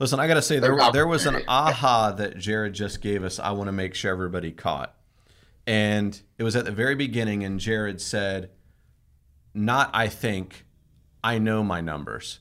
Listen, 0.00 0.20
I 0.20 0.28
got 0.28 0.34
to 0.34 0.42
say 0.42 0.60
there 0.60 0.78
there 0.92 1.08
was 1.08 1.26
an 1.26 1.42
aha 1.48 2.12
that 2.12 2.38
Jared 2.38 2.72
just 2.72 3.00
gave 3.00 3.24
us. 3.24 3.40
I 3.40 3.50
want 3.50 3.66
to 3.66 3.72
make 3.72 3.94
sure 3.94 4.12
everybody 4.12 4.52
caught, 4.52 4.94
and 5.66 6.20
it 6.38 6.44
was 6.44 6.54
at 6.54 6.64
the 6.64 6.70
very 6.70 6.94
beginning. 6.94 7.42
And 7.42 7.58
Jared 7.58 8.00
said, 8.00 8.50
"Not 9.54 9.90
I 9.92 10.06
think, 10.06 10.66
I 11.24 11.38
know 11.38 11.64
my 11.64 11.80
numbers," 11.80 12.38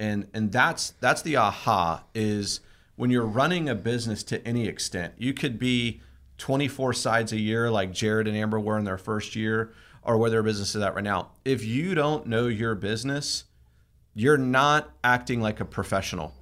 and 0.00 0.28
and 0.34 0.50
that's 0.50 0.94
that's 1.00 1.22
the 1.22 1.36
aha 1.36 2.04
is 2.12 2.60
when 2.96 3.10
you're 3.10 3.24
running 3.24 3.68
a 3.68 3.76
business 3.76 4.24
to 4.24 4.44
any 4.46 4.66
extent. 4.66 5.14
You 5.16 5.32
could 5.32 5.60
be 5.60 6.00
24 6.38 6.92
sides 6.92 7.32
a 7.32 7.38
year 7.38 7.70
like 7.70 7.92
Jared 7.92 8.26
and 8.26 8.36
Amber 8.36 8.58
were 8.58 8.78
in 8.78 8.84
their 8.84 8.98
first 8.98 9.36
year, 9.36 9.72
or 10.02 10.16
where 10.18 10.30
their 10.30 10.42
business 10.42 10.74
is 10.74 10.82
at 10.82 10.96
right 10.96 11.04
now. 11.04 11.30
If 11.44 11.64
you 11.64 11.94
don't 11.94 12.26
know 12.26 12.48
your 12.48 12.74
business, 12.74 13.44
you're 14.12 14.36
not 14.38 14.90
acting 15.04 15.40
like 15.40 15.60
a 15.60 15.64
professional 15.64 16.34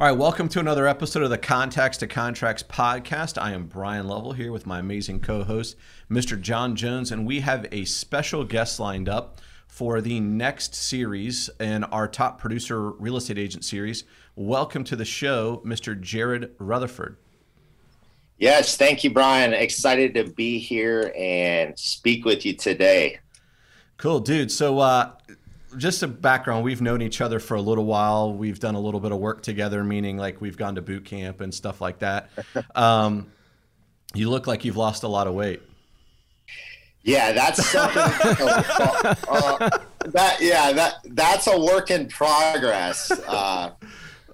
All 0.00 0.06
right, 0.06 0.16
welcome 0.16 0.48
to 0.50 0.60
another 0.60 0.86
episode 0.86 1.24
of 1.24 1.30
the 1.30 1.38
Contacts 1.38 1.98
to 1.98 2.06
Contracts 2.06 2.62
podcast. 2.62 3.36
I 3.36 3.50
am 3.50 3.66
Bryan 3.66 4.06
Lovell 4.06 4.30
here 4.30 4.52
with 4.52 4.64
my 4.64 4.78
amazing 4.78 5.18
co 5.18 5.42
host, 5.42 5.74
Mr. 6.08 6.40
John 6.40 6.76
Jones, 6.76 7.10
and 7.10 7.26
we 7.26 7.40
have 7.40 7.66
a 7.72 7.84
special 7.84 8.44
guest 8.44 8.78
lined 8.78 9.08
up 9.08 9.40
for 9.66 10.00
the 10.00 10.20
next 10.20 10.72
series 10.76 11.50
in 11.58 11.82
our 11.82 12.06
top 12.06 12.38
producer 12.38 12.92
real 12.92 13.16
estate 13.16 13.38
agent 13.38 13.64
series. 13.64 14.04
Welcome 14.36 14.84
to 14.84 14.94
the 14.94 15.04
show, 15.04 15.60
Mr. 15.66 16.00
Jared 16.00 16.52
Rutherford. 16.60 17.16
Yes, 18.38 18.76
thank 18.76 19.02
you, 19.02 19.12
Bryan. 19.12 19.52
Excited 19.52 20.14
to 20.14 20.30
be 20.32 20.60
here 20.60 21.12
and 21.18 21.76
speak 21.76 22.24
with 22.24 22.46
you 22.46 22.52
today. 22.52 23.18
Cool, 23.96 24.20
dude. 24.20 24.52
So, 24.52 24.78
uh, 24.78 25.14
just 25.76 26.02
a 26.02 26.08
background 26.08 26.64
we've 26.64 26.80
known 26.80 27.02
each 27.02 27.20
other 27.20 27.38
for 27.38 27.54
a 27.54 27.60
little 27.60 27.84
while. 27.84 28.32
We've 28.32 28.58
done 28.58 28.74
a 28.74 28.80
little 28.80 29.00
bit 29.00 29.12
of 29.12 29.18
work 29.18 29.42
together 29.42 29.84
meaning 29.84 30.16
like 30.16 30.40
we've 30.40 30.56
gone 30.56 30.76
to 30.76 30.82
boot 30.82 31.04
camp 31.04 31.40
and 31.40 31.52
stuff 31.52 31.80
like 31.80 32.00
that. 32.00 32.30
Um, 32.74 33.30
you 34.14 34.30
look 34.30 34.46
like 34.46 34.64
you've 34.64 34.76
lost 34.76 35.02
a 35.02 35.08
lot 35.08 35.26
of 35.26 35.34
weight. 35.34 35.60
Yeah 37.02 37.32
that's 37.32 37.64
something 37.66 38.02
uh, 39.28 39.78
that 40.06 40.38
yeah 40.40 40.72
that 40.72 40.94
that's 41.04 41.46
a 41.46 41.58
work 41.58 41.90
in 41.90 42.08
progress. 42.08 43.10
Uh, 43.10 43.72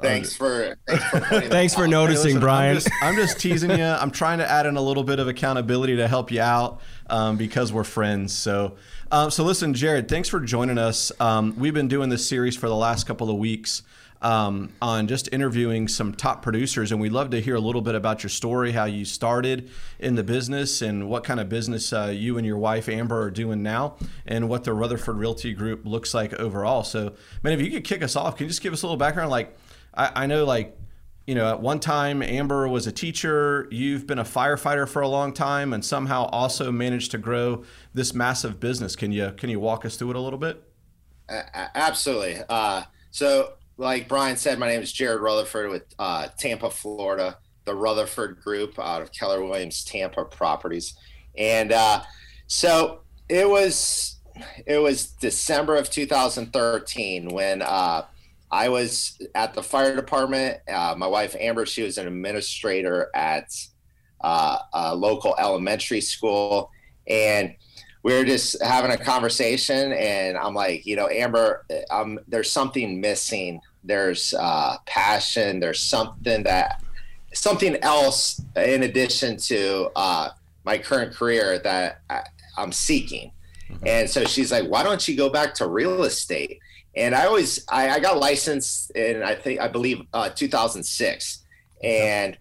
Thanks 0.00 0.36
for 0.36 0.76
thanks 0.86 1.04
for, 1.04 1.40
thanks 1.40 1.74
for 1.74 1.86
noticing, 1.86 2.22
hey, 2.22 2.34
listen, 2.34 2.40
Bryan. 2.40 2.68
I'm 2.70 2.74
just, 2.74 2.90
I'm 3.02 3.16
just, 3.16 3.40
teasing 3.40 3.70
you. 3.70 3.84
I'm 3.84 4.10
trying 4.10 4.38
to 4.38 4.50
add 4.50 4.66
in 4.66 4.76
a 4.76 4.80
little 4.80 5.04
bit 5.04 5.18
of 5.18 5.28
accountability 5.28 5.96
to 5.96 6.08
help 6.08 6.30
you 6.30 6.40
out 6.40 6.80
um, 7.08 7.36
because 7.36 7.72
we're 7.72 7.84
friends. 7.84 8.32
So 8.32 8.76
um, 9.14 9.30
so 9.30 9.44
listen, 9.44 9.74
Jared, 9.74 10.08
thanks 10.08 10.28
for 10.28 10.40
joining 10.40 10.76
us. 10.76 11.12
Um, 11.20 11.54
we've 11.56 11.72
been 11.72 11.86
doing 11.86 12.08
this 12.08 12.26
series 12.28 12.56
for 12.56 12.68
the 12.68 12.74
last 12.74 13.06
couple 13.06 13.30
of 13.30 13.36
weeks 13.36 13.82
um, 14.22 14.72
on 14.82 15.06
just 15.06 15.28
interviewing 15.30 15.86
some 15.86 16.14
top 16.14 16.42
producers, 16.42 16.90
and 16.90 17.00
we'd 17.00 17.12
love 17.12 17.30
to 17.30 17.40
hear 17.40 17.54
a 17.54 17.60
little 17.60 17.82
bit 17.82 17.94
about 17.94 18.22
your 18.24 18.30
story, 18.30 18.72
how 18.72 18.86
you 18.86 19.04
started 19.04 19.70
in 20.00 20.14
the 20.14 20.24
business, 20.24 20.82
and 20.82 21.08
what 21.08 21.22
kind 21.22 21.38
of 21.38 21.48
business 21.48 21.92
uh, 21.92 22.10
you 22.12 22.38
and 22.38 22.46
your 22.46 22.58
wife 22.58 22.88
Amber 22.88 23.20
are 23.20 23.30
doing 23.30 23.62
now, 23.62 23.96
and 24.26 24.48
what 24.48 24.64
the 24.64 24.72
Rutherford 24.72 25.16
Realty 25.16 25.52
Group 25.52 25.84
looks 25.84 26.12
like 26.12 26.32
overall. 26.34 26.82
So, 26.82 27.12
man, 27.42 27.52
if 27.52 27.60
you 27.60 27.70
could 27.70 27.84
kick 27.84 28.02
us 28.02 28.16
off, 28.16 28.36
can 28.36 28.46
you 28.46 28.48
just 28.48 28.62
give 28.62 28.72
us 28.72 28.82
a 28.82 28.86
little 28.86 28.96
background? 28.96 29.30
Like, 29.30 29.56
I 29.96 30.26
know, 30.26 30.44
like 30.44 30.76
you 31.26 31.34
know, 31.34 31.48
at 31.48 31.60
one 31.60 31.80
time 31.80 32.22
Amber 32.22 32.68
was 32.68 32.86
a 32.86 32.92
teacher, 32.92 33.66
you've 33.70 34.06
been 34.06 34.18
a 34.18 34.24
firefighter 34.24 34.86
for 34.86 35.00
a 35.00 35.08
long 35.08 35.32
time 35.32 35.72
and 35.72 35.84
somehow 35.84 36.24
also 36.26 36.70
managed 36.70 37.10
to 37.12 37.18
grow 37.18 37.64
this 37.94 38.12
massive 38.12 38.60
business. 38.60 38.94
Can 38.94 39.10
you 39.10 39.32
can 39.36 39.48
you 39.48 39.58
walk 39.58 39.84
us 39.84 39.96
through 39.96 40.10
it 40.10 40.16
a 40.16 40.20
little 40.20 40.38
bit? 40.38 40.62
Uh, 41.28 41.42
absolutely. 41.74 42.38
Uh, 42.48 42.82
so 43.10 43.54
like 43.78 44.08
Bryan 44.08 44.36
said, 44.36 44.58
my 44.58 44.68
name 44.68 44.82
is 44.82 44.92
Jared 44.92 45.20
Rutherford 45.20 45.70
with 45.70 45.94
uh, 45.98 46.28
Tampa, 46.38 46.70
Florida, 46.70 47.38
the 47.64 47.74
Rutherford 47.74 48.40
Group 48.40 48.78
out 48.78 49.00
of 49.00 49.10
Keller 49.10 49.42
Williams 49.42 49.82
Tampa 49.82 50.24
Properties. 50.24 50.94
And 51.36 51.72
uh, 51.72 52.02
so 52.46 53.00
it 53.28 53.48
was 53.48 54.20
it 54.66 54.78
was 54.78 55.06
December 55.06 55.76
of 55.76 55.88
2013 55.90 57.28
when 57.28 57.62
uh, 57.62 58.02
I 58.54 58.68
was 58.68 59.20
at 59.34 59.52
the 59.52 59.64
fire 59.64 59.96
department. 59.96 60.60
Uh, 60.68 60.94
my 60.96 61.08
wife 61.08 61.34
Amber, 61.40 61.66
she 61.66 61.82
was 61.82 61.98
an 61.98 62.06
administrator 62.06 63.10
at 63.12 63.52
uh, 64.20 64.58
a 64.72 64.94
local 64.94 65.34
elementary 65.40 66.00
school, 66.00 66.70
and 67.08 67.56
we 68.04 68.14
were 68.14 68.24
just 68.24 68.62
having 68.62 68.92
a 68.92 68.96
conversation. 68.96 69.92
And 69.92 70.38
I'm 70.38 70.54
like, 70.54 70.86
you 70.86 70.94
know, 70.94 71.08
Amber, 71.08 71.66
um, 71.90 72.20
there's 72.28 72.52
something 72.52 73.00
missing. 73.00 73.60
There's 73.82 74.32
uh, 74.34 74.76
passion. 74.86 75.58
There's 75.58 75.80
something 75.80 76.44
that 76.44 76.80
something 77.32 77.74
else 77.82 78.40
in 78.54 78.84
addition 78.84 79.36
to 79.36 79.90
uh, 79.96 80.28
my 80.62 80.78
current 80.78 81.12
career 81.12 81.58
that 81.58 82.02
I, 82.08 82.22
I'm 82.56 82.70
seeking. 82.70 83.32
Mm-hmm. 83.68 83.88
And 83.88 84.08
so 84.08 84.24
she's 84.26 84.52
like, 84.52 84.68
why 84.68 84.84
don't 84.84 85.08
you 85.08 85.16
go 85.16 85.28
back 85.28 85.54
to 85.54 85.66
real 85.66 86.04
estate? 86.04 86.60
And 86.96 87.14
I 87.14 87.26
always 87.26 87.64
I, 87.68 87.90
I 87.90 88.00
got 88.00 88.18
licensed 88.18 88.90
in 88.92 89.22
I 89.22 89.34
think 89.34 89.60
I 89.60 89.68
believe 89.68 90.02
uh, 90.12 90.28
2006, 90.30 91.44
and 91.82 92.38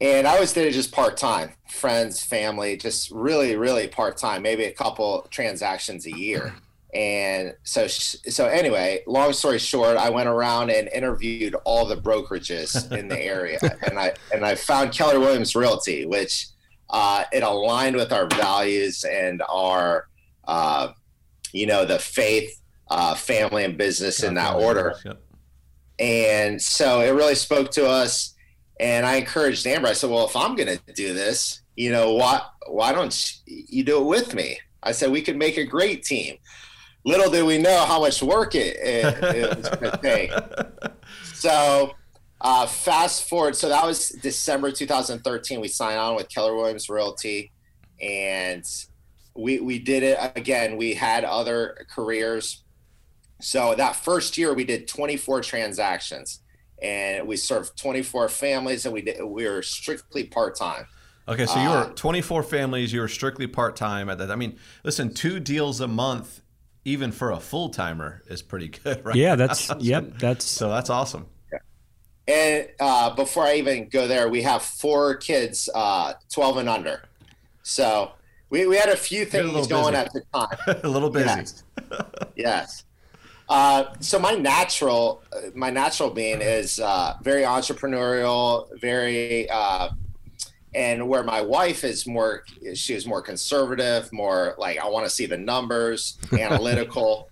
and 0.00 0.26
I 0.26 0.34
always 0.34 0.52
did 0.52 0.66
it 0.66 0.72
just 0.72 0.90
part 0.90 1.16
time, 1.16 1.52
friends, 1.68 2.22
family, 2.22 2.76
just 2.76 3.10
really 3.10 3.56
really 3.56 3.88
part 3.88 4.16
time, 4.16 4.42
maybe 4.42 4.64
a 4.64 4.72
couple 4.72 5.26
transactions 5.30 6.06
a 6.06 6.16
year. 6.16 6.54
And 6.94 7.54
so 7.62 7.86
so 7.86 8.46
anyway, 8.46 9.02
long 9.06 9.32
story 9.32 9.58
short, 9.58 9.96
I 9.96 10.10
went 10.10 10.28
around 10.28 10.70
and 10.70 10.88
interviewed 10.88 11.54
all 11.64 11.86
the 11.86 11.96
brokerages 11.96 12.90
in 12.92 13.08
the 13.08 13.18
area, 13.18 13.58
and 13.86 13.98
I 13.98 14.14
and 14.32 14.44
I 14.44 14.56
found 14.56 14.92
Keller 14.92 15.20
Williams 15.20 15.54
Realty, 15.54 16.04
which 16.04 16.48
uh, 16.90 17.24
it 17.32 17.42
aligned 17.42 17.96
with 17.96 18.12
our 18.12 18.26
values 18.26 19.04
and 19.04 19.40
our 19.48 20.08
uh, 20.46 20.88
you 21.52 21.66
know 21.66 21.86
the 21.86 21.98
faith 21.98 22.61
uh, 22.92 23.14
family 23.14 23.64
and 23.64 23.78
business 23.78 24.22
in 24.22 24.34
that 24.34 24.54
order. 24.54 24.94
Yep. 25.04 25.22
And 25.98 26.60
so 26.60 27.00
it 27.00 27.10
really 27.10 27.34
spoke 27.34 27.70
to 27.72 27.88
us. 27.88 28.34
And 28.78 29.06
I 29.06 29.16
encouraged 29.16 29.66
Amber. 29.66 29.88
I 29.88 29.92
said, 29.94 30.10
"Well, 30.10 30.26
if 30.26 30.36
I'm 30.36 30.56
going 30.56 30.68
to 30.68 30.92
do 30.92 31.14
this, 31.14 31.62
you 31.76 31.90
know, 31.90 32.14
why 32.14 32.42
why 32.66 32.92
don't 32.92 33.36
you 33.46 33.82
do 33.84 34.00
it 34.00 34.04
with 34.04 34.34
me?" 34.34 34.58
I 34.82 34.92
said 34.92 35.10
we 35.10 35.22
could 35.22 35.36
make 35.36 35.56
a 35.56 35.64
great 35.64 36.02
team. 36.02 36.36
Little 37.04 37.30
did 37.30 37.44
we 37.44 37.58
know 37.58 37.84
how 37.84 38.00
much 38.00 38.22
work 38.22 38.54
it, 38.54 38.76
it, 38.76 39.36
it 39.36 39.56
was 39.56 39.68
going 39.68 39.92
to 39.92 39.98
take. 40.02 40.30
So 41.34 41.92
uh, 42.40 42.66
fast 42.66 43.28
forward. 43.28 43.56
So 43.56 43.68
that 43.68 43.84
was 43.84 44.10
December 44.10 44.70
2013. 44.70 45.60
We 45.60 45.68
signed 45.68 45.98
on 45.98 46.16
with 46.16 46.28
Keller 46.28 46.54
Williams 46.54 46.88
Realty, 46.88 47.52
and 48.00 48.64
we 49.34 49.60
we 49.60 49.78
did 49.78 50.02
it 50.02 50.18
again. 50.36 50.76
We 50.76 50.94
had 50.94 51.24
other 51.24 51.86
careers 51.90 52.61
so 53.42 53.74
that 53.74 53.96
first 53.96 54.38
year 54.38 54.54
we 54.54 54.64
did 54.64 54.86
24 54.86 55.42
transactions 55.42 56.40
and 56.80 57.26
we 57.26 57.36
served 57.36 57.76
24 57.76 58.28
families 58.28 58.84
and 58.84 58.94
we 58.94 59.02
did, 59.02 59.22
we 59.22 59.48
were 59.48 59.62
strictly 59.62 60.24
part-time. 60.24 60.86
Okay, 61.28 61.46
so 61.46 61.60
you 61.62 61.68
were 61.68 61.76
uh, 61.76 61.92
24 61.94 62.42
families, 62.42 62.92
you 62.92 63.00
were 63.00 63.08
strictly 63.08 63.46
part-time 63.46 64.08
at 64.08 64.18
that. 64.18 64.30
I 64.30 64.36
mean, 64.36 64.58
listen, 64.84 65.12
two 65.12 65.40
deals 65.40 65.80
a 65.80 65.88
month 65.88 66.40
even 66.84 67.12
for 67.12 67.30
a 67.30 67.38
full-timer 67.38 68.22
is 68.26 68.42
pretty 68.42 68.68
good, 68.84 69.04
right? 69.04 69.14
Yeah, 69.14 69.34
that's 69.34 69.70
yep, 69.78 70.18
that's 70.18 70.44
So 70.44 70.68
that's 70.68 70.90
awesome. 70.90 71.26
And 72.28 72.68
uh, 72.78 73.14
before 73.16 73.42
I 73.44 73.56
even 73.56 73.88
go 73.88 74.06
there, 74.06 74.28
we 74.28 74.42
have 74.42 74.62
four 74.62 75.16
kids, 75.16 75.68
uh, 75.74 76.14
12 76.32 76.58
and 76.58 76.68
under. 76.68 77.02
So 77.64 78.12
we, 78.48 78.66
we 78.66 78.76
had 78.76 78.90
a 78.90 78.96
few 78.96 79.24
things 79.24 79.66
a 79.66 79.68
going 79.68 79.94
busy. 79.94 79.96
at 79.96 80.12
the 80.12 80.22
time. 80.32 80.80
a 80.84 80.88
little 80.88 81.10
busy. 81.10 81.26
Yes. 81.26 81.64
yes. 82.36 82.84
Uh, 83.52 83.92
so 84.00 84.18
my 84.18 84.32
natural, 84.32 85.22
my 85.54 85.68
natural 85.68 86.08
being 86.08 86.40
is 86.40 86.80
uh, 86.80 87.14
very 87.20 87.42
entrepreneurial, 87.42 88.66
very, 88.80 89.46
uh, 89.50 89.90
and 90.74 91.06
where 91.06 91.22
my 91.22 91.42
wife 91.42 91.84
is 91.84 92.06
more, 92.06 92.44
she 92.72 92.94
is 92.94 93.06
more 93.06 93.20
conservative, 93.20 94.10
more 94.10 94.54
like 94.56 94.78
I 94.78 94.88
want 94.88 95.04
to 95.04 95.10
see 95.10 95.26
the 95.26 95.36
numbers, 95.36 96.16
analytical. 96.32 97.28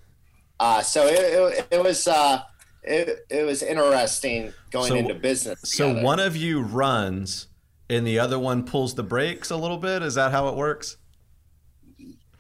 Uh, 0.59 0.83
so 0.83 1.07
it, 1.07 1.15
it, 1.15 1.67
it 1.71 1.83
was 1.83 2.07
uh, 2.07 2.43
it, 2.83 3.25
it 3.31 3.47
was 3.47 3.63
interesting 3.63 4.53
going 4.71 4.89
so, 4.89 4.97
into 4.97 5.15
business. 5.15 5.59
Together. 5.63 6.01
So 6.01 6.05
one 6.05 6.21
of 6.21 6.37
you 6.37 6.61
runs, 6.61 7.47
and 7.89 8.07
the 8.07 8.19
other 8.19 8.39
one 8.39 8.65
pulls 8.65 8.95
the 8.95 9.03
brakes 9.03 9.51
a 9.51 9.57
little 9.57 9.79
bit. 9.79 10.03
Is 10.03 10.17
that 10.17 10.33
how 10.33 10.49
it 10.49 10.55
works? 10.55 10.99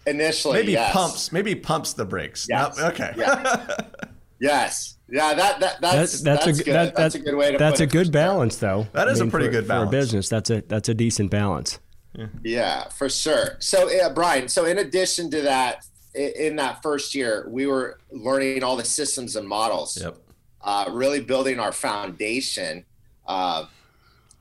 Initially, 0.06 0.60
maybe 0.60 0.72
yes. 0.72 0.92
pumps, 0.92 1.32
maybe 1.32 1.54
pumps 1.54 1.92
the 1.92 2.04
brakes. 2.04 2.46
Yes. 2.48 2.76
No, 2.78 2.86
okay. 2.86 3.12
Yeah. 3.16 3.66
yes. 4.40 4.96
Yeah, 5.08 5.34
that, 5.34 5.60
that 5.60 5.80
that's, 5.80 6.20
that's, 6.20 6.44
that's, 6.44 6.60
a 6.60 6.64
good, 6.64 6.74
that, 6.74 6.94
that's, 6.94 7.14
a 7.16 7.18
good 7.18 7.34
way 7.34 7.52
to 7.52 7.58
That's 7.58 7.80
a 7.80 7.86
good 7.86 8.12
balance, 8.12 8.56
though. 8.56 8.86
That 8.92 9.08
is 9.08 9.20
I 9.20 9.24
mean, 9.24 9.28
a 9.28 9.30
pretty 9.30 9.46
for, 9.46 9.52
good 9.52 9.68
balance 9.68 9.90
for 9.90 9.96
a 9.96 10.00
business. 10.00 10.28
That's 10.28 10.50
a 10.50 10.60
that's 10.62 10.88
a 10.88 10.94
decent 10.94 11.30
balance. 11.30 11.80
Yeah, 12.16 12.26
yeah 12.44 12.88
for 12.88 13.08
sure. 13.08 13.56
So, 13.58 13.90
yeah, 13.90 14.08
Bryan. 14.08 14.48
So, 14.48 14.66
in 14.66 14.78
addition 14.78 15.30
to 15.32 15.42
that, 15.42 15.84
in 16.14 16.56
that 16.56 16.82
first 16.82 17.14
year, 17.14 17.46
we 17.50 17.66
were 17.66 17.98
learning 18.12 18.62
all 18.62 18.76
the 18.76 18.84
systems 18.84 19.36
and 19.36 19.48
models. 19.48 19.98
Yep. 20.00 20.16
Uh, 20.62 20.90
really 20.90 21.20
building 21.20 21.58
our 21.58 21.72
foundation. 21.72 22.84
Uh, 23.26 23.64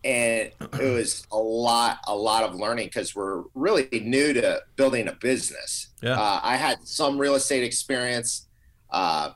and 0.04 0.52
it 0.60 0.94
was 0.94 1.26
a 1.32 1.38
lot, 1.38 2.00
a 2.08 2.16
lot 2.16 2.44
of 2.44 2.56
learning 2.56 2.88
because 2.88 3.16
we're 3.16 3.44
really 3.54 3.88
new 3.92 4.34
to 4.34 4.62
building 4.76 5.08
a 5.08 5.14
business. 5.14 5.90
Yeah. 6.02 6.20
Uh, 6.20 6.40
I 6.44 6.56
had 6.56 6.88
some 6.88 7.18
real 7.18 7.36
estate 7.36 7.64
experience, 7.64 8.48
uh, 8.92 9.32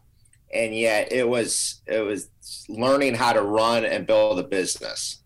and 0.54 0.75
yet 0.75 1.12
it 1.12 1.27
was 1.27 1.81
it 1.88 2.01
was 2.01 2.30
learning 2.69 3.15
how 3.15 3.33
to 3.33 3.42
run 3.42 3.86
and 3.86 4.06
build 4.06 4.39
a 4.39 4.44
business. 4.44 5.21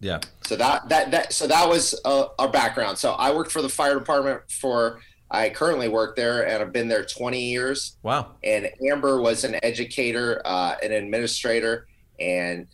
Yeah. 0.00 0.20
So 0.44 0.56
that 0.56 0.88
that 0.88 1.10
that 1.10 1.32
so 1.32 1.46
that 1.46 1.68
was 1.68 1.98
uh, 2.04 2.26
our 2.38 2.48
background. 2.48 2.98
So 2.98 3.12
I 3.12 3.34
worked 3.34 3.52
for 3.52 3.62
the 3.62 3.68
fire 3.68 3.98
department 3.98 4.50
for 4.50 5.00
I 5.30 5.50
currently 5.50 5.88
work 5.88 6.16
there 6.16 6.46
and 6.46 6.62
I've 6.62 6.72
been 6.72 6.88
there 6.88 7.04
20 7.04 7.40
years. 7.40 7.96
Wow. 8.02 8.36
And 8.42 8.70
Amber 8.90 9.20
was 9.20 9.44
an 9.44 9.58
educator, 9.62 10.40
uh, 10.44 10.76
an 10.82 10.92
administrator, 10.92 11.86
and 12.18 12.66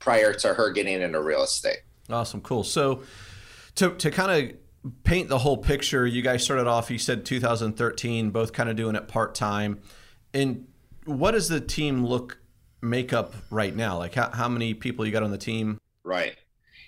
prior 0.00 0.32
to 0.32 0.54
her 0.54 0.72
getting 0.72 1.00
into 1.00 1.22
real 1.22 1.44
estate. 1.44 1.78
Awesome, 2.08 2.40
cool. 2.40 2.64
So 2.64 3.02
to 3.76 3.94
to 3.94 4.10
kind 4.10 4.50
of 4.50 4.56
paint 5.04 5.28
the 5.28 5.38
whole 5.38 5.56
picture, 5.56 6.06
you 6.06 6.22
guys 6.22 6.42
started 6.42 6.66
off. 6.66 6.90
You 6.90 6.98
said 6.98 7.24
2013, 7.24 8.30
both 8.30 8.52
kind 8.52 8.68
of 8.68 8.76
doing 8.76 8.96
it 8.96 9.06
part 9.08 9.34
time. 9.34 9.80
And 10.34 10.66
what 11.04 11.32
does 11.32 11.48
the 11.48 11.60
team 11.60 12.04
look 12.04 12.38
makeup 12.82 13.34
right 13.50 13.74
now? 13.74 13.98
Like 13.98 14.14
how, 14.14 14.30
how 14.30 14.48
many 14.48 14.74
people 14.74 15.06
you 15.06 15.12
got 15.12 15.22
on 15.22 15.30
the 15.30 15.38
team? 15.38 15.78
Right. 16.02 16.36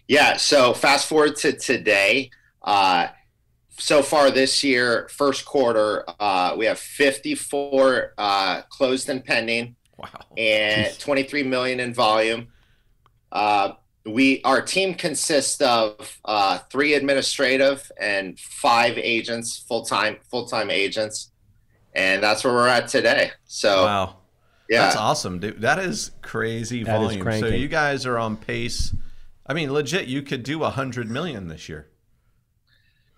Yeah. 0.09 0.37
So 0.37 0.73
fast 0.75 1.09
forward 1.09 1.37
to 1.37 1.53
today. 1.53 2.31
Uh, 2.62 3.09
so 3.79 4.03
far 4.03 4.31
this 4.31 4.62
year, 4.62 5.09
first 5.11 5.44
quarter, 5.44 6.05
uh, 6.20 6.55
we 6.56 6.67
have 6.67 6.79
54 6.79 8.14
uh, 8.19 8.62
closed 8.69 9.09
and 9.09 9.25
pending. 9.25 9.76
Wow. 9.97 10.09
And 10.37 10.87
Jeez. 10.87 10.99
23 11.00 11.43
million 11.44 11.81
in 11.81 11.94
volume. 11.94 12.49
Uh, 13.32 13.73
we 14.05 14.43
our 14.43 14.61
team 14.61 14.94
consists 14.94 15.61
of 15.61 16.20
uh, 16.25 16.58
three 16.70 16.94
administrative 16.94 17.90
and 17.99 18.38
five 18.38 18.99
agents, 18.99 19.58
full 19.58 19.84
time 19.84 20.19
full 20.31 20.46
time 20.46 20.70
agents, 20.70 21.31
and 21.94 22.23
that's 22.23 22.44
where 22.44 22.52
we're 22.52 22.69
at 22.69 22.88
today. 22.88 23.31
So 23.44 23.84
wow, 23.84 24.17
yeah, 24.69 24.82
that's 24.82 24.96
awesome, 24.96 25.38
dude. 25.38 25.62
That 25.62 25.79
is 25.79 26.11
crazy 26.20 26.84
that 26.84 26.99
volume. 26.99 27.26
Is 27.26 27.40
so 27.40 27.46
you 27.46 27.69
guys 27.69 28.05
are 28.05 28.19
on 28.19 28.37
pace. 28.37 28.94
I 29.46 29.55
mean, 29.55 29.73
legit, 29.73 30.06
you 30.06 30.23
could 30.23 30.43
do 30.43 30.62
a 30.62 30.70
hundred 30.70 31.11
million 31.11 31.49
this 31.49 31.69
year. 31.69 31.88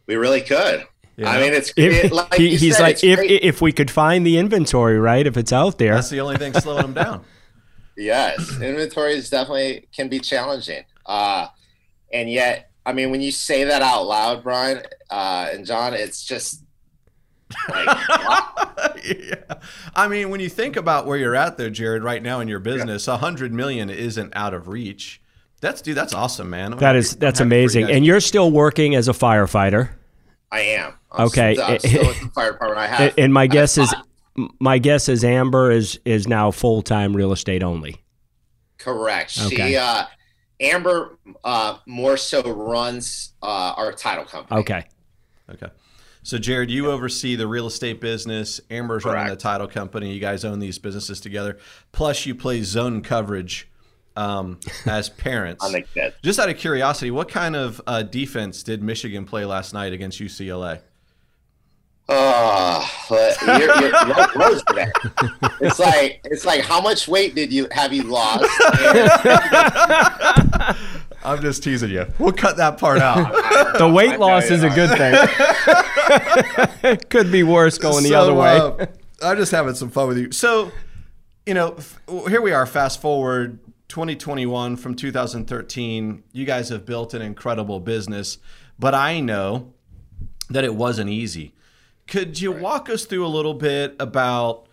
We 0.06 0.16
really 0.16 0.42
could. 0.42 0.86
Yeah. 1.16 1.30
I 1.30 1.40
mean, 1.40 1.52
it's 1.52 1.72
if, 1.76 2.04
it, 2.04 2.12
like 2.12 2.34
he, 2.34 2.56
he's 2.56 2.76
said, 2.76 2.82
like 2.82 3.04
if 3.04 3.18
great. 3.18 3.42
if 3.42 3.60
we 3.60 3.72
could 3.72 3.90
find 3.90 4.26
the 4.26 4.38
inventory, 4.38 4.98
right? 4.98 5.26
If 5.26 5.36
it's 5.36 5.52
out 5.52 5.78
there, 5.78 5.94
that's 5.94 6.10
the 6.10 6.20
only 6.20 6.36
thing 6.36 6.52
slowing 6.54 6.82
them 6.82 6.94
down. 6.94 7.24
Yes, 7.96 8.60
inventory 8.60 9.14
is 9.14 9.30
definitely 9.30 9.88
can 9.94 10.08
be 10.08 10.18
challenging. 10.18 10.84
Uh, 11.06 11.48
and 12.12 12.30
yet, 12.30 12.70
I 12.86 12.92
mean, 12.92 13.10
when 13.10 13.20
you 13.20 13.30
say 13.30 13.64
that 13.64 13.82
out 13.82 14.04
loud, 14.04 14.42
Bryan 14.42 14.82
uh, 15.10 15.48
and 15.52 15.64
John, 15.64 15.94
it's 15.94 16.24
just 16.24 16.62
like, 17.68 17.86
yeah. 19.04 19.54
I 19.94 20.08
mean, 20.08 20.30
when 20.30 20.40
you 20.40 20.48
think 20.48 20.76
about 20.76 21.06
where 21.06 21.16
you're 21.16 21.36
at 21.36 21.56
there, 21.56 21.70
Jared, 21.70 22.02
right 22.02 22.22
now 22.22 22.40
in 22.40 22.48
your 22.48 22.58
business, 22.58 23.08
a 23.08 23.12
yeah. 23.12 23.18
hundred 23.18 23.52
million 23.52 23.90
isn't 23.90 24.34
out 24.34 24.54
of 24.54 24.68
reach. 24.68 25.20
That's 25.60 25.80
dude, 25.80 25.96
that's 25.96 26.12
awesome, 26.12 26.50
man. 26.50 26.74
I'm 26.74 26.78
that 26.80 26.96
is 26.96 27.16
that's 27.16 27.40
amazing. 27.40 27.90
And 27.90 28.04
you're 28.04 28.20
still 28.20 28.50
working 28.50 28.94
as 28.94 29.08
a 29.08 29.12
firefighter. 29.12 29.90
I 30.52 30.60
am. 30.60 30.94
I'm 31.10 31.26
okay. 31.26 31.54
Still, 31.54 31.66
I'm 31.66 31.78
still 31.78 32.06
with 32.06 32.20
the 32.20 32.28
fire 32.28 32.52
department. 32.52 32.80
I 32.80 32.86
have. 32.86 33.14
And 33.16 33.32
my 33.32 33.46
guess 33.46 33.78
is 33.78 33.94
my 34.60 34.78
guess 34.78 35.08
is 35.08 35.24
Amber 35.24 35.70
is 35.70 35.98
is 36.04 36.26
now 36.26 36.50
full 36.50 36.82
time 36.82 37.14
real 37.14 37.32
estate 37.32 37.62
only. 37.62 37.96
Correct. 38.78 39.38
Okay. 39.46 39.56
She 39.56 39.76
uh, 39.76 40.04
Amber 40.60 41.18
uh, 41.42 41.78
more 41.86 42.16
so 42.16 42.42
runs 42.42 43.32
uh, 43.42 43.74
our 43.76 43.92
title 43.92 44.24
company. 44.24 44.60
Okay. 44.60 44.84
Okay. 45.50 45.68
So 46.22 46.38
Jared, 46.38 46.70
you 46.70 46.90
oversee 46.90 47.36
the 47.36 47.46
real 47.46 47.66
estate 47.66 48.00
business. 48.00 48.60
Amber's 48.70 49.02
Correct. 49.02 49.14
running 49.14 49.30
the 49.30 49.40
title 49.40 49.68
company. 49.68 50.12
You 50.12 50.20
guys 50.20 50.44
own 50.44 50.58
these 50.58 50.78
businesses 50.78 51.20
together. 51.20 51.58
Plus, 51.92 52.24
you 52.24 52.34
play 52.34 52.62
zone 52.62 53.02
coverage 53.02 53.68
um, 54.16 54.58
as 54.86 55.08
parents. 55.10 55.64
Just 56.22 56.38
out 56.38 56.48
of 56.48 56.56
curiosity, 56.56 57.10
what 57.10 57.28
kind 57.28 57.54
of 57.54 57.80
uh, 57.86 58.02
defense 58.02 58.62
did 58.62 58.82
Michigan 58.82 59.26
play 59.26 59.44
last 59.44 59.74
night 59.74 59.92
against 59.92 60.18
UCLA? 60.18 60.80
Oh, 62.06 62.86
you're, 63.10 63.58
you're, 63.58 63.80
you're 63.80 63.90
it's 65.60 65.78
like 65.78 66.20
it's 66.24 66.44
like 66.44 66.60
how 66.60 66.82
much 66.82 67.08
weight 67.08 67.34
did 67.34 67.50
you 67.50 67.66
have 67.70 67.94
you 67.94 68.02
lost? 68.02 68.44
I'm 71.24 71.40
just 71.40 71.62
teasing 71.62 71.88
you. 71.90 72.06
We'll 72.18 72.32
cut 72.32 72.58
that 72.58 72.76
part 72.76 72.98
out. 72.98 73.32
the 73.78 73.88
weight 73.88 74.18
loss 74.18 74.50
is 74.50 74.62
a 74.62 74.68
good 74.68 74.90
thing. 74.90 75.14
it 76.82 77.08
could 77.10 77.32
be 77.32 77.42
worse 77.42 77.78
going 77.78 78.04
so, 78.04 78.08
the 78.08 78.14
other 78.14 78.34
way. 78.34 78.58
Uh, 78.58 78.84
I'm 79.22 79.38
just 79.38 79.50
having 79.50 79.74
some 79.74 79.88
fun 79.88 80.08
with 80.08 80.18
you. 80.18 80.30
So, 80.32 80.72
you 81.46 81.54
know, 81.54 81.78
here 82.28 82.42
we 82.42 82.52
are. 82.52 82.66
Fast 82.66 83.00
forward 83.00 83.58
2021 83.88 84.76
from 84.76 84.94
2013. 84.94 86.22
You 86.32 86.44
guys 86.44 86.68
have 86.68 86.84
built 86.84 87.14
an 87.14 87.22
incredible 87.22 87.80
business, 87.80 88.36
but 88.78 88.94
I 88.94 89.20
know 89.20 89.72
that 90.50 90.64
it 90.64 90.74
wasn't 90.74 91.08
easy 91.08 91.53
could 92.06 92.40
you 92.40 92.52
right. 92.52 92.62
walk 92.62 92.90
us 92.90 93.04
through 93.04 93.26
a 93.26 93.28
little 93.28 93.54
bit 93.54 93.96
about, 93.98 94.68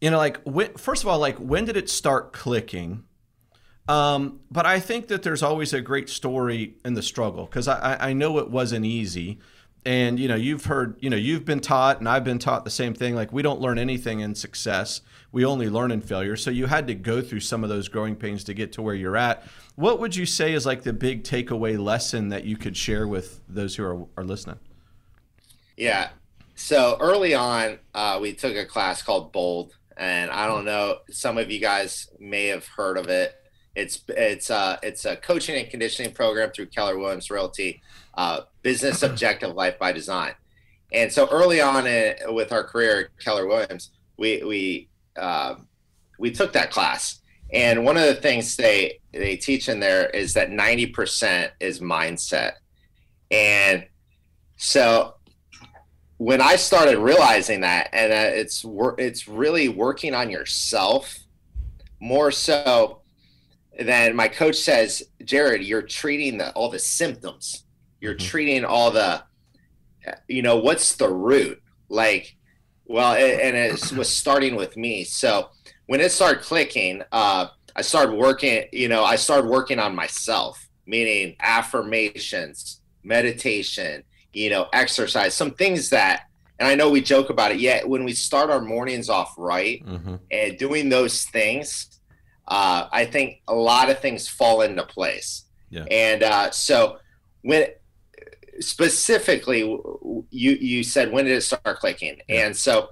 you 0.00 0.10
know, 0.10 0.18
like 0.18 0.40
when, 0.42 0.74
first 0.74 1.02
of 1.02 1.08
all, 1.08 1.18
like 1.18 1.36
when 1.36 1.64
did 1.64 1.76
it 1.76 1.88
start 1.88 2.32
clicking? 2.32 3.04
Um, 3.88 4.40
but 4.50 4.66
I 4.66 4.80
think 4.80 5.08
that 5.08 5.22
there's 5.22 5.42
always 5.42 5.72
a 5.72 5.80
great 5.80 6.08
story 6.08 6.74
in 6.84 6.94
the 6.94 7.02
struggle 7.02 7.46
because 7.46 7.68
I, 7.68 8.08
I 8.08 8.12
know 8.12 8.38
it 8.38 8.50
wasn't 8.50 8.84
easy. 8.84 9.38
And 9.84 10.18
you 10.18 10.26
know, 10.26 10.34
you've 10.34 10.64
heard, 10.64 10.96
you 11.00 11.08
know, 11.08 11.16
you've 11.16 11.44
been 11.44 11.60
taught, 11.60 12.00
and 12.00 12.08
I've 12.08 12.24
been 12.24 12.40
taught 12.40 12.64
the 12.64 12.70
same 12.70 12.92
thing. 12.92 13.14
Like 13.14 13.32
we 13.32 13.40
don't 13.42 13.60
learn 13.60 13.78
anything 13.78 14.18
in 14.18 14.34
success; 14.34 15.00
we 15.30 15.44
only 15.44 15.68
learn 15.68 15.92
in 15.92 16.00
failure. 16.00 16.34
So 16.34 16.50
you 16.50 16.66
had 16.66 16.88
to 16.88 16.94
go 16.94 17.22
through 17.22 17.38
some 17.38 17.62
of 17.62 17.70
those 17.70 17.86
growing 17.86 18.16
pains 18.16 18.42
to 18.44 18.54
get 18.54 18.72
to 18.72 18.82
where 18.82 18.96
you're 18.96 19.16
at. 19.16 19.44
What 19.76 20.00
would 20.00 20.16
you 20.16 20.26
say 20.26 20.54
is 20.54 20.66
like 20.66 20.82
the 20.82 20.92
big 20.92 21.22
takeaway 21.22 21.78
lesson 21.78 22.30
that 22.30 22.44
you 22.44 22.56
could 22.56 22.76
share 22.76 23.06
with 23.06 23.40
those 23.48 23.76
who 23.76 23.84
are, 23.84 24.06
are 24.16 24.24
listening? 24.24 24.58
Yeah, 25.76 26.08
so 26.56 26.96
early 27.00 27.34
on, 27.34 27.78
uh, 27.94 28.18
we 28.20 28.32
took 28.32 28.56
a 28.56 28.64
class 28.64 29.02
called 29.02 29.30
Bold, 29.30 29.76
and 29.96 30.30
I 30.30 30.46
don't 30.46 30.64
know, 30.64 30.98
some 31.10 31.38
of 31.38 31.50
you 31.50 31.60
guys 31.60 32.08
may 32.18 32.46
have 32.46 32.66
heard 32.66 32.96
of 32.96 33.08
it. 33.08 33.34
It's 33.74 34.02
it's 34.08 34.50
uh, 34.50 34.78
it's 34.82 35.04
a 35.04 35.16
coaching 35.16 35.56
and 35.56 35.70
conditioning 35.70 36.12
program 36.12 36.50
through 36.50 36.66
Keller 36.66 36.98
Williams 36.98 37.30
Realty, 37.30 37.82
uh, 38.14 38.40
Business 38.62 39.02
Objective 39.02 39.54
Life 39.54 39.78
by 39.78 39.92
Design. 39.92 40.32
And 40.92 41.12
so 41.12 41.28
early 41.30 41.60
on 41.60 41.86
in, 41.86 42.14
with 42.28 42.52
our 42.52 42.64
career 42.64 43.00
at 43.00 43.24
Keller 43.24 43.46
Williams, 43.46 43.90
we 44.16 44.42
we 44.42 44.88
uh, 45.16 45.56
we 46.18 46.30
took 46.30 46.54
that 46.54 46.70
class. 46.70 47.20
And 47.52 47.84
one 47.84 47.98
of 47.98 48.04
the 48.04 48.14
things 48.14 48.56
they 48.56 49.00
they 49.12 49.36
teach 49.36 49.68
in 49.68 49.78
there 49.78 50.08
is 50.10 50.32
that 50.34 50.50
90% 50.50 51.50
is 51.60 51.80
mindset. 51.80 52.52
And 53.30 53.86
so 54.56 55.15
when 56.18 56.40
I 56.40 56.56
started 56.56 56.98
realizing 56.98 57.60
that, 57.60 57.90
and 57.92 58.12
uh, 58.12 58.36
it's 58.38 58.64
it's 58.98 59.28
really 59.28 59.68
working 59.68 60.14
on 60.14 60.30
yourself 60.30 61.18
more 62.00 62.30
so 62.30 63.02
than 63.78 64.16
my 64.16 64.28
coach 64.28 64.56
says, 64.56 65.02
Jared, 65.24 65.62
you're 65.62 65.82
treating 65.82 66.38
the, 66.38 66.50
all 66.52 66.70
the 66.70 66.78
symptoms. 66.78 67.64
You're 68.00 68.14
mm-hmm. 68.14 68.26
treating 68.26 68.64
all 68.64 68.90
the, 68.90 69.22
you 70.28 70.40
know, 70.40 70.56
what's 70.56 70.94
the 70.96 71.08
root? 71.08 71.60
Like, 71.88 72.36
well, 72.86 73.14
it, 73.14 73.40
and 73.40 73.56
it 73.56 73.92
was 73.92 74.08
starting 74.08 74.56
with 74.56 74.76
me. 74.76 75.04
So 75.04 75.50
when 75.86 76.00
it 76.00 76.12
started 76.12 76.42
clicking, 76.42 77.02
uh, 77.12 77.48
I 77.74 77.82
started 77.82 78.14
working. 78.14 78.64
You 78.72 78.88
know, 78.88 79.04
I 79.04 79.16
started 79.16 79.50
working 79.50 79.78
on 79.78 79.94
myself, 79.94 80.66
meaning 80.86 81.36
affirmations, 81.40 82.80
meditation 83.02 84.02
you 84.36 84.50
know, 84.50 84.66
exercise, 84.74 85.34
some 85.34 85.52
things 85.52 85.88
that, 85.88 86.24
and 86.58 86.68
I 86.68 86.74
know 86.74 86.90
we 86.90 87.00
joke 87.00 87.30
about 87.30 87.52
it. 87.52 87.58
Yet 87.58 87.88
when 87.88 88.04
we 88.04 88.12
start 88.12 88.50
our 88.50 88.60
mornings 88.60 89.08
off 89.08 89.34
right 89.38 89.84
mm-hmm. 89.84 90.16
and 90.30 90.58
doing 90.58 90.90
those 90.90 91.24
things, 91.24 91.98
uh, 92.46 92.86
I 92.92 93.06
think 93.06 93.40
a 93.48 93.54
lot 93.54 93.88
of 93.88 93.98
things 93.98 94.28
fall 94.28 94.60
into 94.60 94.84
place. 94.84 95.44
Yeah. 95.70 95.84
And 95.90 96.22
uh, 96.22 96.50
so 96.50 96.98
when 97.42 97.68
specifically 98.60 99.60
you 99.60 100.52
you 100.52 100.82
said 100.82 101.12
when 101.12 101.24
did 101.24 101.34
it 101.34 101.42
start 101.42 101.78
clicking? 101.78 102.20
Yeah. 102.28 102.46
And 102.46 102.56
so 102.56 102.90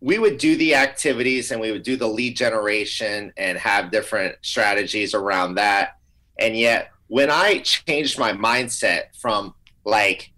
we 0.00 0.18
would 0.18 0.36
do 0.36 0.56
the 0.56 0.74
activities 0.74 1.52
and 1.52 1.60
we 1.60 1.70
would 1.70 1.84
do 1.84 1.96
the 1.96 2.08
lead 2.08 2.36
generation 2.36 3.32
and 3.36 3.56
have 3.56 3.92
different 3.92 4.34
strategies 4.42 5.14
around 5.14 5.54
that. 5.54 5.98
And 6.40 6.56
yet 6.56 6.90
when 7.06 7.30
I 7.30 7.58
changed 7.58 8.18
my 8.18 8.32
mindset 8.32 9.16
from 9.20 9.54
like 9.84 10.31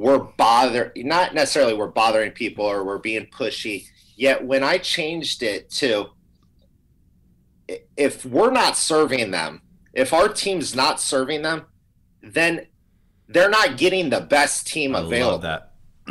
we're 0.00 0.18
bothering 0.18 0.90
not 0.96 1.34
necessarily 1.34 1.74
we're 1.74 1.86
bothering 1.86 2.30
people 2.30 2.64
or 2.64 2.84
we're 2.84 2.96
being 2.98 3.26
pushy. 3.26 3.86
Yet 4.16 4.42
when 4.42 4.64
I 4.64 4.78
changed 4.78 5.42
it 5.42 5.68
to 5.72 6.06
if 7.98 8.24
we're 8.24 8.50
not 8.50 8.78
serving 8.78 9.30
them, 9.30 9.60
if 9.92 10.14
our 10.14 10.28
team's 10.28 10.74
not 10.74 11.00
serving 11.02 11.42
them, 11.42 11.66
then 12.22 12.66
they're 13.28 13.50
not 13.50 13.76
getting 13.76 14.08
the 14.08 14.22
best 14.22 14.66
team 14.66 14.96
I 14.96 15.00
available. 15.00 15.32
love 15.32 15.42
that. 15.42 15.66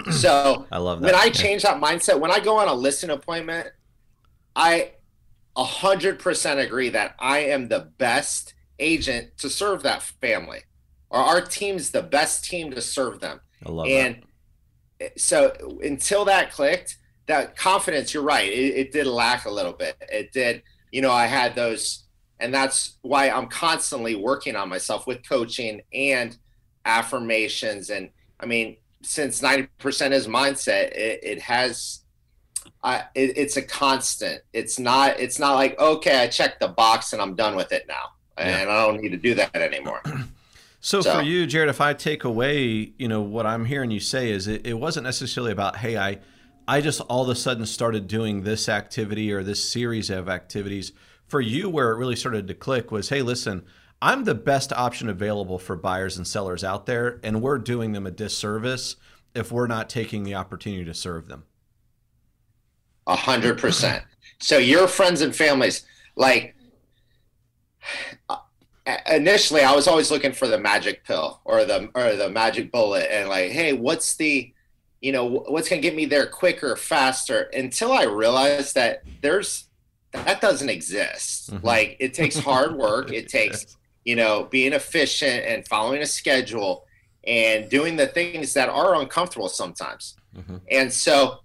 So 0.12 0.68
I 0.72 0.78
love 0.78 1.02
that. 1.02 1.08
when 1.08 1.16
I 1.16 1.30
change 1.30 1.64
that 1.64 1.82
mindset, 1.82 2.20
when 2.20 2.32
I 2.32 2.40
go 2.40 2.58
on 2.58 2.68
a 2.68 2.74
listing 2.74 3.10
appointment, 3.10 3.70
I 4.56 4.92
a 5.58 5.64
hundred 5.64 6.20
percent 6.20 6.60
agree 6.60 6.90
that 6.90 7.16
I 7.18 7.40
am 7.40 7.68
the 7.68 7.90
best 7.98 8.54
agent 8.78 9.38
to 9.40 9.50
serve 9.50 9.82
that 9.82 10.04
family, 10.04 10.60
or 11.10 11.20
our 11.20 11.42
team's 11.42 11.90
the 11.90 12.04
best 12.04 12.46
team 12.46 12.70
to 12.72 12.82
serve 12.82 13.20
them. 13.20 13.42
I 13.66 13.72
love 13.72 13.88
and 13.88 14.24
so 15.18 15.54
until 15.84 16.26
that 16.26 16.52
clicked, 16.52 16.98
that 17.28 17.56
confidence, 17.56 18.14
you're 18.14 18.24
right, 18.24 18.52
it, 18.52 18.76
it 18.76 18.92
did 18.92 19.08
lack 19.08 19.46
a 19.46 19.50
little 19.50 19.74
bit. 19.74 19.96
It 20.12 20.32
did, 20.32 20.64
you 20.92 21.02
know, 21.02 21.12
I 21.12 21.26
had 21.26 21.56
those, 21.56 22.04
and 22.40 22.54
that's 22.54 22.98
why 23.02 23.30
I'm 23.30 23.48
constantly 23.48 24.16
working 24.16 24.56
on 24.56 24.70
myself 24.70 25.08
with 25.08 25.28
coaching 25.28 25.82
and 25.94 26.36
affirmations. 26.86 27.90
And 27.90 28.10
I 28.40 28.46
mean, 28.46 28.78
since 29.02 29.42
90% 29.42 30.12
is 30.12 30.28
mindset, 30.28 30.92
it, 30.92 31.20
it 31.24 31.42
has 31.42 32.02
I, 32.84 33.04
it, 33.16 33.38
it's 33.38 33.58
a 33.58 33.62
constant. 33.62 34.42
It's 34.54 34.80
not. 34.80 35.20
It's 35.20 35.40
not 35.40 35.56
like 35.56 35.78
okay, 35.80 36.22
I 36.24 36.28
checked 36.28 36.60
the 36.60 36.68
box 36.68 37.14
and 37.14 37.22
I'm 37.22 37.36
done 37.36 37.56
with 37.56 37.72
it 37.72 37.86
now, 37.88 38.12
and 38.38 38.70
I 38.70 38.86
don't 38.86 39.02
need 39.02 39.10
to 39.10 39.18
do 39.18 39.36
that 39.36 39.56
anymore. 39.56 40.02
So, 40.80 41.02
So- 41.02 41.14
for 41.18 41.22
you, 41.22 41.46
Jared, 41.46 41.70
if 41.70 41.82
I 41.82 41.94
take 41.94 42.24
away, 42.24 42.94
you 42.98 43.08
know, 43.08 43.22
what 43.22 43.46
I'm 43.46 43.66
hearing 43.66 43.92
you 43.92 44.00
say 44.00 44.32
is 44.32 44.48
it, 44.48 44.66
it 44.66 44.76
wasn't 44.76 45.04
necessarily 45.04 45.52
about, 45.52 45.78
hey, 45.78 45.98
I, 45.98 46.20
I 46.68 46.82
just 46.82 47.02
all 47.02 47.24
of 47.24 47.30
a 47.30 47.36
sudden 47.36 47.66
started 47.66 48.08
doing 48.08 48.44
this 48.44 48.70
activity 48.70 49.32
or 49.32 49.44
this 49.44 49.70
series 49.72 50.10
of 50.10 50.30
activities. 50.30 50.92
For 51.28 51.42
you, 51.42 51.70
where 51.70 51.92
it 51.92 51.98
really 51.98 52.16
started 52.16 52.48
to 52.48 52.54
click 52.54 52.92
was, 52.92 53.10
hey, 53.10 53.22
listen, 53.22 53.66
I'm 54.02 54.24
the 54.24 54.36
best 54.36 54.72
option 54.72 55.10
available 55.10 55.60
for 55.60 55.76
buyers 55.76 56.18
and 56.18 56.26
sellers 56.26 56.64
out 56.64 56.86
there, 56.86 57.20
and 57.24 57.42
we're 57.42 57.58
doing 57.60 57.92
them 57.92 58.08
a 58.08 58.12
disservice 58.12 58.96
if 59.36 59.52
we're 59.52 59.68
not 59.68 59.90
taking 59.90 60.24
the 60.24 60.36
opportunity 60.36 60.86
to 60.86 60.94
serve 60.94 61.28
them. 61.28 61.44
A 63.06 63.16
hundred 63.16 63.58
percent. 63.60 64.04
So 64.40 64.58
your 64.58 64.88
friends 64.88 65.22
and 65.22 65.36
families, 65.36 65.86
like 66.16 66.56
initially, 69.10 69.62
I 69.62 69.74
was 69.76 69.88
always 69.88 70.12
looking 70.12 70.32
for 70.34 70.48
the 70.48 70.58
magic 70.60 71.04
pill 71.04 71.42
or 71.46 71.66
the 71.66 71.90
or 71.96 72.16
the 72.16 72.30
magic 72.30 72.72
bullet, 72.72 73.08
and 73.12 73.30
like, 73.30 73.52
hey, 73.52 73.74
what's 73.74 74.16
the, 74.16 74.52
you 75.02 75.12
know, 75.12 75.26
what's 75.26 75.70
gonna 75.70 75.82
get 75.82 75.96
me 75.96 76.06
there 76.06 76.28
quicker, 76.28 76.76
faster? 76.76 77.50
Until 77.54 77.92
I 77.92 78.04
realized 78.04 78.76
that 78.76 79.04
there's 79.22 79.66
that 80.12 80.42
doesn't 80.42 80.70
exist. 80.70 81.52
Mhm. 81.52 81.64
Like 81.64 81.98
it 82.00 82.14
takes 82.14 82.38
hard 82.50 82.76
work. 82.76 83.12
It 83.12 83.30
takes 83.30 83.78
you 84.06 84.16
know 84.16 84.46
being 84.46 84.74
efficient 84.74 85.46
and 85.46 85.68
following 85.68 86.02
a 86.02 86.06
schedule 86.06 86.86
and 87.26 87.70
doing 87.70 87.96
the 87.96 88.08
things 88.08 88.54
that 88.54 88.70
are 88.70 88.96
uncomfortable 88.96 89.50
sometimes. 89.50 90.16
Mhm. 90.36 90.62
And 90.72 90.92
so 90.92 91.40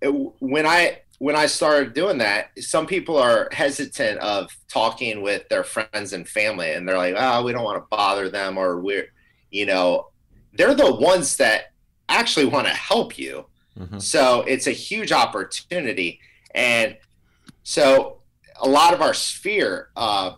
it, 0.00 0.08
when 0.40 0.64
I 0.66 1.01
when 1.22 1.36
I 1.36 1.46
started 1.46 1.94
doing 1.94 2.18
that, 2.18 2.50
some 2.58 2.84
people 2.84 3.16
are 3.16 3.48
hesitant 3.52 4.18
of 4.18 4.50
talking 4.66 5.22
with 5.22 5.48
their 5.48 5.62
friends 5.62 6.12
and 6.14 6.28
family, 6.28 6.72
and 6.72 6.86
they're 6.86 6.98
like, 6.98 7.14
"Oh, 7.16 7.44
we 7.44 7.52
don't 7.52 7.62
want 7.62 7.80
to 7.80 7.86
bother 7.96 8.28
them," 8.28 8.58
or 8.58 8.80
we're, 8.80 9.06
you 9.48 9.64
know, 9.64 10.08
they're 10.52 10.74
the 10.74 10.92
ones 10.92 11.36
that 11.36 11.74
actually 12.08 12.46
want 12.46 12.66
to 12.66 12.72
help 12.74 13.16
you. 13.20 13.46
Mhm. 13.78 14.02
So 14.02 14.40
it's 14.48 14.66
a 14.66 14.72
huge 14.72 15.12
opportunity, 15.12 16.18
and 16.56 16.96
so 17.62 18.20
a 18.60 18.68
lot 18.68 18.92
of 18.92 19.00
our 19.00 19.14
sphere, 19.14 19.90
uh, 19.94 20.32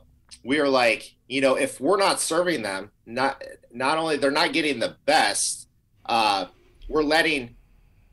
we 0.45 0.61
are 0.61 0.69
like, 0.69 1.15
you 1.29 1.41
know, 1.41 1.55
if 1.55 1.81
we're 1.81 1.97
not 1.97 2.21
serving 2.21 2.61
them, 2.61 2.91
not 3.07 3.43
not 3.73 3.97
only 3.97 4.19
they're 4.19 4.31
not 4.31 4.53
getting 4.53 4.81
the 4.81 4.97
best, 5.07 5.67
uh, 6.05 6.45
we're 6.91 7.03
letting, 7.03 7.57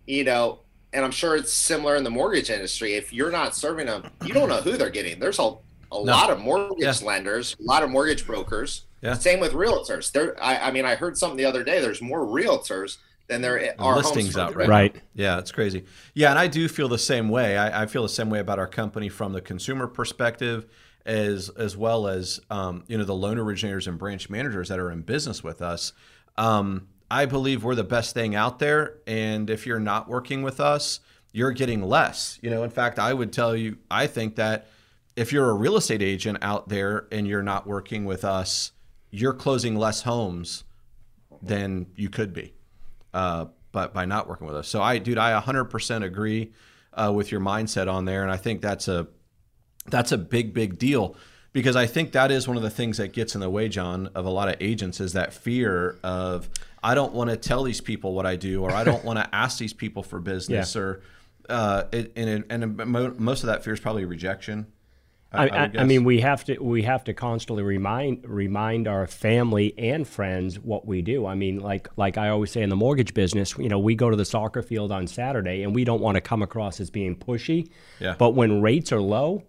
you 0.05 0.23
know, 0.23 0.61
and 0.93 1.05
I'm 1.05 1.12
sure 1.12 1.36
it's 1.36 1.53
similar 1.53 1.95
in 1.95 2.03
the 2.03 2.10
mortgage 2.10 2.50
industry. 2.50 2.93
If 2.93 3.13
you're 3.13 3.31
not 3.31 3.55
serving 3.55 3.86
them, 3.88 4.03
you 4.25 4.33
don't 4.33 4.50
know 4.50 4.62
who 4.62 4.77
they're 4.77 4.89
getting. 4.89 5.19
There's 5.19 5.39
a, 5.39 5.53
a 5.91 5.98
lot 5.98 6.29
of 6.29 6.39
mortgage 6.39 6.77
Yeah. 6.79 6.93
lenders, 7.03 7.55
a 7.60 7.63
lot 7.63 7.83
of 7.83 7.89
mortgage 7.89 8.25
brokers. 8.25 8.86
Yeah. 9.01 9.13
Same 9.13 9.39
with 9.39 9.53
realtors. 9.53 10.12
There, 10.12 10.41
I, 10.43 10.57
I 10.67 10.71
mean, 10.71 10.86
I 10.86 10.95
heard 10.95 11.17
something 11.17 11.38
the 11.38 11.45
other 11.45 11.63
day. 11.63 11.79
There's 11.81 12.01
more 12.01 12.25
realtors 12.25 12.98
than 13.27 13.41
there 13.41 13.74
are 13.79 13.95
listings 13.95 14.38
out 14.38 14.55
rent. 14.55 14.69
Right. 14.69 14.95
Yeah, 15.15 15.39
it's 15.39 15.51
crazy. 15.51 15.86
Yeah, 16.13 16.29
and 16.29 16.38
I 16.38 16.48
do 16.48 16.67
feel 16.67 16.88
the 16.89 17.00
same 17.00 17.29
way. 17.29 17.57
I, 17.57 17.83
I 17.83 17.86
feel 17.88 18.03
the 18.03 18.10
same 18.10 18.29
way 18.29 18.39
about 18.39 18.60
our 18.60 18.67
company 18.67 19.10
from 19.10 19.31
the 19.33 19.41
consumer 19.41 19.88
perspective, 19.88 20.67
as 21.05 21.50
as 21.50 21.75
well 21.77 22.07
as 22.07 22.39
um, 22.51 22.83
you 22.88 22.98
know 22.98 23.03
the 23.05 23.15
loan 23.15 23.39
originators 23.39 23.88
and 23.88 23.98
branch 23.98 24.29
managers 24.29 24.67
that 24.69 24.77
are 24.79 24.91
in 24.91 25.01
business 25.01 25.43
with 25.43 25.62
us. 25.62 25.93
Um, 26.38 26.89
I 27.12 27.25
believe 27.25 27.63
we're 27.63 27.75
the 27.75 27.84
best 27.84 28.13
thing 28.13 28.36
out 28.36 28.60
there, 28.60 29.00
and 29.06 29.50
if 29.50 29.68
you're 29.68 29.80
not 29.80 30.08
working 30.08 30.44
with 30.44 30.62
us, 30.62 31.01
you're 31.34 31.51
getting 31.51 31.84
less. 31.84 32.39
You 32.41 32.50
know, 32.50 32.63
in 32.63 32.70
fact, 32.70 33.00
I 33.00 33.13
would 33.13 33.34
tell 33.34 33.56
you, 33.56 33.77
I 33.89 34.08
think 34.08 34.38
that 34.38 34.68
if 35.18 35.34
you're 35.34 35.50
a 35.50 35.53
real 35.53 35.75
estate 35.75 36.01
agent 36.01 36.38
out 36.41 36.70
there 36.70 37.08
and 37.12 37.27
you're 37.27 37.44
not 37.44 37.68
working 37.68 38.06
with 38.06 38.24
us, 38.24 38.72
you're 39.10 39.34
closing 39.34 39.75
less 39.75 40.03
homes 40.03 40.63
than 41.41 41.88
you 41.96 42.10
could 42.10 42.34
be 42.34 42.53
uh, 43.13 43.46
but 43.72 43.94
by 43.94 44.06
not 44.06 44.27
working 44.27 44.48
with 44.48 44.56
us. 44.56 44.68
So 44.68 44.82
I, 44.82 44.98
dude, 44.98 45.18
I 45.18 45.39
100% 45.39 46.03
agree 46.03 46.53
uh, 46.94 47.12
with 47.13 47.32
your 47.32 47.41
mindset 47.41 47.91
on 47.91 48.06
there, 48.06 48.24
and 48.24 48.32
I 48.32 48.38
think 48.38 48.62
that's 48.62 48.88
a 48.88 49.08
that's 49.88 50.12
a 50.12 50.18
big, 50.18 50.53
big 50.53 50.77
deal 50.77 51.15
because 51.53 51.75
I 51.75 51.86
think 51.86 52.13
that 52.13 52.31
is 52.31 52.48
one 52.48 52.58
of 52.58 52.63
the 52.63 52.70
things 52.70 52.98
that 52.98 53.13
gets 53.13 53.36
in 53.36 53.41
the 53.41 53.50
way, 53.50 53.67
John, 53.67 54.10
of 54.15 54.25
a 54.25 54.29
lot 54.29 54.48
of 54.50 54.55
agents 54.60 55.00
is 55.00 55.13
that 55.13 55.34
fear 55.34 55.98
of 56.03 56.50
I 56.84 56.96
don't 56.96 57.13
want 57.13 57.29
to 57.29 57.38
tell 57.38 57.63
these 57.63 57.81
people 57.81 58.13
what 58.13 58.25
I 58.25 58.36
do, 58.36 58.63
or 58.63 58.72
I 58.72 58.84
don't 58.84 59.03
want 59.03 59.20
to 59.20 59.36
ask 59.36 59.58
these 59.58 59.74
people 59.74 60.03
for 60.03 60.20
business, 60.20 60.75
or 60.75 61.01
uh, 61.50 61.84
it, 61.91 62.13
and 62.15 62.46
and 62.50 62.77
most 63.20 63.43
of 63.43 63.48
that 63.48 63.63
fear 63.63 63.74
is 63.74 63.79
probably 63.79 64.05
rejection. 64.05 64.67
I, 65.34 65.43
would 65.43 65.53
I, 65.53 65.81
I 65.81 65.84
mean, 65.86 66.03
we 66.03 66.20
have 66.22 66.43
to 66.46 66.58
we 66.58 66.84
have 66.84 67.05
to 67.05 67.13
constantly 67.13 67.63
remind 67.63 68.27
remind 68.27 68.88
our 68.88 69.08
family 69.08 69.74
and 69.77 70.05
friends 70.05 70.60
what 70.60 70.86
we 70.86 71.01
do. 71.01 71.25
I 71.25 71.36
mean, 71.36 71.60
like 71.60 71.88
like 71.98 72.17
I 72.17 72.29
always 72.29 72.51
say 72.51 72.62
in 72.62 72.70
the 72.70 72.75
mortgage 72.75 73.13
business, 73.13 73.58
you 73.58 73.70
know, 73.70 73.79
we 73.79 73.96
go 73.96 74.10
to 74.10 74.17
the 74.17 74.25
soccer 74.25 74.62
field 74.62 74.91
on 74.91 75.08
Saturday, 75.08 75.63
and 75.63 75.74
we 75.74 75.84
don't 75.84 76.01
want 76.01 76.15
to 76.15 76.22
come 76.22 76.41
across 76.41 76.79
as 76.81 76.89
being 76.89 77.15
pushy. 77.15 77.70
Yeah. 78.00 78.15
But 78.17 78.31
when 78.31 78.62
rates 78.62 78.91
are 78.91 79.00
low, 79.00 79.43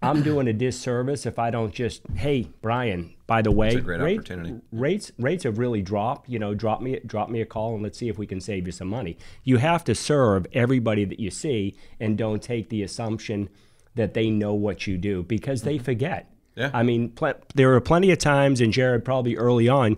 I'm 0.00 0.22
doing 0.22 0.46
a 0.48 0.52
disservice 0.52 1.26
if 1.26 1.38
I 1.38 1.50
don't 1.50 1.72
just, 1.72 2.02
hey, 2.14 2.48
Bryan. 2.62 3.14
By 3.26 3.42
the 3.42 3.50
way, 3.50 3.74
great 3.74 4.00
rate- 4.00 4.62
rates 4.72 5.12
rates 5.18 5.44
have 5.44 5.58
really 5.58 5.82
dropped. 5.82 6.28
You 6.30 6.38
know, 6.38 6.54
drop 6.54 6.80
me 6.80 6.98
drop 7.04 7.28
me 7.28 7.42
a 7.42 7.46
call 7.46 7.74
and 7.74 7.82
let's 7.82 7.98
see 7.98 8.08
if 8.08 8.16
we 8.16 8.26
can 8.26 8.40
save 8.40 8.64
you 8.64 8.72
some 8.72 8.88
money. 8.88 9.18
You 9.44 9.58
have 9.58 9.84
to 9.84 9.94
serve 9.94 10.46
everybody 10.54 11.04
that 11.04 11.20
you 11.20 11.30
see, 11.30 11.76
and 12.00 12.16
don't 12.16 12.42
take 12.42 12.70
the 12.70 12.82
assumption 12.82 13.50
that 13.96 14.14
they 14.14 14.30
know 14.30 14.54
what 14.54 14.86
you 14.86 14.96
do 14.96 15.24
because 15.24 15.62
they 15.62 15.76
forget. 15.76 16.30
Yeah. 16.56 16.70
I 16.72 16.82
mean, 16.82 17.10
pl- 17.10 17.34
there 17.54 17.74
are 17.74 17.80
plenty 17.80 18.10
of 18.10 18.18
times, 18.18 18.60
and 18.60 18.72
Jared, 18.72 19.04
probably 19.04 19.36
early 19.36 19.68
on, 19.68 19.96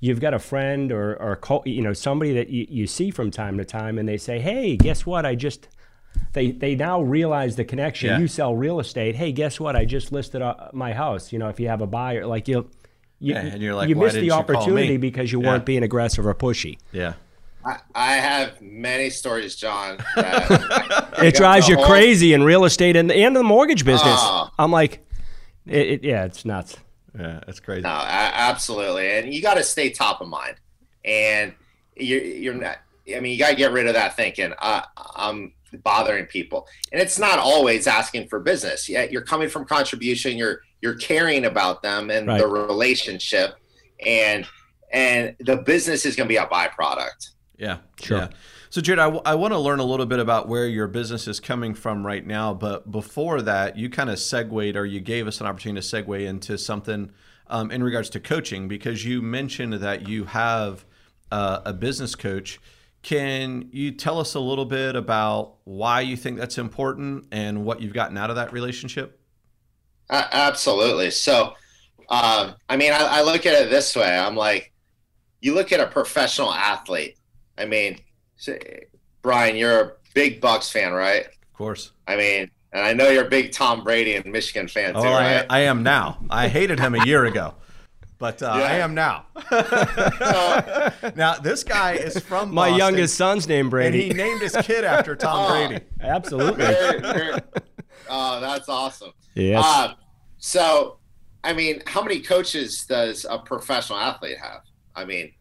you've 0.00 0.20
got 0.20 0.34
a 0.34 0.38
friend 0.38 0.90
or, 0.90 1.14
or 1.22 1.62
you 1.64 1.82
know 1.82 1.92
somebody 1.92 2.32
that 2.34 2.48
you, 2.48 2.66
you 2.68 2.86
see 2.86 3.10
from 3.10 3.30
time 3.30 3.58
to 3.58 3.64
time, 3.64 3.96
and 3.96 4.08
they 4.08 4.18
say, 4.18 4.40
"Hey, 4.40 4.76
guess 4.76 5.06
what? 5.06 5.24
I 5.24 5.34
just." 5.34 5.68
They, 6.32 6.50
they 6.50 6.74
now 6.74 7.02
realize 7.02 7.56
the 7.56 7.64
connection. 7.64 8.08
Yeah. 8.08 8.18
You 8.18 8.26
sell 8.28 8.54
real 8.54 8.80
estate. 8.80 9.16
Hey, 9.16 9.32
guess 9.32 9.60
what? 9.60 9.76
I 9.76 9.84
just 9.84 10.12
listed 10.12 10.40
uh, 10.42 10.68
my 10.72 10.92
house. 10.94 11.32
You 11.32 11.38
know, 11.38 11.48
if 11.48 11.60
you 11.60 11.68
have 11.68 11.82
a 11.82 11.86
buyer, 11.86 12.26
like 12.26 12.48
you, 12.48 12.70
you, 13.20 13.34
Yeah, 13.34 13.40
and 13.40 13.62
you're 13.62 13.74
like, 13.74 13.88
you 13.90 13.96
missed 13.96 14.16
the 14.16 14.30
opportunity 14.30 14.92
me?" 14.92 14.96
because 14.96 15.30
you 15.30 15.42
Yeah. 15.42 15.48
weren't 15.48 15.66
being 15.66 15.82
aggressive 15.82 16.26
or 16.26 16.34
pushy. 16.34 16.78
yeah. 16.92 17.14
I, 17.64 17.78
I 17.94 18.12
have 18.14 18.60
many 18.60 19.08
stories, 19.10 19.54
John. 19.54 19.98
It 21.22 21.34
drives 21.34 21.68
you 21.68 21.76
whole- 21.76 21.86
crazy 21.86 22.32
in 22.32 22.42
real 22.42 22.64
estate 22.64 22.96
and, 22.96 23.12
and 23.12 23.36
the 23.36 23.42
mortgage 23.44 23.84
business. 23.84 24.16
Oh. 24.18 24.48
I'm 24.58 24.72
like, 24.72 25.06
it, 25.66 25.86
it, 25.86 26.04
yeah, 26.04 26.24
it's 26.24 26.44
nuts. 26.44 26.76
Yeah, 27.16 27.40
that's 27.46 27.60
crazy. 27.60 27.82
No, 27.82 27.90
a- 27.90 27.92
absolutely, 28.34 29.08
and 29.12 29.32
you 29.32 29.40
got 29.42 29.54
to 29.54 29.62
stay 29.62 29.90
top 29.90 30.20
of 30.20 30.28
mind. 30.28 30.56
And 31.04 31.52
you're 31.96 32.22
you're 32.22 32.54
not. 32.54 32.78
I 33.14 33.20
mean, 33.20 33.32
you 33.32 33.38
got 33.38 33.50
to 33.50 33.56
get 33.56 33.70
rid 33.72 33.86
of 33.86 33.94
that 33.94 34.16
thinking. 34.16 34.52
Uh, 34.58 34.82
I'm 35.14 35.52
bothering 35.78 36.26
people, 36.26 36.66
and 36.92 37.00
it's 37.00 37.18
not 37.18 37.38
always 37.38 37.86
asking 37.86 38.28
for 38.28 38.40
business. 38.40 38.88
Yet 38.88 39.12
you're 39.12 39.22
coming 39.22 39.48
from 39.48 39.64
contribution. 39.64 40.36
You're 40.36 40.60
you're 40.80 40.96
caring 40.96 41.44
about 41.44 41.82
them 41.82 42.10
and 42.10 42.26
Right. 42.26 42.38
the 42.38 42.46
relationship, 42.46 43.54
and 44.04 44.46
and 44.92 45.36
the 45.40 45.56
business 45.56 46.04
is 46.04 46.16
going 46.16 46.28
to 46.28 46.32
be 46.32 46.36
a 46.36 46.46
byproduct. 46.46 47.30
Yeah, 47.56 47.78
Sure. 48.00 48.18
Yeah. 48.18 48.28
So, 48.72 48.80
Jared, 48.80 49.00
I, 49.00 49.34
want 49.34 49.52
to 49.52 49.58
learn 49.58 49.80
a 49.80 49.84
little 49.84 50.06
bit 50.06 50.18
about 50.18 50.48
where 50.48 50.66
your 50.66 50.86
business 50.88 51.28
is 51.28 51.40
coming 51.40 51.74
from 51.74 52.06
right 52.06 52.26
now. 52.26 52.54
But 52.54 52.90
before 52.90 53.42
that, 53.42 53.76
you 53.76 53.90
kind 53.90 54.08
of 54.08 54.18
segued 54.18 54.76
or 54.76 54.86
you 54.86 54.98
gave 54.98 55.26
us 55.26 55.42
an 55.42 55.46
opportunity 55.46 55.86
to 55.86 56.02
segue 56.02 56.26
into 56.26 56.56
something 56.56 57.10
um, 57.48 57.70
in 57.70 57.82
regards 57.82 58.08
to 58.10 58.20
coaching 58.20 58.68
because 58.68 59.04
you 59.04 59.20
mentioned 59.20 59.74
that 59.74 60.08
you 60.08 60.24
have 60.24 60.86
uh, 61.30 61.60
a 61.66 61.74
business 61.74 62.14
coach. 62.14 62.60
Can 63.02 63.68
you 63.72 63.92
tell 63.92 64.20
us 64.20 64.34
a 64.34 64.40
little 64.40 64.64
bit 64.64 64.94
about 64.94 65.56
why 65.64 66.02
you 66.02 66.16
think 66.16 66.38
that's 66.38 66.58
important 66.58 67.26
and 67.32 67.64
what 67.64 67.80
you've 67.80 67.92
gotten 67.92 68.16
out 68.16 68.30
of 68.30 68.36
that 68.36 68.52
relationship? 68.52 69.20
Uh, 70.08 70.26
absolutely. 70.30 71.10
So, 71.10 71.54
um, 72.08 72.54
I 72.68 72.76
mean, 72.76 72.92
I, 72.92 73.18
I 73.18 73.22
look 73.22 73.44
at 73.46 73.54
it 73.60 73.70
this 73.70 73.96
way. 73.96 74.16
I'm 74.16 74.36
like, 74.36 74.72
you 75.40 75.54
look 75.54 75.72
at 75.72 75.80
a 75.80 75.86
professional 75.86 76.52
athlete. 76.52 77.16
I 77.58 77.66
mean, 77.66 77.98
Bryan, 79.22 79.56
you're 79.56 79.80
a 79.80 79.92
big 80.14 80.40
Bucks 80.40 80.70
fan, 80.70 80.92
right? 80.92 81.26
Of 81.26 81.52
course. 81.54 81.92
I 82.06 82.16
mean, 82.16 82.50
and 82.72 82.84
I 82.84 82.92
know 82.92 83.08
you're 83.10 83.26
a 83.26 83.30
big 83.30 83.52
Tom 83.52 83.84
Brady 83.84 84.14
and 84.14 84.24
Michigan 84.26 84.68
fan 84.68 84.94
too, 84.94 85.00
oh, 85.00 85.04
right? 85.04 85.44
I, 85.50 85.58
I, 85.58 85.60
am 85.60 85.82
now. 85.82 86.18
I 86.30 86.48
hated 86.48 86.80
him 86.80 86.94
a 86.94 87.04
year 87.04 87.24
ago, 87.24 87.54
but 88.22 88.40
uh, 88.40 88.54
yeah. 88.56 88.62
I 88.62 88.74
am 88.74 88.94
now. 88.94 89.26
now 91.16 91.34
this 91.40 91.64
guy 91.64 91.94
is 91.94 92.20
from 92.20 92.54
my 92.54 92.68
youngest 92.68 93.16
son's 93.16 93.48
name 93.48 93.68
Brady, 93.68 94.10
and 94.10 94.12
he 94.12 94.16
named 94.16 94.40
his 94.40 94.54
kid 94.62 94.84
after 94.84 95.16
Tom 95.16 95.38
oh, 95.40 95.48
Brady. 95.50 95.84
Absolutely. 96.00 96.64
oh, 98.08 98.40
that's 98.40 98.68
awesome. 98.68 99.10
Yes. 99.34 99.64
Uh, 99.66 99.94
so, 100.38 100.98
I 101.42 101.52
mean, 101.52 101.82
how 101.88 102.00
many 102.00 102.20
coaches 102.20 102.86
does 102.88 103.26
a 103.28 103.40
professional 103.40 103.98
athlete 103.98 104.38
have? 104.40 104.60
I 104.94 105.04
mean, 105.04 105.32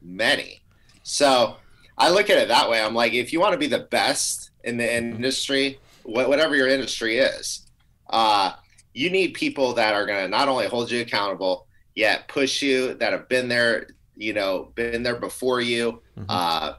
many. 0.00 0.62
So 1.02 1.56
I 1.98 2.08
look 2.08 2.30
at 2.30 2.38
it 2.38 2.48
that 2.48 2.70
way. 2.70 2.82
I'm 2.82 2.94
like, 2.94 3.12
if 3.12 3.34
you 3.34 3.40
want 3.40 3.52
to 3.52 3.58
be 3.58 3.66
the 3.66 3.86
best 3.90 4.52
in 4.64 4.78
the 4.78 4.96
industry, 4.96 5.78
whatever 6.04 6.56
your 6.56 6.68
industry 6.68 7.18
is, 7.18 7.66
uh, 8.08 8.52
you 8.94 9.10
need 9.10 9.34
people 9.34 9.74
that 9.74 9.92
are 9.92 10.06
going 10.06 10.24
to 10.24 10.28
not 10.28 10.48
only 10.48 10.68
hold 10.68 10.90
you 10.90 11.02
accountable, 11.02 11.66
yet 11.94 12.28
push 12.28 12.62
you, 12.62 12.94
that 12.94 13.12
have 13.12 13.28
been 13.28 13.48
there, 13.48 13.88
you 14.16 14.32
know, 14.32 14.72
been 14.74 15.02
there 15.02 15.16
before 15.16 15.60
you, 15.60 16.02
mm-hmm. 16.16 16.24
uh, 16.28 16.74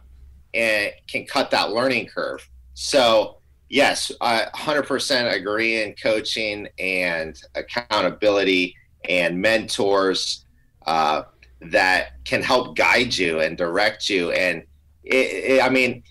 and 0.54 0.92
can 1.08 1.26
cut 1.26 1.52
that 1.52 1.72
learning 1.72 2.08
curve. 2.08 2.48
So, 2.74 3.38
yes, 3.70 4.12
I 4.22 4.48
100% 4.56 5.34
agree 5.34 5.84
in 5.84 5.94
coaching 5.94 6.68
and 6.80 7.40
accountability 7.56 8.76
and 9.08 9.40
mentors. 9.42 10.46
Uh, 10.86 11.24
that 11.62 12.24
can 12.26 12.42
help 12.42 12.76
guide 12.76 13.16
you 13.16 13.40
and 13.40 13.58
direct 13.58 14.10
you. 14.10 14.32
And 14.32 14.64
it, 15.04 15.16
it, 15.16 15.64
I 15.64 15.70
mean, 15.70 16.04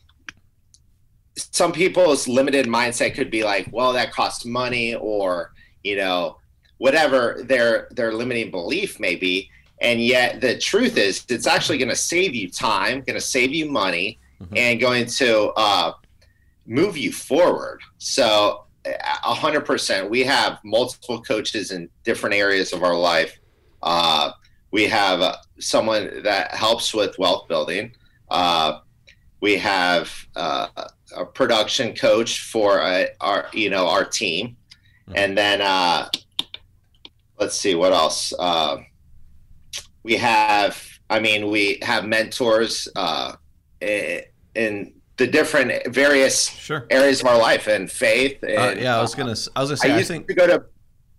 some 1.36 1.72
people's 1.72 2.28
limited 2.28 2.66
mindset 2.66 3.14
could 3.14 3.30
be 3.30 3.42
like, 3.42 3.68
well, 3.72 3.92
that 3.94 4.12
costs 4.12 4.44
money, 4.44 4.94
or 4.94 5.52
you 5.82 5.96
know, 5.96 6.36
whatever 6.80 7.42
their 7.44 7.88
their 7.90 8.10
limiting 8.14 8.50
belief 8.50 8.98
may 8.98 9.14
be. 9.14 9.50
And 9.82 10.02
yet, 10.02 10.40
the 10.40 10.58
truth 10.58 10.96
is, 10.96 11.24
it's 11.28 11.46
actually 11.46 11.78
going 11.78 11.90
to 11.90 11.96
save 11.96 12.34
you 12.34 12.50
time, 12.50 13.02
going 13.02 13.18
to 13.18 13.20
save 13.20 13.52
you 13.52 13.70
money, 13.70 14.18
mm-hmm. 14.42 14.56
and 14.56 14.80
going 14.80 15.06
to 15.06 15.48
uh, 15.56 15.92
move 16.66 16.96
you 16.96 17.12
forward. 17.12 17.80
So, 17.98 18.64
a 18.84 19.34
hundred 19.34 19.66
percent, 19.66 20.08
we 20.08 20.22
have 20.24 20.58
multiple 20.64 21.20
coaches 21.20 21.70
in 21.70 21.90
different 22.02 22.34
areas 22.34 22.72
of 22.72 22.82
our 22.82 22.96
life. 22.96 23.38
Uh, 23.82 24.32
we 24.70 24.86
have 24.86 25.20
uh, 25.20 25.36
someone 25.58 26.22
that 26.22 26.54
helps 26.54 26.94
with 26.94 27.18
wealth 27.18 27.46
building. 27.46 27.92
Uh, 28.30 28.80
we 29.40 29.56
have 29.56 30.10
uh, 30.36 30.68
a 31.14 31.26
production 31.26 31.94
coach 31.94 32.40
for 32.44 32.80
uh, 32.80 33.06
our, 33.20 33.48
you 33.52 33.68
know, 33.68 33.86
our 33.86 34.04
team, 34.04 34.56
hmm. 35.06 35.12
and 35.16 35.36
then 35.36 35.60
uh, 35.60 36.08
let's 37.40 37.58
see 37.58 37.74
what 37.74 37.92
else. 37.92 38.32
Uh, 38.38 38.78
we 40.02 40.16
have, 40.16 40.86
I 41.08 41.18
mean, 41.18 41.50
we 41.50 41.78
have 41.82 42.04
mentors 42.04 42.86
in 43.80 44.94
the 45.16 45.26
different 45.26 45.92
various 45.92 46.48
sure. 46.48 46.86
areas 46.90 47.20
of 47.20 47.26
our 47.26 47.38
life 47.38 47.66
and 47.66 47.90
faith. 47.90 48.42
And, 48.42 48.80
yeah, 48.80 48.96
I 48.96 49.02
was 49.02 49.14
gonna, 49.14 49.34
I 49.56 49.60
was 49.60 49.70
gonna 49.70 49.76
say, 49.76 49.92
I, 49.92 49.98
I 49.98 50.02
think 50.02 50.28
to 50.28 50.34
go 50.34 50.46
to 50.46 50.64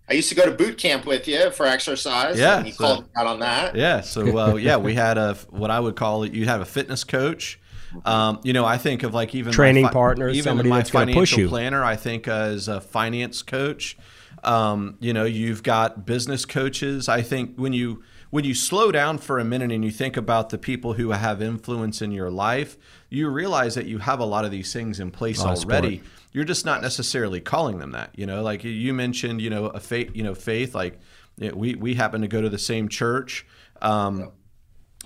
I 0.08 0.14
used 0.14 0.28
to 0.30 0.34
go 0.34 0.44
to 0.44 0.50
boot 0.50 0.78
camp 0.78 1.06
with 1.06 1.28
you 1.28 1.50
for 1.52 1.64
exercise. 1.64 2.38
Yeah, 2.38 2.58
and 2.58 2.66
you 2.66 2.72
so, 2.72 2.84
called 2.84 3.08
out 3.16 3.26
on 3.26 3.40
that. 3.40 3.76
Yeah, 3.76 4.00
so 4.00 4.36
uh, 4.36 4.54
yeah, 4.56 4.76
we 4.76 4.94
had 5.06 5.16
a 5.16 5.34
what 5.50 5.70
I 5.70 5.80
would 5.80 5.96
call 5.96 6.24
it. 6.24 6.32
You 6.32 6.46
have 6.46 6.60
a 6.60 6.66
fitness 6.66 7.04
coach. 7.04 7.58
Um, 8.04 8.40
you 8.42 8.52
know, 8.52 8.64
I 8.64 8.78
think 8.78 9.02
of 9.02 9.14
like 9.14 9.34
even 9.34 9.52
training 9.52 9.86
fi- 9.86 9.92
partners, 9.92 10.36
even 10.36 10.44
somebody 10.44 10.68
my 10.68 10.78
that's 10.78 10.90
financial 10.90 11.20
push 11.20 11.36
you. 11.36 11.48
planner. 11.48 11.84
I 11.84 11.96
think 11.96 12.26
as 12.26 12.68
a 12.68 12.80
finance 12.80 13.42
coach. 13.42 13.96
Um, 14.44 14.96
you 15.00 15.12
know, 15.12 15.24
you've 15.24 15.62
got 15.62 16.04
business 16.04 16.44
coaches. 16.44 17.08
I 17.08 17.22
think 17.22 17.56
when 17.56 17.72
you 17.72 18.02
when 18.30 18.44
you 18.44 18.54
slow 18.54 18.90
down 18.90 19.18
for 19.18 19.38
a 19.38 19.44
minute 19.44 19.70
and 19.70 19.84
you 19.84 19.90
think 19.90 20.16
about 20.16 20.50
the 20.50 20.58
people 20.58 20.94
who 20.94 21.10
have 21.10 21.42
influence 21.42 22.00
in 22.02 22.12
your 22.12 22.30
life, 22.30 22.76
you 23.08 23.28
realize 23.28 23.74
that 23.74 23.86
you 23.86 23.98
have 23.98 24.20
a 24.20 24.24
lot 24.24 24.44
of 24.44 24.50
these 24.50 24.72
things 24.72 24.98
in 24.98 25.10
place 25.10 25.40
oh, 25.40 25.48
already. 25.48 25.98
Sport 25.98 26.10
you're 26.32 26.44
just 26.44 26.64
not 26.64 26.82
necessarily 26.82 27.40
calling 27.40 27.78
them 27.78 27.92
that. 27.92 28.10
You 28.16 28.26
know, 28.26 28.42
like 28.42 28.64
you 28.64 28.94
mentioned, 28.94 29.40
you 29.40 29.50
know, 29.50 29.66
a 29.66 29.80
faith, 29.80 30.10
you 30.14 30.22
know, 30.22 30.34
faith. 30.34 30.74
Like 30.74 30.98
you 31.36 31.50
know, 31.50 31.54
we 31.54 31.74
we 31.74 31.94
happen 31.94 32.22
to 32.22 32.28
go 32.28 32.40
to 32.40 32.48
the 32.48 32.58
same 32.58 32.88
church. 32.88 33.46
Um, 33.80 34.32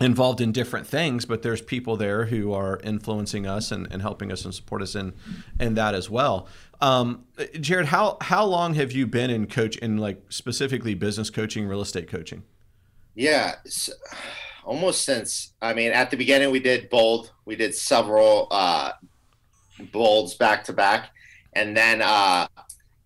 involved 0.01 0.41
in 0.41 0.53
different 0.53 0.87
things, 0.87 1.25
but 1.25 1.43
there's 1.43 1.63
people 1.63 1.97
there 1.97 2.27
who 2.27 2.53
are 2.53 2.79
influencing 2.85 3.47
us 3.47 3.73
and, 3.73 3.89
and 3.91 4.03
helping 4.03 4.31
us 4.31 4.45
and 4.45 4.55
support 4.55 4.83
us 4.83 4.95
in 4.95 5.15
in 5.59 5.75
that 5.75 5.95
as 5.95 6.11
well. 6.11 6.49
Um, 6.81 7.25
Jared, 7.61 7.87
how 7.87 8.19
how 8.21 8.45
long 8.45 8.75
have 8.75 8.93
you 8.93 9.07
been 9.07 9.31
in 9.31 9.47
coach 9.47 9.77
in 9.79 9.97
like 9.97 10.21
specifically 10.29 10.95
business 10.95 11.31
coaching, 11.31 11.67
real 11.67 11.81
estate 11.81 12.09
coaching? 12.09 12.43
Yeah, 13.15 13.55
almost 14.65 15.05
since 15.05 15.55
I 15.63 15.73
mean 15.73 15.93
at 15.93 16.11
the 16.11 16.17
beginning 16.17 16.51
we 16.51 16.61
did 16.61 16.91
bold, 16.91 17.33
we 17.47 17.57
did 17.57 17.75
several 17.75 18.49
uh, 18.51 18.93
bolds 19.93 20.35
back 20.35 20.65
to 20.65 20.75
back, 20.75 21.11
and 21.55 21.75
then 21.75 22.03
uh, 22.03 22.47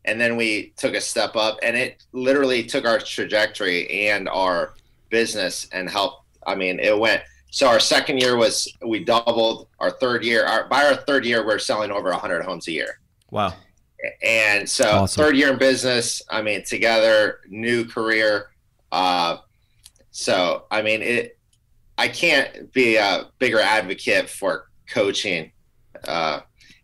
and 0.05 0.21
then 0.21 0.37
we 0.37 0.73
took 0.77 0.95
a 0.95 1.01
step 1.01 1.37
up, 1.37 1.59
and 1.63 1.77
it 1.77 2.03
literally 2.13 2.65
took 2.65 2.85
our 2.85 2.99
trajectory 2.99 4.09
and 4.09 4.29
our 4.29 4.75
business 5.11 5.69
and 5.73 5.89
helped. 5.89 6.20
I 6.47 6.55
mean, 6.55 6.79
it 6.81 6.99
went. 6.99 7.23
So 7.51 7.69
our 7.69 7.81
second 7.81 8.19
year 8.19 8.37
was 8.37 8.73
we 8.87 9.05
doubled. 9.05 9.69
Our 9.79 9.91
third 9.91 10.25
year, 10.25 10.45
our, 10.45 10.69
by 10.69 10.85
our 10.87 10.95
third 10.95 11.25
year, 11.25 11.45
we're 11.45 11.59
selling 11.59 11.91
over 11.91 12.11
100 12.11 12.45
homes 12.45 12.69
a 12.69 12.73
year. 12.73 13.01
Wow. 13.31 13.55
And 14.23 14.69
so 14.69 14.91
awesome. 14.91 15.25
third 15.25 15.37
year 15.37 15.53
in 15.53 15.59
business. 15.59 16.23
I 16.31 16.43
mean, 16.43 16.65
together, 16.65 17.41
new 17.49 17.85
career. 17.85 18.51
Uh, 18.93 19.39
so 20.11 20.67
I 20.71 20.83
mean, 20.83 21.03
it. 21.03 21.37
I 21.99 22.09
can't 22.09 22.73
be 22.73 22.97
a 22.97 23.27
bigger 23.39 23.61
advocate 23.61 24.31
for 24.31 24.71
coaching. 24.89 25.53
Uh, 26.05 26.41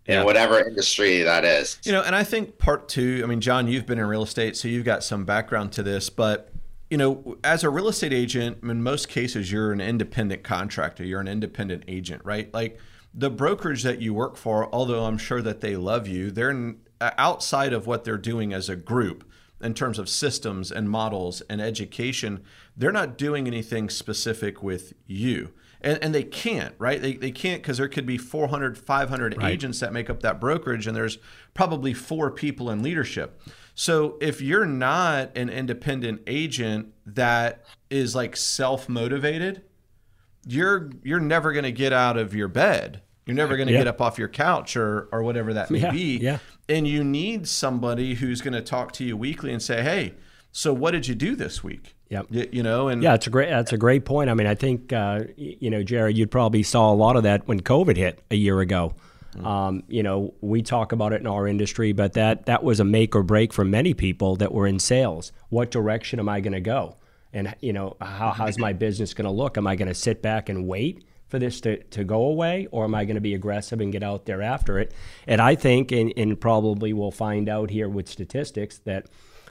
in 0.09 0.25
whatever 0.25 0.61
industry 0.61 1.23
that 1.23 1.45
is. 1.45 1.79
You 1.85 1.92
know, 1.92 2.03
and 2.03 2.14
I 2.14 2.23
think 2.25 2.59
part 2.59 2.88
two, 2.88 3.21
I 3.25 3.27
mean, 3.27 3.40
John, 3.40 3.69
you've 3.69 3.87
been 3.87 3.99
in 3.99 4.07
real 4.07 4.23
estate, 4.23 4.57
so 4.57 4.69
you've 4.69 4.85
got 4.85 5.03
some 5.03 5.25
background 5.25 5.73
to 5.73 5.83
this, 5.83 6.11
but 6.11 6.53
you 6.90 6.96
know, 6.96 7.37
as 7.42 7.64
a 7.64 7.70
real 7.70 7.88
estate 7.88 8.12
agent, 8.12 8.59
in 8.62 8.83
most 8.83 9.09
cases, 9.09 9.51
you're 9.51 9.72
an 9.72 9.81
independent 9.81 10.44
contractor, 10.44 11.05
you're 11.05 11.20
an 11.20 11.29
independent 11.29 11.85
agent, 11.88 12.22
right? 12.25 12.53
Like 12.55 12.79
the 13.12 13.31
brokerage 13.31 13.83
that 13.83 14.01
you 14.01 14.14
work 14.14 14.37
for, 14.37 14.72
although 14.72 15.05
I'm 15.05 15.18
sure 15.18 15.42
that 15.42 15.61
they 15.61 15.77
love 15.77 16.07
you, 16.07 16.31
they're 16.31 16.75
uh, 17.01 17.11
outside 17.18 17.72
of 17.72 17.87
what 17.87 18.05
they're 18.05 18.18
doing 18.18 18.53
as 18.53 18.68
a 18.68 18.77
group 18.77 19.29
in 19.61 19.75
terms 19.75 19.99
of 19.99 20.09
systems 20.09 20.70
and 20.70 20.88
models 20.88 21.42
and 21.49 21.61
education, 21.61 22.44
they're 22.77 22.92
not 22.92 23.18
doing 23.18 23.46
anything 23.46 23.88
specific 23.88 24.62
with 24.62 24.92
you 25.07 25.53
and, 25.87 26.03
and 26.03 26.14
they 26.14 26.25
can't 26.25 26.75
right 26.79 27.01
they, 27.01 27.14
they 27.14 27.31
can't 27.31 27.62
because 27.62 27.79
there 27.79 27.88
could 27.88 28.05
be 28.05 28.18
400 28.18 28.77
500 28.77 29.37
right. 29.37 29.53
agents 29.53 29.81
that 29.81 29.92
make 29.92 30.11
up 30.11 30.20
that 30.20 30.40
brokerage 30.40 30.87
and 30.87 30.96
there's 30.96 31.18
probably 31.55 31.94
four 31.94 32.31
people 32.31 32.70
in 32.70 32.83
leadership 32.83 33.40
so 33.75 34.18
if 34.20 34.40
you're 34.40 34.66
not 34.66 35.37
an 35.37 35.49
independent 35.49 36.22
agent 36.27 36.92
that 37.07 37.64
is 37.88 38.14
like 38.14 38.37
self-motivated 38.37 39.62
you're 40.46 40.90
you're 41.03 41.20
never 41.20 41.53
going 41.53 41.64
to 41.64 41.72
get 41.72 41.92
out 41.92 42.16
of 42.16 42.35
your 42.35 42.49
bed 42.49 43.03
you're 43.25 43.37
never 43.37 43.57
going 43.57 43.66
to 43.66 43.72
yeah. 43.72 43.81
get 43.81 43.87
up 43.87 44.01
off 44.01 44.18
your 44.18 44.29
couch 44.29 44.77
or 44.77 45.09
or 45.12 45.22
whatever 45.22 45.55
that 45.55 45.70
may 45.70 45.81
yeah. 45.81 45.90
be 45.90 46.18
yeah. 46.18 46.38
and 46.68 46.87
you 46.87 47.03
need 47.03 47.46
somebody 47.46 48.14
who's 48.14 48.40
going 48.40 48.55
to 48.55 48.62
talk 48.62 48.92
to 48.92 49.05
you 49.05 49.16
weekly 49.16 49.53
and 49.53 49.62
say 49.62 49.83
hey 49.83 50.14
so 50.51 50.72
what 50.72 50.92
did 50.92 51.07
you 51.07 51.14
do 51.14 51.37
this 51.37 51.62
week 51.62 51.95
Yep. 52.09 52.27
You, 52.31 52.49
you, 52.53 52.62
know, 52.62 52.88
and 52.88 53.03
yeah, 53.03 53.14
it's 53.14 53.27
a 53.27 53.31
great 53.31 53.49
that's 53.49 53.73
a 53.73 53.79
great 53.79 54.05
point. 54.05 54.31
I 54.31 54.35
mean, 54.35 54.47
I 54.47 54.55
think 54.55 54.92
uh, 54.92 55.25
you 55.37 55.71
know, 55.71 55.83
Jared, 55.83 56.16
you 56.16 56.27
probably 56.27 56.62
saw 56.62 56.92
a 56.92 56.95
lot 56.95 57.16
of 57.16 57.25
that 57.25 57.49
when 57.49 57.61
COVID 57.61 57.97
hit 57.97 58.23
a 58.31 58.37
year 58.37 58.61
ago. 58.61 58.95
Mm-hmm. 59.35 59.47
Um, 59.47 59.83
you 59.88 60.03
know, 60.03 60.33
we 60.40 60.62
talk 60.62 60.92
about 60.92 61.12
it 61.12 61.21
in 61.21 61.27
our 61.27 61.47
industry, 61.47 61.92
but 61.92 62.12
that 62.12 62.47
that 62.47 62.62
was 62.62 62.79
a 62.81 62.85
make 62.85 63.16
or 63.16 63.23
break 63.23 63.53
for 63.53 63.64
many 63.64 63.92
people 63.92 64.37
that 64.37 64.53
were 64.53 64.66
in 64.66 64.79
sales. 64.79 65.33
What 65.49 65.71
direction 65.71 66.21
am 66.21 66.29
I 66.29 66.40
going 66.40 66.53
to 66.53 66.61
go? 66.61 66.97
And 67.33 67.55
you 67.61 67.73
know, 67.73 67.97
how, 68.01 68.31
how's 68.31 68.57
my 68.57 68.73
business 68.73 69.12
going 69.12 69.27
to 69.27 69.31
look? 69.31 69.59
Am 69.59 69.66
I 69.66 69.75
going 69.75 69.88
to 69.88 69.95
sit 69.95 70.23
back 70.23 70.49
and 70.49 70.66
wait 70.66 71.05
for 71.29 71.40
this 71.40 71.61
to, 71.62 71.83
to 71.83 72.05
go 72.05 72.23
away, 72.23 72.69
or 72.71 72.85
am 72.85 72.95
I 72.95 73.05
going 73.05 73.16
to 73.16 73.21
be 73.21 73.35
aggressive 73.35 73.81
and 73.81 73.92
get 73.92 74.03
out 74.03 74.27
there 74.27 74.42
after 74.42 74.79
it? 74.79 74.95
And 75.27 75.40
I 75.40 75.57
think, 75.57 75.90
and, 75.90 76.12
and 76.16 76.40
probably 76.40 76.92
we'll 76.92 77.11
find 77.11 77.49
out 77.49 77.71
here 77.71 77.88
with 77.88 78.09
statistics 78.09 78.79
that 78.85 79.07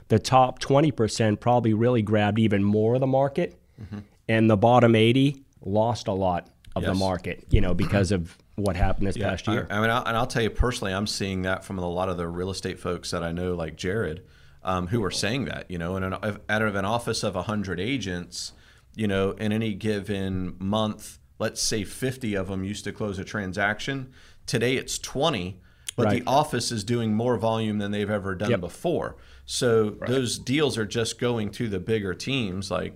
the 0.08 0.18
top 0.18 0.60
20% 0.60 1.40
probably 1.40 1.74
really 1.74 2.02
grabbed 2.02 2.38
even 2.38 2.62
more 2.62 2.94
of 2.94 3.00
the 3.00 3.06
market, 3.06 3.58
mm-hmm. 3.80 3.98
and 4.28 4.48
the 4.48 4.56
bottom 4.56 4.94
80 4.94 5.42
lost 5.64 6.08
a 6.08 6.12
lot. 6.12 6.48
of 6.76 6.84
the 6.84 6.94
market, 6.94 7.44
you 7.48 7.62
know, 7.62 7.72
because 7.72 8.12
of 8.12 8.36
what 8.56 8.76
happened 8.76 9.06
this 9.06 9.16
past 9.16 9.48
year. 9.48 9.66
I, 9.70 9.78
I 9.78 9.80
mean, 9.80 9.90
I, 9.90 10.02
and 10.02 10.16
I'll 10.16 10.26
tell 10.26 10.42
you 10.42 10.50
personally, 10.50 10.92
I'm 10.92 11.06
seeing 11.06 11.42
that 11.42 11.64
from 11.64 11.78
a 11.78 11.88
lot 11.88 12.10
of 12.10 12.18
the 12.18 12.28
real 12.28 12.50
estate 12.50 12.78
folks 12.78 13.10
that 13.12 13.22
I 13.22 13.32
know, 13.32 13.54
like 13.54 13.76
Jared, 13.76 14.24
um, 14.62 14.88
who 14.88 15.02
are 15.02 15.10
saying 15.10 15.46
that. 15.46 15.70
You 15.70 15.78
know, 15.78 15.96
in 15.96 16.02
an, 16.02 16.14
out 16.48 16.62
of 16.62 16.74
an 16.74 16.84
office 16.84 17.22
of 17.22 17.34
100 17.34 17.80
agents, 17.80 18.52
you 18.94 19.06
know, 19.06 19.30
in 19.32 19.52
any 19.52 19.72
given 19.74 20.56
month, 20.58 21.18
let's 21.38 21.62
say 21.62 21.84
50 21.84 22.34
of 22.34 22.48
them 22.48 22.64
used 22.64 22.84
to 22.84 22.92
close 22.92 23.18
a 23.18 23.24
transaction. 23.24 24.12
Today 24.46 24.76
it's 24.76 24.98
20, 24.98 25.60
but 25.96 26.06
Right. 26.06 26.24
the 26.24 26.30
office 26.30 26.70
is 26.70 26.84
doing 26.84 27.14
more 27.14 27.36
volume 27.38 27.78
than 27.78 27.90
they've 27.90 28.10
ever 28.10 28.34
done 28.34 28.50
Yep. 28.50 28.60
before. 28.60 29.16
So 29.46 29.90
those 30.06 30.38
deals 30.38 30.76
are 30.78 30.84
just 30.86 31.18
going 31.18 31.50
to 31.52 31.68
the 31.68 31.78
bigger 31.80 32.14
teams 32.14 32.70
like 32.70 32.92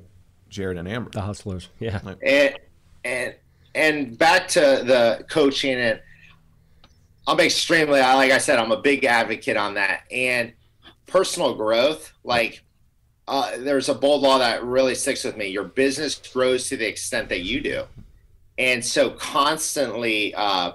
Jared 0.48 0.76
and 0.76 0.86
Amber. 0.88 1.10
the 1.10 1.20
hustlers, 1.22 1.68
yeah. 1.78 2.00
and 2.22 2.56
and 3.04 3.34
and 3.74 4.18
back 4.18 4.48
to 4.48 4.60
the 4.60 5.24
coaching 5.30 5.74
and 5.76 6.00
i'm 7.28 7.38
extremely 7.38 8.00
like 8.00 8.32
i 8.32 8.38
said 8.38 8.58
i'm 8.58 8.72
a 8.72 8.76
big 8.80 9.04
advocate 9.04 9.56
on 9.56 9.74
that 9.74 10.02
and 10.10 10.52
personal 11.06 11.54
growth 11.54 12.12
like 12.24 12.62
uh, 13.28 13.52
there's 13.58 13.88
a 13.88 13.94
bold 13.94 14.22
law 14.22 14.38
that 14.38 14.64
really 14.64 14.94
sticks 14.96 15.22
with 15.22 15.36
me 15.36 15.46
your 15.46 15.62
business 15.62 16.16
grows 16.32 16.68
to 16.68 16.76
the 16.76 16.86
extent 16.86 17.28
that 17.28 17.42
you 17.42 17.60
do 17.60 17.84
and 18.58 18.84
so 18.84 19.10
constantly 19.10 20.34
uh, 20.34 20.72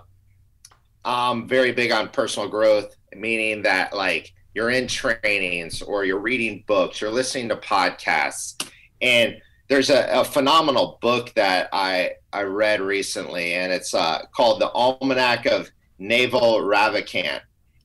i'm 1.05 1.47
very 1.47 1.71
big 1.71 1.91
on 1.91 2.09
personal 2.09 2.49
growth 2.49 2.95
meaning 3.15 3.61
that 3.61 3.93
like 3.95 4.33
you're 4.53 4.71
in 4.71 4.87
trainings 4.87 5.81
or 5.81 6.03
you're 6.05 6.19
reading 6.19 6.63
books 6.67 6.99
you're 6.99 7.11
listening 7.11 7.47
to 7.47 7.55
podcasts 7.55 8.69
and 9.01 9.37
there's 9.67 9.89
a, 9.89 10.07
a 10.11 10.23
phenomenal 10.23 10.99
book 11.01 11.33
that 11.35 11.69
I 11.73 12.11
I 12.31 12.43
read 12.43 12.81
recently, 12.81 13.53
and 13.53 13.71
it's 13.71 13.93
uh, 13.93 14.25
called 14.35 14.61
the 14.61 14.69
Almanac 14.71 15.45
of 15.45 15.69
Naval 15.97 16.59
Ravikant. 16.59 17.41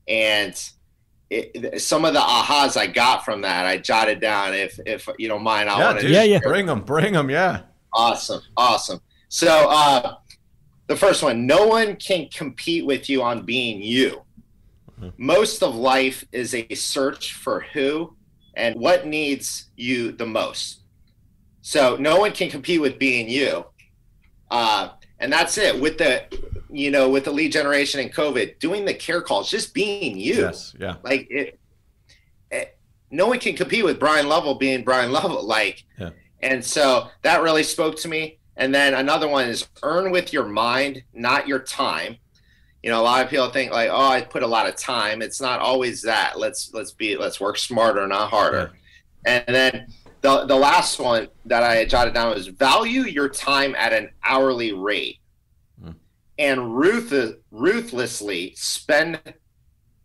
And 0.08 0.70
it, 1.30 1.80
some 1.80 2.04
of 2.04 2.12
the 2.12 2.20
ahas 2.20 2.76
I 2.76 2.86
got 2.86 3.24
from 3.24 3.42
that, 3.42 3.64
I 3.64 3.78
jotted 3.78 4.20
down. 4.20 4.54
If 4.54 4.78
if 4.84 5.08
you 5.18 5.28
don't 5.28 5.42
mind, 5.42 5.70
I 5.70 5.78
yeah, 5.78 5.86
want 5.86 6.00
to 6.00 6.08
Yeah, 6.08 6.22
yeah. 6.22 6.40
Bring 6.42 6.66
them, 6.66 6.82
bring 6.82 7.14
them. 7.14 7.30
Yeah. 7.30 7.62
Awesome, 7.92 8.42
awesome. 8.56 9.00
So 9.28 9.68
uh, 9.68 10.16
the 10.90 10.96
first 10.96 11.22
one: 11.22 11.46
no 11.46 11.66
one 11.68 11.94
can 11.96 12.28
compete 12.28 12.84
with 12.84 13.08
you 13.08 13.22
on 13.22 13.44
being 13.44 13.80
you. 13.80 14.22
Most 15.16 15.62
of 15.62 15.74
life 15.74 16.24
is 16.32 16.54
a 16.54 16.66
search 16.74 17.32
for 17.34 17.60
who 17.72 18.16
and 18.54 18.74
what 18.78 19.06
needs 19.06 19.70
you 19.76 20.12
the 20.12 20.26
most. 20.26 20.82
So 21.62 21.96
no 21.96 22.18
one 22.18 22.32
can 22.32 22.50
compete 22.50 22.80
with 22.80 22.98
being 22.98 23.28
you, 23.28 23.64
uh, 24.50 24.90
and 25.20 25.32
that's 25.32 25.56
it. 25.58 25.80
With 25.80 25.96
the, 25.98 26.24
you 26.68 26.90
know, 26.90 27.08
with 27.08 27.24
the 27.24 27.30
lead 27.30 27.52
generation 27.52 28.00
and 28.00 28.12
COVID, 28.12 28.58
doing 28.58 28.84
the 28.84 28.92
care 28.92 29.22
calls, 29.22 29.48
just 29.48 29.72
being 29.72 30.18
you. 30.18 30.34
Yes. 30.40 30.74
Yeah. 30.78 30.96
Like 31.02 31.28
it, 31.30 31.58
it, 32.50 32.76
no 33.10 33.28
one 33.28 33.38
can 33.38 33.54
compete 33.54 33.84
with 33.84 34.00
Bryan 34.00 34.28
Lovell 34.28 34.56
being 34.56 34.82
Bryan 34.82 35.12
Lovell. 35.12 35.46
Like, 35.46 35.84
Yeah. 35.98 36.10
and 36.42 36.64
so 36.64 37.08
that 37.22 37.42
really 37.42 37.62
spoke 37.62 37.96
to 38.00 38.08
me. 38.08 38.39
And 38.60 38.74
then 38.74 38.92
another 38.92 39.26
one 39.26 39.48
is 39.48 39.66
earn 39.82 40.12
with 40.12 40.34
your 40.34 40.44
mind, 40.44 41.02
not 41.14 41.48
your 41.48 41.60
time. 41.60 42.18
You 42.82 42.90
know, 42.90 43.00
a 43.00 43.02
lot 43.02 43.24
of 43.24 43.30
people 43.30 43.48
think 43.48 43.72
like, 43.72 43.88
oh, 43.90 44.08
I 44.08 44.20
put 44.20 44.42
a 44.42 44.46
lot 44.46 44.68
of 44.68 44.76
time. 44.76 45.22
It's 45.22 45.40
not 45.40 45.60
always 45.60 46.02
that. 46.02 46.38
Let's 46.38 46.70
let's 46.74 46.92
be 46.92 47.16
let's 47.16 47.40
work 47.40 47.56
smarter, 47.56 48.06
not 48.06 48.30
harder. 48.30 48.72
And 49.24 49.44
then 49.48 49.86
the 50.20 50.44
the 50.44 50.56
last 50.56 50.98
one 50.98 51.28
that 51.46 51.62
I 51.62 51.86
jotted 51.86 52.12
down 52.12 52.34
was 52.34 52.48
value 52.48 53.02
your 53.02 53.30
time 53.30 53.74
at 53.76 53.94
an 53.94 54.10
hourly 54.22 54.72
rate, 54.72 55.18
Hmm. 55.82 55.92
and 56.38 56.76
ruth- 56.76 57.38
ruthlessly 57.50 58.54
spend 58.56 59.20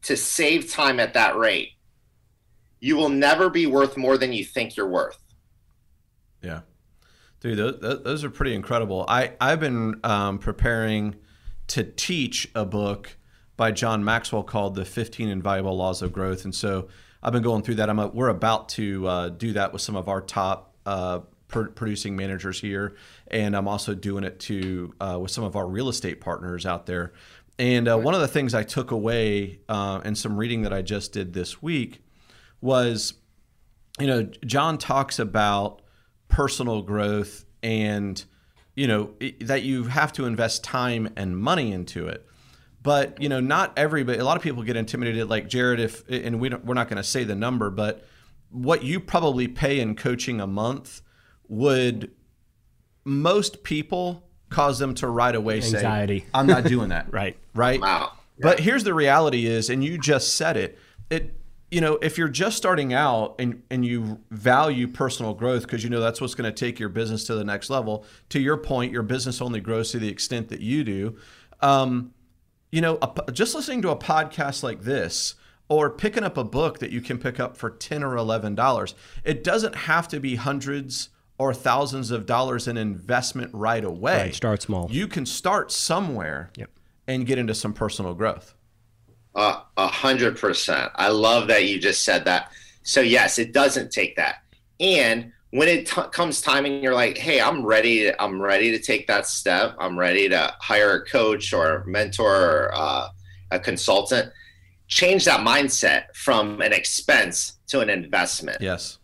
to 0.03 0.15
save 0.15 0.71
time 0.71 0.99
at 1.01 1.13
that 1.13 1.35
rate. 1.35 1.71
You 2.79 2.95
will 2.95 3.09
never 3.09 3.49
be 3.49 3.65
worth 3.67 3.97
more 3.97 4.17
than 4.17 4.31
you 4.31 4.45
think 4.45 4.77
you're 4.77 4.87
worth. 4.87 5.17
Yeah, 6.41 6.61
dude, 7.45 7.81
those, 7.81 8.03
those- 8.03 8.23
are 8.23 8.29
pretty 8.29 8.53
incredible. 8.55 9.05
I 9.07 9.33
I've 9.39 9.59
been 9.59 9.99
um, 10.03 10.39
preparing 10.39 11.15
to 11.67 11.83
teach 11.83 12.49
a 12.55 12.65
book 12.65 13.17
by 13.57 13.71
John 13.71 14.03
Maxwell 14.03 14.43
called 14.43 14.75
"The 14.75 14.85
15 14.85 15.29
Invaluable 15.29 15.75
Laws 15.77 16.01
of 16.01 16.11
Growth," 16.11 16.45
and 16.45 16.53
so 16.53 16.87
I've 17.21 17.33
been 17.33 17.43
going 17.43 17.63
through 17.63 17.75
that. 17.75 17.89
I'm 17.89 17.99
a, 17.99 18.07
we're 18.07 18.29
about 18.29 18.69
to 18.69 19.07
uh, 19.07 19.29
do 19.29 19.53
that 19.53 19.73
with 19.73 19.81
some 19.81 19.95
of 19.95 20.07
our 20.07 20.21
top 20.21 20.75
uh, 20.85 21.21
pr- 21.47 21.65
producing 21.65 22.15
managers 22.15 22.59
here, 22.59 22.95
and 23.27 23.55
I'm 23.55 23.67
also 23.67 23.93
doing 23.93 24.23
it 24.23 24.39
to 24.41 24.93
uh, 24.99 25.19
with 25.21 25.31
some 25.31 25.43
of 25.43 25.55
our 25.55 25.67
real 25.67 25.89
estate 25.89 26.21
partners 26.21 26.65
out 26.65 26.85
there. 26.85 27.13
And 27.57 27.87
uh, 27.87 27.97
one 27.97 28.13
of 28.13 28.19
the 28.19 28.27
things 28.27 28.53
I 28.53 28.63
took 28.63 28.91
away 28.91 29.59
uh, 29.69 30.01
in 30.03 30.15
some 30.15 30.35
reading 30.35 30.63
that 30.63 30.73
I 30.73 30.81
just 30.81 31.13
did 31.13 31.33
this 31.33 31.61
week 31.61 32.01
was 32.59 33.13
you 33.99 34.07
know, 34.07 34.23
John 34.45 34.77
talks 34.77 35.19
about 35.19 35.81
personal 36.35 36.81
growth 36.81 37.45
and, 37.63 38.21
you 38.75 38.87
know, 38.87 39.11
i 39.21 39.33
that 39.39 39.63
you 39.63 39.85
have 39.85 40.11
to 40.11 40.25
invest 40.25 40.65
time 40.65 41.07
and 41.15 41.37
money 41.37 41.71
into 41.71 42.07
it. 42.07 42.25
But, 42.83 43.21
you 43.21 43.29
know, 43.29 43.39
not 43.39 43.71
everybody, 43.77 44.19
a 44.19 44.25
lot 44.25 44.35
of 44.35 44.43
people 44.43 44.61
get 44.61 44.75
intimidated, 44.75 45.29
like 45.29 45.47
Jared, 45.47 45.79
if, 45.79 46.03
and 46.09 46.41
we 46.41 46.49
don't, 46.49 46.65
we're 46.65 46.73
not 46.75 46.89
going 46.89 46.97
to 46.97 47.03
say 47.03 47.23
the 47.23 47.35
number, 47.35 47.69
but 47.69 48.05
what 48.49 48.83
you 48.83 48.99
probably 48.99 49.47
pay 49.47 49.79
in 49.79 49.95
coaching 49.95 50.41
a 50.41 50.45
month 50.45 51.01
would 51.47 52.11
most 53.05 53.63
people 53.63 54.27
cause 54.49 54.77
them 54.77 54.93
to 54.95 55.07
right 55.07 55.35
away 55.35 55.55
Anxiety. 55.55 56.19
say, 56.19 56.25
I'm 56.33 56.47
not 56.47 56.65
doing 56.65 56.89
that. 56.89 57.07
Right. 57.11 57.37
Right. 57.53 57.79
Wow. 57.79 58.11
But 58.39 58.59
here's 58.59 58.83
the 58.83 58.93
reality 58.93 59.45
is, 59.45 59.69
and 59.69 59.81
you 59.81 59.97
just 59.97 60.33
said 60.33 60.57
it, 60.57 60.77
it 61.09 61.33
you 61.75 61.81
know, 61.81 61.97
if 62.01 62.17
you're 62.17 62.29
just 62.29 62.55
starting 62.55 62.93
out 62.93 63.35
and 63.37 63.61
and 63.69 63.85
you 63.85 64.19
value 64.31 64.87
personal 64.87 65.33
growth 65.33 65.63
because 65.63 65.83
you 65.83 65.89
know 65.89 65.99
that's 65.99 66.21
what's 66.21 66.33
going 66.33 66.49
to 66.49 66.57
take 66.65 66.79
your 66.79 66.87
business 66.87 67.25
to 67.25 67.35
the 67.35 67.43
next 67.43 67.69
level. 67.69 68.05
To 68.29 68.39
your 68.39 68.55
point, 68.55 68.93
your 68.93 69.03
business 69.03 69.41
only 69.41 69.59
grows 69.59 69.91
to 69.91 69.99
the 69.99 70.07
extent 70.07 70.47
that 70.49 70.61
you 70.61 70.85
do. 70.85 71.17
Um, 71.59 72.13
you 72.71 72.79
know, 72.81 72.97
a, 73.01 73.31
just 73.31 73.55
listening 73.55 73.81
to 73.81 73.89
a 73.89 73.95
podcast 73.97 74.63
like 74.63 74.81
this 74.83 75.35
or 75.67 75.89
picking 75.89 76.23
up 76.23 76.37
a 76.37 76.43
book 76.45 76.79
that 76.79 76.91
you 76.91 77.01
can 77.01 77.17
pick 77.17 77.39
up 77.41 77.57
for 77.57 77.69
10 77.71 78.03
or 78.03 78.15
11 78.15 78.55
dollars 78.55 78.95
it 79.25 79.43
doesn't 79.43 79.75
have 79.75 80.07
to 80.07 80.19
be 80.21 80.35
hundreds 80.35 81.09
or 81.37 81.53
thousands 81.53 82.09
of 82.11 82.25
dollars 82.25 82.67
in 82.69 82.77
investment 82.77 83.51
right 83.53 83.83
away 83.83 84.17
Right, 84.27 84.35
start 84.35 84.61
small. 84.61 84.87
you 84.91 85.07
can 85.09 85.25
start 85.25 85.71
somewhere 85.73 86.51
Yep. 86.55 86.69
and 87.07 87.25
get 87.25 87.37
into 87.37 87.53
some 87.53 87.73
personal 87.73 88.13
growth 88.13 88.53
A 89.35 89.87
hundred 89.87 90.37
percent. 90.37 90.91
I 90.95 91.09
love 91.09 91.47
that 91.47 91.65
you 91.65 91.79
just 91.79 92.03
said 92.03 92.25
that. 92.25 92.51
So 92.83 93.01
yes, 93.01 93.37
it 93.37 93.53
doesn't 93.53 93.91
take 93.91 94.15
that. 94.15 94.37
And 94.79 95.33
when 95.51 95.67
it 95.67 95.87
t- 95.87 96.01
comes 96.11 96.41
time 96.41 96.65
and 96.65 96.81
you're 96.81 96.93
like, 96.93 97.17
"Hey, 97.17 97.41
I'm 97.41 97.65
ready. 97.65 98.03
To, 98.03 98.21
I'm 98.21 98.41
ready 98.41 98.71
to 98.71 98.79
take 98.79 99.07
that 99.07 99.27
step. 99.27 99.75
I'm 99.79 99.97
ready 99.97 100.29
to 100.29 100.53
hire 100.59 100.93
a 100.93 101.05
coach 101.05 101.53
or 101.53 101.83
mentor 101.85 102.33
or 102.33 102.71
uh, 102.73 103.09
a 103.51 103.59
consultant." 103.59 104.31
Change 104.87 105.25
that 105.25 105.39
mindset 105.39 106.15
from 106.15 106.61
an 106.61 106.71
expense 106.71 107.57
to 107.67 107.79
an 107.79 107.89
investment. 107.89 108.59
yes 108.61 108.99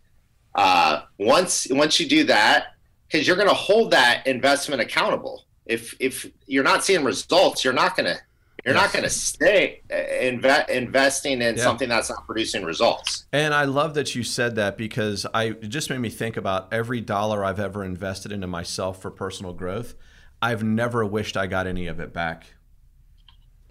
uh, 0.54 1.02
once 1.18 1.66
once 1.70 1.98
you 1.98 2.08
do 2.08 2.24
that, 2.24 2.74
because 3.06 3.26
you're 3.26 3.36
going 3.36 3.48
to 3.48 3.54
hold 3.54 3.90
that 3.92 4.26
investment 4.26 4.82
accountable. 4.82 5.44
If 5.66 5.94
if 6.00 6.30
you're 6.46 6.64
not 6.64 6.84
seeing 6.84 7.04
results, 7.04 7.64
you're 7.64 7.72
not 7.72 7.96
going 7.96 8.14
to 8.14 8.20
you're 8.64 8.74
Yes. 8.74 8.84
not 8.84 8.92
going 8.92 9.02
to 9.04 9.10
stay 9.10 9.82
uh, 9.90 9.94
inve- 9.94 10.68
investing 10.68 11.42
in 11.42 11.56
Yeah. 11.56 11.62
something 11.62 11.88
that's 11.88 12.10
not 12.10 12.24
producing 12.26 12.64
results. 12.64 13.24
And 13.32 13.52
I 13.54 13.64
love 13.64 13.94
that 13.94 14.14
you 14.14 14.22
said 14.22 14.54
that 14.56 14.76
because 14.76 15.26
I 15.34 15.44
it 15.46 15.68
just 15.68 15.90
made 15.90 15.98
me 15.98 16.10
think 16.10 16.36
about 16.36 16.72
every 16.72 17.00
dollar 17.00 17.44
I've 17.44 17.58
ever 17.60 17.84
invested 17.84 18.30
into 18.32 18.46
myself 18.46 19.02
for 19.02 19.10
personal 19.10 19.52
growth. 19.52 19.94
I've 20.40 20.62
never 20.62 21.04
wished 21.04 21.36
I 21.36 21.46
got 21.46 21.66
any 21.66 21.86
of 21.88 21.98
it 22.00 22.12
back. 22.12 22.54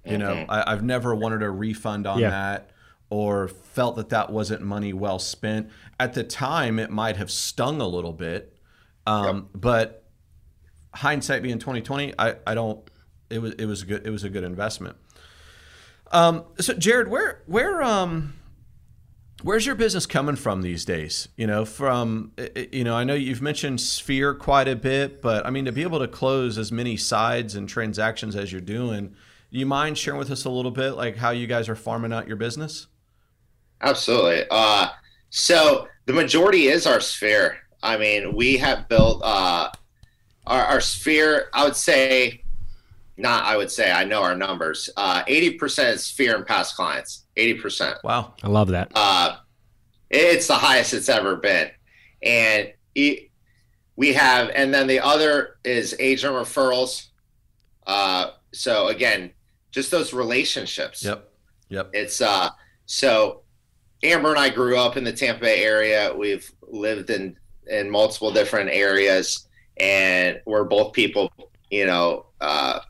You 0.06 0.18
know, 0.18 0.34
Mhm. 0.34 0.46
I, 0.50 0.64
I've 0.68 0.84
never 0.84 1.14
wanted 1.16 1.44
a 1.44 1.50
refund 1.50 2.08
on 2.08 2.20
Yeah. 2.20 2.30
that 2.32 2.72
or 3.10 3.48
felt 3.48 3.96
that 3.98 4.10
that 4.10 4.30
wasn't 4.32 4.62
money 4.62 4.94
well 4.94 5.20
spent. 5.20 5.70
At 6.00 6.14
the 6.14 6.24
time, 6.24 6.80
it 6.80 6.90
might 6.90 7.18
have 7.18 7.30
stung 7.30 7.80
a 7.82 7.88
little 7.88 8.14
bit, 8.14 8.58
um, 9.06 9.50
but 9.54 10.04
hindsight 10.96 11.44
being 11.44 11.60
twenty 11.60 11.82
twenty, 11.82 12.14
I, 12.20 12.36
I 12.46 12.56
don't. 12.56 12.80
It 13.32 13.42
was 13.42 13.54
it 13.54 13.66
was 13.66 13.82
a 13.82 13.86
good 13.86 14.06
it 14.06 14.10
was 14.10 14.24
a 14.24 14.30
good 14.30 14.44
investment. 14.44 14.98
Um, 16.12 16.46
so 16.60 16.74
Jared, 16.74 17.08
where 17.08 17.42
where 17.46 17.82
um 17.82 18.34
where's 19.44 19.66
your 19.66 19.76
business 19.76 20.06
coming 20.06 20.36
from 20.36 20.62
these 20.62 20.86
days 20.86 21.28
you 21.36 21.48
know 21.48 21.66
from 21.66 22.32
you 22.72 22.84
know 22.84 22.96
i 22.96 23.04
know 23.04 23.16
you've 23.16 23.42
mentioned 23.42 23.82
sphere 23.82 24.36
quite 24.36 24.68
a 24.68 24.76
bit 24.76 25.20
but 25.20 25.44
i 25.48 25.50
mean 25.50 25.66
to 25.66 25.72
be 25.72 25.82
able 25.82 25.98
to 25.98 26.08
close 26.08 26.60
as 26.60 26.72
many 26.72 26.96
sides 26.96 27.56
and 27.56 27.68
transactions 27.68 28.36
as 28.36 28.52
you're 28.52 28.62
doing 28.62 29.08
do 29.52 29.58
you 29.58 29.66
mind 29.66 29.98
sharing 29.98 30.20
with 30.20 30.30
us 30.30 30.46
a 30.46 30.50
little 30.52 30.70
bit 30.70 30.92
like 30.92 31.16
how 31.16 31.32
you 31.32 31.48
guys 31.48 31.68
are 31.68 31.76
farming 31.76 32.14
out 32.14 32.28
your 32.28 32.38
business 32.38 32.86
Absolutely. 33.82 34.46
Uh, 34.50 34.90
so 35.30 35.88
the 36.06 36.14
majority 36.14 36.68
is 36.68 36.86
our 36.86 37.00
sphere. 37.00 37.58
I 37.84 37.98
mean, 37.98 38.36
we 38.36 38.58
have 38.58 38.88
built 38.88 39.22
uh, 39.24 39.70
our, 40.46 40.64
our 40.66 40.82
sphere, 40.82 41.50
I 41.54 41.64
would 41.64 41.76
say, 41.76 42.44
not 43.22 43.46
I 43.46 43.58
would 43.58 43.72
say, 43.72 43.92
I 43.92 44.04
know 44.04 44.22
our 44.24 44.36
numbers. 44.36 44.90
Uh, 44.98 45.24
80% 45.26 45.94
is 45.94 46.04
sphere 46.04 46.36
and 46.36 46.46
past 46.46 46.76
clients. 46.76 47.26
80%. 47.38 48.04
Wow. 48.04 48.34
I 48.44 48.48
love 48.48 48.70
that. 48.70 48.92
Uh, 48.94 49.38
it's 50.10 50.48
the 50.48 50.56
highest 50.56 50.94
it's 50.94 51.10
ever 51.10 51.36
been. 51.36 51.70
And 52.22 52.74
it, 52.96 53.30
we 53.96 54.14
have, 54.14 54.52
and 54.54 54.74
then 54.74 54.88
the 54.88 55.00
other 55.00 55.58
is 55.64 55.96
agent 56.00 56.34
referrals. 56.34 57.08
Uh, 57.88 58.32
so 58.52 58.88
again, 58.88 59.32
just 59.72 59.92
those 59.92 60.14
relationships. 60.14 61.04
Yep. 61.04 61.30
Yep. 61.70 61.90
It's 61.94 62.22
uh 62.22 62.50
so 62.86 63.42
Amber 64.04 64.30
and 64.30 64.40
I 64.40 64.50
grew 64.50 64.78
up 64.78 64.98
in 64.98 65.04
the 65.04 65.14
Tampa 65.14 65.42
Bay 65.42 65.64
area. 65.64 66.14
We've 66.16 66.50
lived 66.62 67.10
in 67.10 67.38
in 67.68 67.90
multiple 67.90 68.32
different 68.32 68.70
areas 68.70 69.48
and 69.78 70.42
we're 70.46 70.66
both 70.66 70.94
people, 70.94 71.32
you 71.70 71.86
know, 71.86 72.28
uh 72.42 72.82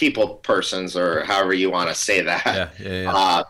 people 0.00 0.36
persons 0.36 0.96
or 0.96 1.22
however 1.24 1.52
you 1.54 1.70
want 1.70 1.88
to 1.88 1.94
say 1.94 2.22
that. 2.22 2.42
Yeah. 2.46 2.70
Yeah. 2.80 3.02
yeah. 3.02 3.12
Uh 3.12 3.44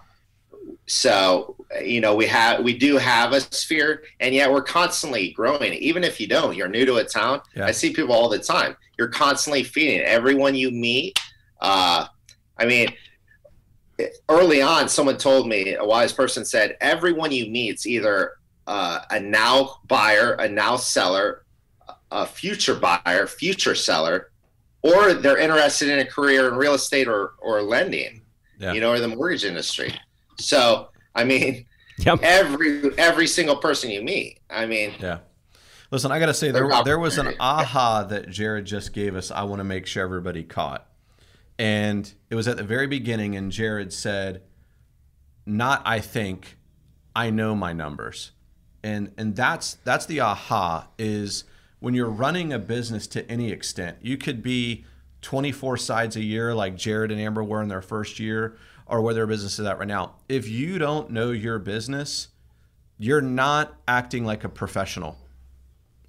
so 0.86 1.54
you 1.84 2.00
know 2.00 2.16
we 2.16 2.26
have 2.26 2.64
we 2.64 2.76
do 2.76 2.96
have 2.96 3.32
a 3.32 3.40
sphere 3.40 4.02
and 4.18 4.34
yet 4.34 4.50
we're 4.50 4.60
constantly 4.62 5.30
growing 5.30 5.72
even 5.74 6.02
if 6.02 6.20
you 6.20 6.26
don't 6.26 6.56
you're 6.56 6.68
new 6.68 6.84
to 6.84 6.96
a 6.96 7.04
town 7.04 7.40
Yeah. 7.54 7.66
i 7.66 7.70
see 7.70 7.92
people 7.92 8.12
all 8.12 8.28
the 8.28 8.40
time 8.40 8.76
you're 8.98 9.08
constantly 9.08 9.62
feeding 9.62 10.00
everyone 10.00 10.56
you 10.56 10.72
meet 10.72 11.16
uh 11.60 12.06
i 12.58 12.66
mean 12.66 12.88
early 14.28 14.62
on 14.62 14.88
someone 14.88 15.16
told 15.16 15.46
me 15.46 15.74
a 15.74 15.84
wise 15.84 16.12
person 16.12 16.44
said 16.44 16.76
everyone 16.80 17.30
you 17.30 17.48
meet's 17.48 17.86
either 17.86 18.32
uh, 18.66 19.00
a 19.10 19.20
now 19.20 19.76
buyer 19.86 20.32
a 20.34 20.48
now 20.48 20.74
seller 20.76 21.44
a 22.10 22.26
future 22.26 22.74
buyer 22.74 23.26
future 23.28 23.76
seller 23.76 24.29
or 24.82 25.14
they're 25.14 25.38
interested 25.38 25.88
in 25.88 25.98
a 25.98 26.04
career 26.04 26.48
in 26.48 26.54
real 26.54 26.74
estate 26.74 27.08
or 27.08 27.32
or 27.38 27.62
lending 27.62 28.22
Yeah. 28.58 28.72
you 28.72 28.80
know 28.80 28.90
or 28.92 28.98
the 29.00 29.08
mortgage 29.08 29.44
industry 29.44 29.94
so 30.38 30.88
i 31.14 31.24
mean 31.24 31.66
Yep. 31.98 32.20
every 32.22 32.96
every 32.98 33.26
single 33.26 33.56
person 33.56 33.90
you 33.90 34.02
meet 34.02 34.40
i 34.48 34.64
mean 34.66 34.92
Yeah. 35.00 35.18
Listen, 35.92 36.12
I 36.12 36.20
got 36.20 36.26
to 36.26 36.34
say 36.34 36.52
there 36.52 36.70
there 36.84 37.00
was 37.00 37.18
an 37.18 37.34
aha 37.40 38.04
that 38.04 38.28
Jared 38.30 38.64
just 38.64 38.92
gave 38.92 39.16
us. 39.16 39.32
I 39.32 39.42
want 39.42 39.58
to 39.58 39.64
make 39.64 39.86
sure 39.86 40.04
everybody 40.04 40.44
caught, 40.44 40.86
and 41.58 42.10
it 42.30 42.36
was 42.36 42.46
at 42.46 42.56
the 42.56 42.62
very 42.62 42.86
beginning. 42.86 43.34
And 43.34 43.50
Jared 43.50 43.92
said, 43.92 44.42
"Not 45.46 45.82
I 45.84 45.98
think, 45.98 46.58
I 47.16 47.30
know 47.30 47.56
my 47.56 47.72
numbers," 47.72 48.30
and 48.84 49.12
and 49.18 49.34
that's 49.34 49.78
that's 49.82 50.06
the 50.06 50.20
aha 50.20 50.86
is 50.96 51.42
when 51.80 51.94
you're 51.94 52.08
running 52.08 52.52
a 52.52 52.58
business 52.58 53.06
to 53.08 53.28
any 53.30 53.50
extent. 53.50 53.98
You 54.00 54.16
could 54.16 54.42
be 54.42 54.84
24 55.22 55.76
sides 55.76 56.16
a 56.16 56.22
year 56.22 56.54
like 56.54 56.76
Jared 56.76 57.10
and 57.10 57.20
Amber 57.20 57.42
were 57.42 57.62
in 57.62 57.68
their 57.68 57.82
first 57.82 58.18
year, 58.18 58.56
or 58.86 59.00
where 59.00 59.14
their 59.14 59.26
business 59.26 59.58
is 59.58 59.66
at 59.66 59.78
right 59.78 59.88
now. 59.88 60.14
If 60.28 60.48
you 60.48 60.78
don't 60.78 61.10
know 61.10 61.30
your 61.30 61.58
business, 61.58 62.28
you're 62.98 63.20
not 63.22 63.74
acting 63.88 64.24
like 64.24 64.44
a 64.44 64.48
professional 64.48 65.16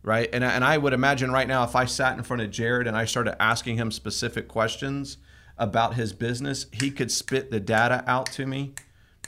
right 0.04 0.30
and, 0.34 0.44
and 0.44 0.64
i 0.64 0.78
would 0.78 0.94
imagine 0.94 1.32
right 1.32 1.48
now 1.48 1.64
if 1.64 1.76
i 1.76 1.86
sat 1.86 2.18
in 2.18 2.24
front 2.24 2.42
of 2.42 2.52
jared 2.52 2.88
and 2.88 2.98
i 2.98 3.06
started 3.06 3.42
asking 3.42 3.78
him 3.78 3.92
specific 3.92 4.48
questions 4.48 5.18
about 5.58 5.96
his 5.96 6.12
business 6.14 6.66
he 6.74 6.92
could 6.92 7.12
spit 7.12 7.52
the 7.52 7.60
data 7.60 8.04
out 8.08 8.26
to 8.26 8.46
me 8.46 8.74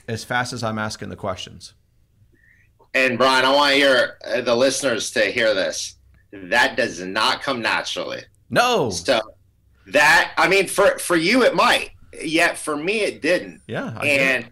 as 0.08 0.24
fast 0.24 0.52
as 0.52 0.64
i'm 0.64 0.78
asking 0.78 1.10
the 1.10 1.16
questions 1.16 1.74
and 2.94 3.18
bryan 3.18 3.46
i 3.46 3.54
want 3.54 3.78
your 3.78 4.18
uh, 4.26 4.42
the 4.42 4.56
listeners 4.56 5.12
to 5.12 5.22
hear 5.22 5.54
this 5.54 5.96
that 6.34 6.76
does 6.76 7.00
not 7.02 7.42
come 7.42 7.62
naturally 7.62 8.22
no 8.50 8.90
so 8.90 9.22
that 9.88 10.34
i 10.38 10.48
mean 10.48 10.68
for 10.68 10.98
for 10.98 11.16
you 11.16 11.44
it 11.44 11.56
might 11.56 11.92
yet 12.22 12.58
for 12.58 12.76
me 12.76 13.02
it 13.02 13.22
didn't 13.22 13.62
yeah 13.68 13.94
I 13.98 14.08
and 14.08 14.50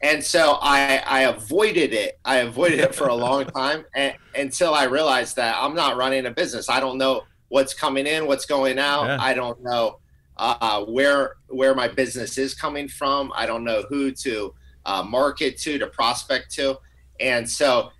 and 0.00 0.22
so 0.22 0.58
I 0.60 1.02
I 1.06 1.20
avoided 1.22 1.92
it. 1.92 2.18
I 2.24 2.36
avoided 2.36 2.80
it 2.80 2.94
for 2.94 3.08
a 3.08 3.14
long 3.14 3.46
time 3.56 3.84
and, 3.94 4.14
until 4.34 4.74
I 4.74 4.84
realized 4.84 5.36
that 5.36 5.56
I'm 5.58 5.74
not 5.74 5.96
running 5.96 6.26
a 6.26 6.30
business. 6.30 6.68
I 6.68 6.80
don't 6.80 6.98
know 6.98 7.22
what's 7.48 7.74
coming 7.74 8.06
in, 8.06 8.26
what's 8.26 8.46
going 8.46 8.78
out. 8.78 9.06
Yeah. 9.06 9.18
I 9.20 9.34
don't 9.34 9.62
know 9.62 9.98
uh, 10.36 10.84
where 10.84 11.36
where 11.48 11.74
my 11.74 11.88
business 11.88 12.38
is 12.38 12.54
coming 12.54 12.88
from. 12.88 13.32
I 13.34 13.46
don't 13.46 13.64
know 13.64 13.84
who 13.88 14.12
to 14.12 14.54
uh, 14.86 15.02
market 15.02 15.58
to, 15.58 15.78
to 15.78 15.86
prospect 15.88 16.52
to, 16.54 16.78
and 17.18 17.48
so 17.48 17.90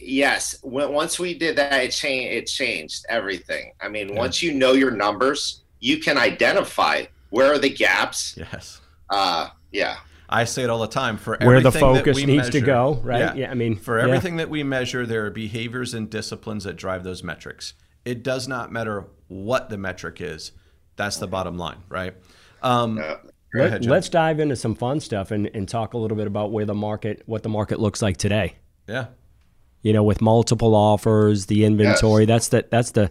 yes, 0.00 0.56
when, 0.62 0.92
once 0.92 1.18
we 1.18 1.34
did 1.34 1.56
that, 1.56 1.72
it 1.84 1.90
changed. 1.90 2.32
It 2.34 2.46
changed 2.46 3.04
everything. 3.08 3.72
I 3.80 3.88
mean, 3.88 4.08
Yeah. 4.10 4.18
once 4.18 4.42
you 4.42 4.52
know 4.54 4.72
your 4.72 4.90
numbers, 4.90 5.62
you 5.80 5.98
can 5.98 6.16
identify 6.18 7.04
where 7.30 7.52
are 7.52 7.58
the 7.58 7.70
gaps. 7.70 8.34
yes 8.36 8.80
Uh, 9.08 9.48
yeah. 9.72 9.96
i 10.28 10.44
say 10.44 10.62
it 10.64 10.70
all 10.70 10.80
the 10.80 10.86
time 10.86 11.16
for 11.16 11.36
Where 11.40 11.60
the 11.60 11.68
everything 11.68 11.92
that 11.92 11.98
focus 11.98 12.16
we 12.16 12.26
needs 12.26 12.50
to 12.50 12.60
go, 12.60 13.00
right? 13.04 13.18
yeah, 13.20 13.34
Yeah, 13.34 13.50
I 13.50 13.54
mean, 13.54 13.76
for 13.76 13.98
yeah. 13.98 14.04
everything 14.04 14.36
that 14.36 14.48
we 14.50 14.62
measure 14.62 15.06
there 15.06 15.26
are 15.26 15.30
behaviors 15.30 15.94
and 15.94 16.08
disciplines 16.10 16.64
that 16.64 16.76
drive 16.76 17.02
those 17.04 17.22
metrics 17.22 17.74
it 18.04 18.22
does 18.22 18.48
not 18.48 18.72
matter 18.72 19.06
what 19.28 19.68
the 19.70 19.76
metric 19.78 20.20
is 20.20 20.52
that's 20.96 21.16
the 21.18 21.26
bottom 21.26 21.56
line 21.58 21.78
right 21.88 22.14
um, 22.62 22.96
go 22.96 23.64
ahead, 23.64 23.86
Let's 23.86 24.08
dive 24.08 24.38
into 24.38 24.54
some 24.56 24.74
fun 24.74 25.00
stuff 25.00 25.30
and, 25.30 25.50
and 25.54 25.68
talk 25.68 25.94
a 25.94 25.98
little 25.98 26.16
bit 26.16 26.26
about 26.26 26.52
where 26.52 26.66
the 26.66 26.74
market, 26.74 27.22
what 27.26 27.42
the 27.42 27.48
market 27.48 27.80
looks 27.80 28.02
like 28.02 28.16
today. 28.16 28.54
yeah 28.88 29.06
You 29.82 29.92
know, 29.92 30.02
with 30.02 30.20
multiple 30.20 30.74
offers, 30.74 31.46
the 31.46 31.64
inventory. 31.64 32.26
That's 32.26 32.48
the 32.48 32.66
that's 32.70 32.90
the 32.90 33.10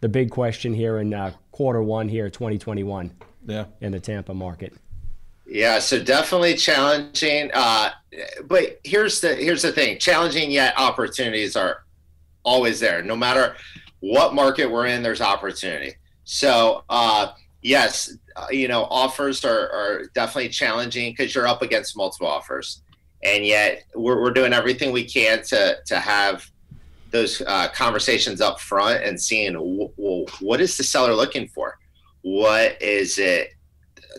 the 0.00 0.08
big 0.08 0.30
question 0.30 0.74
here 0.74 0.98
in 0.98 1.12
uh, 1.12 1.32
quarter 1.52 1.82
one 1.82 2.08
here, 2.08 2.30
2021, 2.30 3.10
yeah 3.46 3.66
in 3.80 3.92
the 3.92 4.00
Tampa 4.00 4.34
market. 4.34 4.74
Yeah, 5.46 5.78
so 5.78 6.02
definitely 6.02 6.54
challenging. 6.54 7.50
Uh, 7.54 7.90
but 8.44 8.80
here's 8.82 9.20
the 9.20 9.34
here's 9.34 9.62
the 9.62 9.72
thing: 9.72 9.98
challenging 9.98 10.50
yet 10.50 10.74
opportunities 10.76 11.54
are 11.54 11.84
always 12.44 12.80
there. 12.80 13.02
No 13.02 13.16
matter 13.16 13.56
what 14.00 14.34
market 14.34 14.70
we're 14.70 14.86
in, 14.86 15.02
there's 15.02 15.20
opportunity. 15.20 15.94
So 16.24 16.84
uh, 16.88 17.32
yes, 17.62 18.16
uh, 18.34 18.46
you 18.50 18.66
know 18.66 18.84
offers 18.84 19.44
are, 19.44 19.70
are 19.70 20.04
definitely 20.14 20.48
challenging 20.48 21.12
because 21.12 21.34
you're 21.34 21.46
up 21.46 21.62
against 21.62 21.96
multiple 21.96 22.26
offers, 22.26 22.82
and 23.26 23.44
yet 23.44 23.84
we're, 23.94 24.22
we're 24.22 24.30
doing 24.30 24.52
everything 24.52 24.92
we 24.92 25.04
can 25.04 25.42
to 25.42 25.76
to 25.86 25.98
have 25.98 26.48
those 27.10 27.42
uh, 27.42 27.68
conversations 27.68 28.40
up 28.40 28.60
front 28.60 29.02
and 29.02 29.20
seeing 29.20 29.54
what 29.54 30.60
is 30.60 30.76
the 30.76 30.84
seller 30.84 31.14
looking 31.14 31.48
for, 31.48 31.78
what 32.22 32.80
is 32.82 33.18
it 33.18 33.50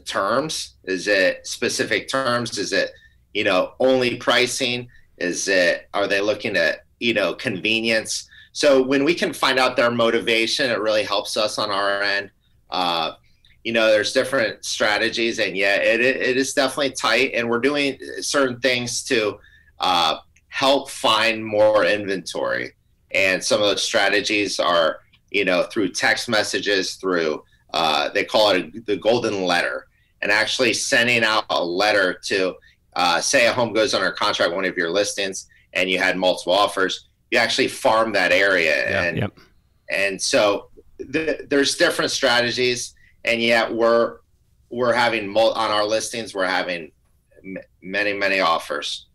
terms? 0.05 0.75
Is 0.85 1.07
it 1.07 1.45
specific 1.45 2.07
terms? 2.07 2.57
Is 2.57 2.71
it, 2.73 2.91
you 3.33 3.43
know, 3.43 3.73
only 3.79 4.17
pricing? 4.17 4.87
Is 5.17 5.47
it, 5.47 5.89
are 5.93 6.07
they 6.07 6.21
looking 6.21 6.55
at, 6.55 6.85
you 6.99 7.13
know, 7.13 7.33
convenience? 7.33 8.29
So 8.53 8.81
when 8.81 9.03
we 9.03 9.13
can 9.13 9.33
find 9.33 9.59
out 9.59 9.75
their 9.75 9.91
motivation, 9.91 10.71
it 10.71 10.79
really 10.79 11.03
helps 11.03 11.37
us 11.37 11.57
on 11.57 11.69
our 11.69 12.01
end. 12.01 12.31
Uh, 12.69 13.13
you 13.67 13.73
know, 13.73 13.87
there's 13.91 14.13
different 14.13 14.63
strategies, 14.63 15.39
and 15.39 15.57
yeah, 15.57 15.75
it, 15.75 15.99
it 15.99 16.37
is 16.37 16.53
definitely 16.53 16.91
tight. 16.91 17.31
And 17.33 17.49
we're 17.49 17.59
doing 17.59 17.97
certain 18.21 18.61
things 18.61 19.03
to 19.11 19.39
uh, 19.79 20.19
help 20.47 20.89
find 20.89 21.45
more 21.45 21.83
inventory. 21.83 22.71
And 23.11 23.43
some 23.43 23.61
of 23.61 23.67
those 23.67 23.83
strategies 23.83 24.57
are, 24.57 25.01
you 25.31 25.43
know, 25.43 25.63
through 25.63 25.89
text 25.89 26.29
messages, 26.29 26.95
through 26.95 27.43
uh, 27.73 28.07
they 28.15 28.23
call 28.23 28.51
it 28.51 28.73
a, 28.73 28.79
the 28.85 28.95
golden 28.95 29.43
letter, 29.43 29.87
and 30.21 30.31
actually 30.31 30.73
sending 30.73 31.25
out 31.25 31.43
a 31.49 31.61
letter 31.61 32.17
to, 32.29 32.55
uh, 32.95 33.19
say, 33.19 33.47
a 33.47 33.51
home 33.51 33.73
goes 33.73 33.93
under 33.93 34.11
contract, 34.11 34.53
one 34.53 34.63
of 34.63 34.77
your 34.77 34.91
listings, 34.91 35.49
and 35.73 35.89
you 35.89 35.99
had 35.99 36.15
multiple 36.15 36.53
offers. 36.53 37.09
You 37.31 37.37
actually 37.39 37.67
farm 37.67 38.13
that 38.13 38.31
area, 38.31 38.89
Yeah. 38.89 39.03
and 39.03 39.17
Yep. 39.17 39.39
and 39.89 40.21
so 40.21 40.69
th- 41.11 41.41
there's 41.49 41.75
different 41.75 42.11
strategies, 42.11 42.93
and 43.27 43.41
yet 43.41 43.73
we're 43.73 44.17
we're 44.69 44.93
having 44.93 45.27
mul- 45.27 45.53
on 45.53 45.71
our 45.71 45.85
listings 45.85 46.33
we're 46.33 46.45
having 46.45 46.91
m- 47.43 47.57
many 47.81 48.13
many 48.13 48.39
offers. 48.39 49.05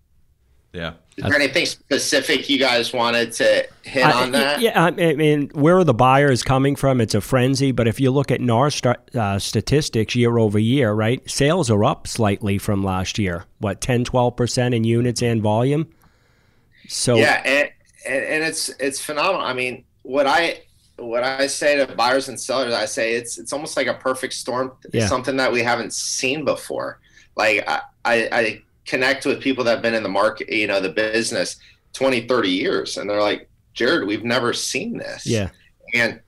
yeah 0.73 0.93
Is 1.17 1.25
there 1.25 1.35
anything 1.35 1.67
specific 1.67 2.49
you 2.49 2.59
guys 2.59 2.93
wanted 2.93 3.33
to 3.33 3.67
hit 3.83 4.05
I- 4.07 4.23
on 4.23 4.33
that? 4.33 4.61
Yeah, 4.61 4.85
I 4.85 4.91
mean, 4.91 5.51
where 5.55 5.77
are 5.77 5.85
the 5.85 5.93
buyers 5.95 6.43
coming 6.43 6.75
from? 6.77 7.01
It's 7.03 7.15
a 7.15 7.21
frenzy. 7.21 7.71
But 7.73 7.87
if 7.89 8.01
you 8.01 8.11
look 8.11 8.31
at 8.31 8.41
NAR 8.41 8.71
st- 8.71 9.15
uh, 9.15 9.39
statistics 9.39 10.15
year 10.17 10.39
over 10.39 10.59
year, 10.59 10.93
right, 10.93 11.21
sales 11.31 11.71
are 11.71 11.85
up 11.85 12.07
slightly 12.07 12.57
from 12.59 12.83
last 12.83 13.19
year. 13.19 13.45
What, 13.59 13.81
10, 13.83 14.05
12% 14.07 14.75
in 14.75 14.85
units 14.85 15.23
and 15.23 15.43
volume? 15.43 15.89
So, 16.89 17.17
yeah 17.17 17.43
and, 17.45 17.69
and 18.09 18.25
and 18.25 18.45
it's 18.45 18.69
it's 18.81 19.01
phenomenal 19.01 19.47
i 19.47 19.53
mean 19.53 19.85
what 20.03 20.27
i 20.27 20.61
what 20.97 21.23
i 21.23 21.47
say 21.47 21.77
to 21.85 21.95
buyers 21.95 22.29
and 22.29 22.39
sellers 22.39 22.75
i 22.75 22.85
say 22.85 23.15
it's 23.15 23.39
it's 23.39 23.53
almost 23.53 23.77
like 23.77 23.87
a 23.87 23.95
perfect 23.95 24.33
storm 24.35 24.73
Yeah. 24.93 25.07
something 25.09 25.37
that 25.37 25.51
we 25.51 25.63
haven't 25.63 25.93
seen 25.93 26.45
before 26.45 27.01
like 27.37 27.65
I, 27.67 27.81
I 28.05 28.29
i 28.33 28.63
connect 28.85 29.25
with 29.27 29.41
people 29.41 29.65
that 29.65 29.71
have 29.73 29.83
been 29.83 29.95
in 29.95 30.03
the 30.03 30.09
market 30.09 30.53
you 30.53 30.67
know 30.67 30.81
the 30.81 30.91
business 30.91 31.57
20 31.95 32.27
30 32.27 32.49
years 32.51 32.97
and 32.99 33.09
they're 33.09 33.23
like 33.23 33.49
jared 33.75 34.07
we've 34.07 34.25
never 34.25 34.53
seen 34.53 34.99
this 34.99 35.27
yeah, 35.27 35.49
and 35.95 36.21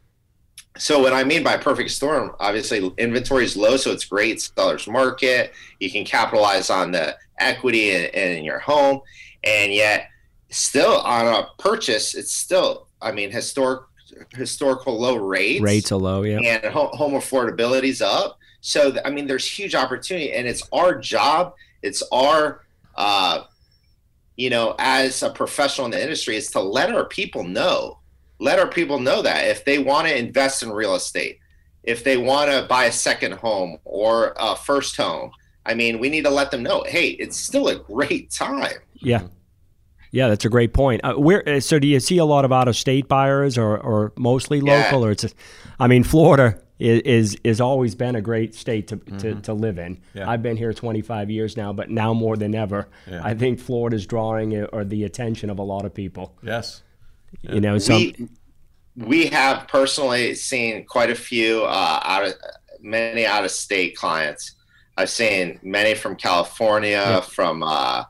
so 0.77 1.01
what 1.01 1.13
I 1.13 1.23
mean 1.23 1.45
by 1.45 1.57
perfect 1.57 1.93
storm, 1.93 2.35
obviously 2.41 2.91
inventory 2.99 3.45
is 3.45 3.57
low, 3.57 3.77
so 3.77 3.93
it's 3.93 4.05
great 4.05 4.41
seller's 4.41 4.89
market. 4.89 5.53
You 5.79 5.89
can 5.89 6.05
capitalize 6.05 6.69
on 6.69 6.91
the 6.91 7.17
equity 7.39 7.93
in, 7.93 8.07
in 8.07 8.43
your 8.43 8.59
home, 8.59 9.01
and 9.45 9.73
yet 9.73 10.09
still 10.51 10.97
on 11.03 11.27
a 11.29 11.47
purchase, 11.63 12.17
it's 12.17 12.33
still, 12.33 12.89
I 13.01 13.13
mean, 13.13 13.31
historic 13.31 13.83
historical 14.35 14.99
low 14.99 15.17
rates. 15.17 15.63
Rates 15.63 15.93
are 15.93 15.99
low, 15.99 16.23
yeah. 16.23 16.39
And 16.39 16.73
home 16.73 17.13
affordability 17.13 17.89
is 17.89 18.03
up. 18.03 18.39
So 18.61 18.97
I 19.05 19.11
mean, 19.11 19.27
there's 19.27 19.47
huge 19.47 19.75
opportunity, 19.75 20.33
and 20.33 20.47
it's 20.47 20.63
our 20.73 20.99
job. 20.99 21.55
It's 21.83 22.03
our, 22.13 22.63
uh, 22.97 23.45
you 24.37 24.51
know, 24.51 24.75
as 24.79 25.23
a 25.23 25.31
professional 25.31 25.87
in 25.87 25.91
the 25.91 26.03
industry, 26.03 26.37
is 26.37 26.51
to 26.53 26.61
let 26.61 26.95
our 26.95 27.05
people 27.05 27.45
know 27.45 27.99
let 28.39 28.59
our 28.59 28.69
people 28.69 28.99
know 28.99 29.23
that 29.23 29.47
if 29.47 29.65
they 29.65 29.79
want 29.79 30.09
to 30.09 30.17
invest 30.17 30.63
in 30.63 30.71
real 30.71 30.95
estate, 30.95 31.39
if 31.83 32.05
they 32.05 32.17
want 32.17 32.51
to 32.51 32.67
buy 32.69 32.87
a 32.87 32.93
second 32.93 33.33
home 33.33 33.79
or 33.85 34.35
a 34.37 34.57
first 34.57 34.97
home, 34.97 35.31
I 35.67 35.75
mean, 35.75 35.99
we 35.99 36.09
need 36.09 36.25
to 36.25 36.31
let 36.31 36.51
them 36.51 36.63
know, 36.63 36.85
hey, 36.87 37.11
it's 37.11 37.37
still 37.37 37.69
a 37.69 37.77
great 37.77 38.31
time. 38.31 38.75
Yeah. 38.95 39.23
Yeah, 40.15 40.29
that's 40.29 40.45
a 40.45 40.49
great 40.49 40.73
point. 40.73 41.01
Uh, 41.03 41.15
where 41.15 41.47
uh, 41.49 41.59
so 41.59 41.81
do 41.81 41.89
you 41.89 41.99
see 41.99 42.19
a 42.19 42.25
lot 42.25 42.45
of 42.45 42.53
out 42.53 42.69
of 42.69 42.77
state 42.77 43.09
buyers 43.09 43.59
or, 43.59 43.77
or 43.77 44.13
mostly 44.17 44.61
local 44.61 45.01
yeah. 45.01 45.07
or 45.09 45.11
it's 45.11 45.35
I 45.81 45.89
mean 45.89 46.05
Florida 46.05 46.57
is, 46.79 47.01
is 47.03 47.37
is 47.43 47.61
always 47.61 47.97
been 47.97 48.15
a 48.15 48.21
great 48.21 48.55
state 48.55 48.87
to, 48.89 48.97
mm-hmm. 48.99 49.17
to, 49.19 49.35
to, 49.43 49.53
live 49.53 49.77
in. 49.77 49.99
Yeah. 50.15 50.31
I've 50.31 50.41
been 50.41 50.57
here 50.57 50.73
25 50.73 51.31
years 51.31 51.57
now, 51.57 51.73
but 51.73 51.91
now 51.91 52.15
more 52.15 52.37
than 52.37 52.55
ever, 52.55 52.87
yeah. 53.11 53.23
I 53.25 53.35
think 53.35 53.59
Florida's 53.59 54.07
drawing 54.07 54.57
uh, 54.57 54.69
or 54.73 54.85
the 54.85 55.03
attention 55.03 55.51
of 55.51 55.59
a 55.59 55.65
lot 55.65 55.85
of 55.85 55.93
people. 55.93 56.37
Yes. 56.45 56.83
You 57.43 57.61
know, 57.61 57.79
some 57.79 57.97
we, 57.97 58.29
we 58.97 59.27
have 59.27 59.67
personally 59.67 60.37
seen 60.37 60.85
quite 60.85 61.11
a 61.11 61.17
few 61.17 61.65
uh, 61.65 62.01
out 62.05 62.25
of 62.25 62.35
many 62.81 63.27
out 63.27 63.45
of 63.45 63.51
state 63.51 63.97
clients. 63.97 64.53
I've 64.97 65.11
seen 65.11 65.59
many 65.65 65.97
from 65.97 66.15
California, 66.15 66.91
yeah. 66.91 67.21
from 67.21 67.65
uh, 67.65 68.05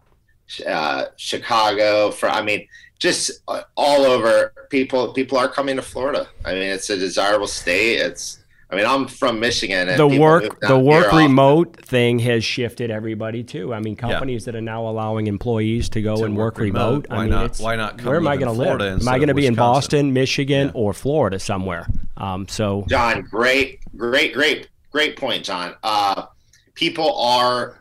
uh, 0.67 1.07
Chicago. 1.17 2.11
For 2.11 2.29
I 2.29 2.43
mean, 2.43 2.67
just 2.99 3.43
uh, 3.49 3.63
all 3.77 4.03
over. 4.03 4.53
People 4.71 5.13
people 5.13 5.39
are 5.39 5.49
coming 5.49 5.77
to 5.77 5.83
Florida. 5.83 6.29
I 6.45 6.55
mean, 6.55 6.63
it's 6.63 6.91
a 6.91 6.97
desirable 6.97 7.47
state. 7.47 7.97
It's 7.97 8.45
I 8.75 8.77
mean, 8.77 8.87
I'm 8.87 9.07
from 9.07 9.39
Michigan. 9.39 9.87
the 9.97 10.07
work 10.07 10.61
the 10.61 10.79
work 10.79 11.13
remote 11.13 11.69
often. 11.69 11.85
thing 11.85 12.19
has 12.21 12.45
shifted 12.45 12.91
everybody 12.91 13.45
too. 13.45 13.73
I 13.73 13.79
mean, 13.79 13.95
companies 13.95 14.43
yeah. 14.43 14.53
that 14.53 14.59
are 14.59 14.63
now 14.63 14.89
allowing 14.89 15.29
employees 15.29 15.89
to 15.91 16.03
go 16.03 16.17
to 16.17 16.25
and 16.25 16.37
work, 16.37 16.55
work 16.55 16.65
remote. 16.65 17.07
remote. 17.07 17.09
Why 17.09 17.17
I 17.17 17.21
mean, 17.21 17.31
not? 17.31 17.59
Why 17.59 17.77
not? 17.77 18.03
where 18.03 18.17
am 18.17 18.27
I 18.27 18.37
going 18.37 18.53
to 18.53 18.53
live? 18.53 18.81
Am 18.81 19.09
I 19.09 19.19
going 19.19 19.29
to 19.29 19.35
be 19.35 19.47
in 19.47 19.55
Boston, 19.55 20.13
Michigan, 20.13 20.69
yeah. 20.69 20.81
or 20.81 20.93
Florida 20.93 21.39
somewhere? 21.39 21.87
Um, 22.17 22.49
so, 22.49 22.85
John, 22.89 23.23
great, 23.23 23.81
great, 23.97 24.35
great, 24.35 24.69
great 24.91 25.17
point, 25.17 25.45
John. 25.45 25.77
Uh, 25.85 26.27
people 26.75 27.17
are 27.17 27.81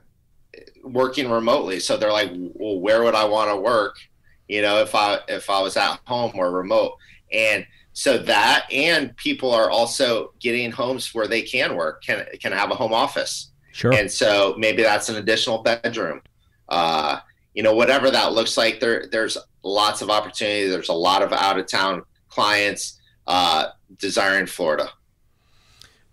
working 0.83 1.29
remotely, 1.29 1.79
so 1.79 1.97
they're 1.97 2.11
like, 2.11 2.31
"Well, 2.33 2.79
where 2.79 3.03
would 3.03 3.15
I 3.15 3.25
want 3.25 3.49
to 3.49 3.57
work?" 3.57 3.95
You 4.47 4.61
know, 4.61 4.79
if 4.81 4.93
I 4.95 5.19
if 5.27 5.49
I 5.49 5.61
was 5.61 5.77
at 5.77 5.99
home 6.05 6.33
or 6.35 6.51
remote, 6.51 6.97
and 7.31 7.65
so 7.93 8.17
that 8.17 8.67
and 8.71 9.15
people 9.17 9.51
are 9.51 9.69
also 9.69 10.33
getting 10.39 10.71
homes 10.71 11.13
where 11.13 11.27
they 11.27 11.41
can 11.41 11.75
work 11.75 12.03
can 12.03 12.25
can 12.41 12.51
have 12.51 12.71
a 12.71 12.75
home 12.75 12.93
office. 12.93 13.51
Sure. 13.71 13.93
And 13.93 14.11
so 14.11 14.55
maybe 14.57 14.83
that's 14.83 15.09
an 15.09 15.15
additional 15.15 15.63
bedroom. 15.63 16.21
Uh, 16.69 17.19
you 17.53 17.63
know 17.63 17.73
whatever 17.73 18.09
that 18.09 18.33
looks 18.33 18.57
like 18.57 18.79
there 18.79 19.07
there's 19.11 19.37
lots 19.63 20.01
of 20.01 20.09
opportunity. 20.09 20.67
There's 20.67 20.89
a 20.89 20.93
lot 20.93 21.21
of 21.21 21.31
out 21.31 21.59
of 21.59 21.67
town 21.67 22.03
clients 22.29 22.99
uh, 23.27 23.67
desiring 23.97 24.45
florida 24.45 24.89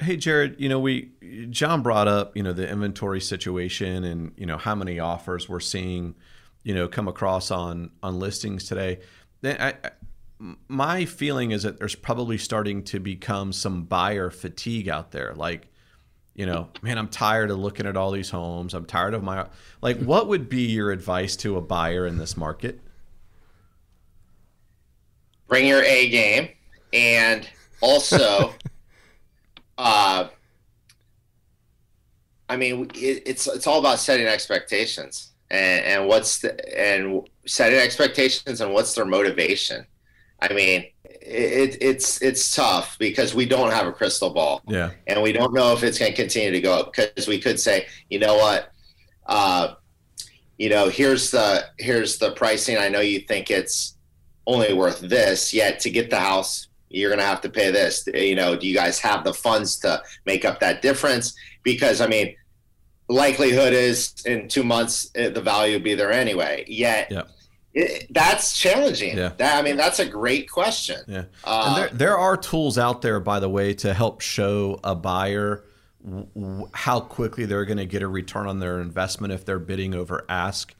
hey 0.00 0.16
jared 0.16 0.56
you 0.58 0.68
know 0.68 0.78
we 0.78 1.10
john 1.50 1.82
brought 1.82 2.08
up 2.08 2.36
you 2.36 2.42
know 2.42 2.52
the 2.52 2.68
inventory 2.68 3.20
situation 3.20 4.04
and 4.04 4.32
you 4.36 4.46
know 4.46 4.56
how 4.56 4.74
many 4.74 4.98
offers 4.98 5.48
we're 5.48 5.60
seeing 5.60 6.14
you 6.62 6.74
know 6.74 6.88
come 6.88 7.06
across 7.08 7.50
on 7.50 7.90
on 8.02 8.18
listings 8.18 8.64
today 8.64 8.98
I, 9.42 9.74
my 10.68 11.04
feeling 11.04 11.50
is 11.50 11.64
that 11.64 11.78
there's 11.78 11.94
probably 11.94 12.38
starting 12.38 12.82
to 12.84 12.98
become 12.98 13.52
some 13.52 13.84
buyer 13.84 14.30
fatigue 14.30 14.88
out 14.88 15.10
there. 15.10 15.34
Like, 15.34 15.68
you 16.34 16.46
know, 16.46 16.68
man, 16.82 16.96
I'm 16.96 17.08
tired 17.08 17.50
of 17.50 17.58
looking 17.58 17.86
at 17.86 17.96
all 17.96 18.10
these 18.10 18.30
homes. 18.30 18.72
I'm 18.72 18.86
tired 18.86 19.14
of 19.14 19.22
my 19.22 19.46
like. 19.82 19.98
What 19.98 20.28
would 20.28 20.48
be 20.48 20.62
your 20.62 20.92
advice 20.92 21.36
to 21.36 21.56
a 21.56 21.60
buyer 21.60 22.06
in 22.06 22.16
this 22.16 22.36
market? 22.36 22.80
Bring 25.48 25.66
your 25.66 25.82
A 25.82 26.08
game, 26.08 26.48
and 26.92 27.46
also, 27.82 28.54
uh, 29.80 30.28
I 32.48 32.56
mean, 32.56 32.90
it, 32.94 33.22
it's 33.26 33.46
it's 33.46 33.66
all 33.66 33.78
about 33.78 33.98
setting 33.98 34.26
expectations 34.26 35.32
and, 35.50 35.84
and 35.84 36.08
what's 36.08 36.40
the 36.40 36.78
and 36.78 37.28
setting 37.46 37.78
expectations 37.78 38.60
and 38.60 38.72
what's 38.72 38.94
their 38.94 39.04
motivation 39.04 39.86
I 40.42 40.52
mean, 40.54 40.86
it, 41.04 41.76
it's 41.80 42.22
it's 42.22 42.54
tough 42.54 42.98
because 42.98 43.34
we 43.34 43.46
don't 43.46 43.72
have 43.72 43.86
a 43.86 43.92
crystal 43.92 44.30
ball. 44.30 44.62
Yeah. 44.66 44.90
And 45.06 45.22
we 45.22 45.32
don't 45.32 45.52
know 45.52 45.72
if 45.72 45.82
it's 45.82 45.98
going 45.98 46.12
to 46.12 46.16
continue 46.16 46.50
to 46.50 46.60
go 46.60 46.80
up 46.80 46.92
because 46.92 47.28
we 47.28 47.38
could 47.38 47.60
say, 47.60 47.86
you 48.08 48.18
know 48.18 48.36
what, 48.36 48.72
uh, 49.26 49.74
you 50.58 50.70
know, 50.70 50.88
here's 50.88 51.30
the 51.30 51.66
here's 51.78 52.18
the 52.18 52.32
pricing. 52.32 52.78
I 52.78 52.88
know 52.88 53.00
you 53.00 53.20
think 53.20 53.50
it's 53.50 53.96
only 54.46 54.72
worth 54.72 55.00
this, 55.00 55.52
yet 55.52 55.80
to 55.80 55.90
get 55.90 56.10
the 56.10 56.18
house, 56.18 56.68
you're 56.90 57.10
going 57.10 57.20
to 57.20 57.24
have 57.24 57.40
to 57.42 57.48
pay 57.48 57.70
this. 57.70 58.06
You 58.12 58.34
know, 58.34 58.56
do 58.56 58.66
you 58.66 58.74
guys 58.74 58.98
have 58.98 59.24
the 59.24 59.32
funds 59.32 59.78
to 59.78 60.02
make 60.26 60.44
up 60.44 60.60
that 60.60 60.82
difference? 60.82 61.34
Because 61.62 62.00
I 62.00 62.06
mean, 62.06 62.36
likelihood 63.08 63.72
is 63.72 64.14
in 64.26 64.48
two 64.48 64.64
months 64.64 65.10
eh, 65.14 65.30
the 65.30 65.40
value 65.40 65.74
will 65.74 65.84
be 65.84 65.94
there 65.94 66.12
anyway. 66.12 66.64
Yet. 66.68 67.08
Yeah 67.10 67.22
it, 67.72 68.06
that's 68.10 68.58
challenging. 68.58 69.16
Yeah. 69.16 69.32
That, 69.36 69.58
I 69.58 69.62
mean, 69.62 69.76
that's 69.76 69.98
a 69.98 70.06
great 70.06 70.50
question. 70.50 71.00
Yeah. 71.06 71.24
Uh, 71.44 71.64
and 71.66 71.76
there, 71.76 71.98
there 71.98 72.18
are 72.18 72.36
tools 72.36 72.78
out 72.78 73.02
there, 73.02 73.20
by 73.20 73.40
the 73.40 73.48
way, 73.48 73.74
to 73.74 73.94
help 73.94 74.20
show 74.20 74.80
a 74.82 74.94
buyer 74.94 75.64
w- 76.04 76.68
how 76.72 77.00
quickly 77.00 77.44
they're 77.46 77.64
going 77.64 77.78
to 77.78 77.86
get 77.86 78.02
a 78.02 78.08
return 78.08 78.48
on 78.48 78.58
their 78.58 78.80
investment 78.80 79.32
if 79.32 79.44
they're 79.44 79.58
bidding 79.58 79.94
over 79.94 80.24
ask. 80.28 80.74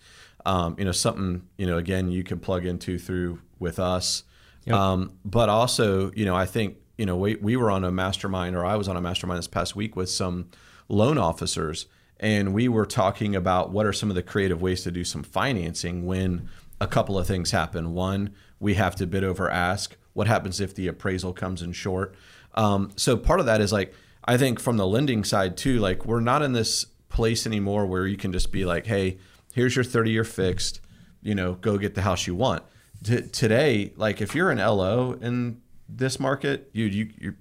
Um, 0.47 0.75
you 0.79 0.85
know, 0.85 0.93
something, 0.93 1.47
you 1.59 1.67
know, 1.67 1.77
again, 1.77 2.11
you 2.11 2.25
can 2.25 2.41
plug 2.41 2.65
into 2.65 2.99
through 2.99 3.41
with 3.59 3.79
us. 3.79 4.25
Yep. 4.65 4.77
Um, 4.77 5.13
but 5.25 5.49
also, 5.49 6.13
you 6.13 6.25
know, 6.25 6.37
I 6.37 6.47
think, 6.47 6.77
you 6.99 7.07
know, 7.07 7.17
we, 7.17 7.37
we 7.37 7.57
were 7.57 7.71
on 7.71 7.85
a 7.85 7.91
mastermind 7.91 8.57
or 8.57 8.65
I 8.65 8.77
was 8.77 8.89
on 8.89 8.97
a 8.97 9.01
mastermind 9.01 9.39
this 9.39 9.49
past 9.49 9.75
week 9.75 9.97
with 9.97 10.11
some 10.11 10.51
loan 10.89 11.19
officers 11.19 11.87
and 12.21 12.53
we 12.53 12.69
were 12.69 12.85
talking 12.85 13.35
about 13.35 13.71
what 13.71 13.87
are 13.87 13.93
some 13.93 14.11
of 14.11 14.15
the 14.15 14.23
creative 14.23 14.61
ways 14.61 14.83
to 14.83 14.91
do 14.91 15.05
some 15.05 15.23
financing 15.23 16.05
when 16.05 16.49
a 16.81 16.87
couple 16.87 17.19
of 17.19 17.27
things 17.27 17.51
happen. 17.51 17.95
One, 17.95 18.35
we 18.61 18.75
have 18.75 18.95
to 18.97 19.07
bid 19.07 19.25
over 19.25 19.51
ask. 19.51 19.97
What 20.13 20.27
happens 20.27 20.61
if 20.61 20.75
the 20.75 20.87
appraisal 20.87 21.33
comes 21.33 21.63
in 21.63 21.73
short? 21.73 22.15
Um, 22.55 22.91
so 22.97 23.17
part 23.17 23.41
of 23.41 23.47
that 23.47 23.63
is 23.63 23.73
like 23.73 23.95
I 24.25 24.37
think 24.37 24.61
from 24.61 24.77
the 24.77 24.87
lending 24.87 25.25
side 25.25 25.57
too. 25.57 25.79
Like 25.79 26.05
we're 26.05 26.21
not 26.21 26.43
in 26.43 26.53
this 26.53 26.85
place 27.09 27.47
anymore 27.47 27.87
where 27.87 28.07
you 28.07 28.19
can 28.19 28.33
just 28.33 28.53
be 28.53 28.67
like, 28.67 28.87
hey, 28.87 29.19
here's 29.55 29.75
your 29.75 29.85
30 29.85 30.11
year 30.11 30.25
fixed. 30.25 30.81
You 31.23 31.35
know, 31.35 31.55
go 31.55 31.79
get 31.79 31.95
the 31.95 32.03
house 32.03 32.27
you 32.27 32.35
want. 32.35 32.63
T- 33.03 33.23
today, 33.29 33.93
like 33.97 34.21
if 34.21 34.35
you're 34.35 34.51
an 34.51 34.59
LO 34.59 35.13
in 35.13 35.61
this 35.89 36.21
market, 36.21 36.71
you 36.73 36.87
you 36.87 37.11
you 37.19 37.35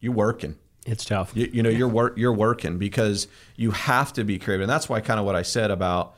you 0.00 0.12
working. 0.12 0.56
It's 0.84 1.04
tough. 1.04 1.32
You, 1.34 1.48
you 1.52 1.62
know, 1.62 1.68
you're 1.70 1.88
work 1.88 2.16
you're 2.16 2.32
working 2.32 2.78
because 2.78 3.28
you 3.56 3.72
have 3.72 4.12
to 4.14 4.24
be 4.24 4.38
creative, 4.38 4.62
and 4.62 4.70
that's 4.70 4.88
why 4.88 5.00
kind 5.00 5.18
of 5.18 5.26
what 5.26 5.36
I 5.36 5.42
said 5.42 5.70
about 5.70 6.16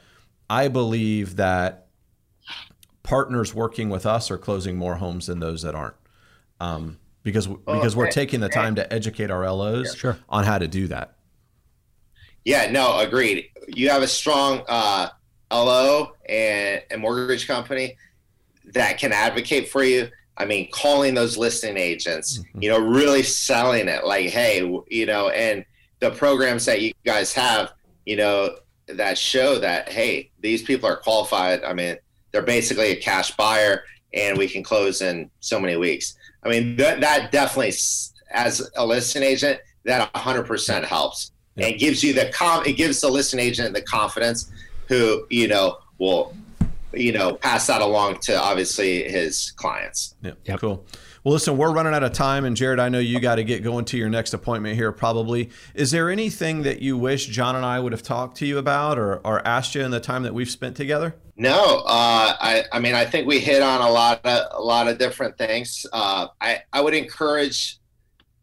I 0.51 0.69
believe 0.69 1.37
that 1.37 1.89
partners 3.03 3.55
working 3.55 3.91
with 3.91 4.07
us 4.07 4.31
are 4.31 4.39
closing 4.39 4.77
more 4.77 4.97
homes 4.97 5.27
than 5.27 5.41
those 5.41 5.63
that 5.63 5.75
aren't. 5.75 5.97
Um, 6.61 6.99
because 7.23 7.47
because 7.47 7.95
we're 7.95 8.11
taking 8.11 8.41
the 8.41 8.49
time 8.49 8.75
to 8.77 8.93
educate 8.93 9.31
our 9.31 9.51
LOs 9.51 9.95
sure. 9.95 10.19
on 10.29 10.45
how 10.45 10.59
to 10.59 10.69
do 10.69 10.87
that. 10.89 11.17
Yeah, 12.45 12.71
no, 12.71 12.99
agreed. 12.99 13.51
You 13.69 13.91
have 13.91 14.03
a 14.03 14.09
strong 14.09 14.63
uh, 14.69 15.09
LO 15.51 16.13
and 16.27 16.83
a 16.91 16.97
mortgage 16.97 17.47
company 17.47 17.97
that 18.75 18.99
can 18.99 19.13
advocate 19.13 19.69
for 19.69 19.83
you. 19.83 20.09
I 20.37 20.45
mean, 20.45 20.69
calling 20.71 21.15
those 21.15 21.37
listing 21.37 21.77
agents, 21.77 22.39
mm-hmm. 22.39 22.63
you 22.63 22.71
know, 22.71 22.79
really 22.79 23.23
selling 23.23 23.89
it 23.89 24.05
like, 24.05 24.27
hey, 24.27 24.59
you 24.89 25.07
know, 25.07 25.31
and 25.31 25.65
the 26.01 26.11
programs 26.13 26.65
that 26.67 26.81
you 26.81 26.93
guys 27.05 27.33
have, 27.33 27.73
you 28.07 28.17
know, 28.17 28.57
that 28.87 29.19
show 29.19 29.59
that, 29.59 29.89
hey, 29.91 30.31
these 30.41 30.63
people 30.63 30.89
are 30.89 30.97
qualified. 30.97 31.65
I 31.65 31.73
mean, 31.73 31.97
they're 32.31 32.43
basically 32.43 32.91
a 32.91 32.97
cash 32.97 33.37
buyer 33.37 33.83
and 34.15 34.39
we 34.39 34.49
can 34.49 34.63
close 34.63 35.03
in 35.03 35.31
so 35.41 35.59
many 35.59 35.77
weeks. 35.77 36.17
I 36.45 36.49
mean, 36.49 36.77
that, 36.77 37.01
that 37.01 37.33
definitely, 37.33 37.75
as 38.31 38.71
a 38.77 38.87
listing 38.87 39.23
agent, 39.23 39.61
that 39.85 40.13
100% 40.13 40.85
helps 40.85 41.33
yeah. 41.57 41.67
and 41.67 41.79
gives 41.79 42.03
you 42.03 42.13
the 42.13 42.31
com. 42.33 42.65
It 42.65 42.75
gives 42.75 43.01
the 43.01 43.11
listing 43.11 43.41
agent 43.41 43.75
the 43.75 43.83
confidence, 43.83 44.51
who 44.87 45.27
you 45.31 45.49
know 45.49 45.79
will, 45.99 46.35
you 46.93 47.13
know, 47.13 47.35
pass 47.35 47.67
that 47.67 47.81
along 47.81 48.19
to 48.21 48.41
obviously 48.41 49.05
his 49.05 49.53
clients. 49.53 50.15
Yeah, 50.23 50.33
yep. 50.45 50.61
cool. 50.61 50.87
Well, 51.25 51.33
listen, 51.33 51.57
we're 51.57 51.73
running 51.73 51.95
out 51.95 52.05
of 52.05 52.13
time, 52.13 52.45
and 52.45 52.57
Jared, 52.57 52.79
I 52.79 52.89
know 52.89 53.01
you 53.01 53.21
got 53.21 53.35
to 53.35 53.45
get 53.45 53.63
going 53.63 53.85
to 53.87 53.99
your 53.99 54.09
next 54.09 54.33
appointment 54.33 54.77
here 54.77 54.93
probably. 54.93 55.51
Is 55.75 55.91
there 55.91 56.11
anything 56.11 56.63
that 56.63 56.81
you 56.81 56.97
wish 56.97 57.27
John 57.27 57.57
and 57.57 57.67
I 57.67 57.81
would 57.81 57.93
have 57.93 58.03
talked 58.03 58.37
to 58.39 58.47
you 58.47 58.57
about 58.59 58.99
or, 58.99 59.17
or 59.27 59.47
asked 59.47 59.75
you 59.75 59.83
in 59.83 59.91
the 59.91 60.01
time 60.01 60.23
that 60.23 60.33
we've 60.33 60.51
spent 60.51 60.77
together? 60.77 61.17
No, 61.37 61.83
uh, 61.87 62.35
I, 62.41 62.65
I 62.73 62.79
mean, 62.79 62.95
I 62.95 63.05
think 63.05 63.27
we 63.27 63.41
hit 63.41 63.63
on 63.63 63.81
a 63.81 63.91
lot 63.91 64.25
of 64.25 64.47
a 64.53 64.63
lot 64.63 64.89
of 64.89 64.99
different 64.99 65.37
things. 65.39 65.85
Uh, 65.93 66.29
I, 66.41 66.63
I 66.73 66.81
would 66.81 66.95
encourage 66.95 67.79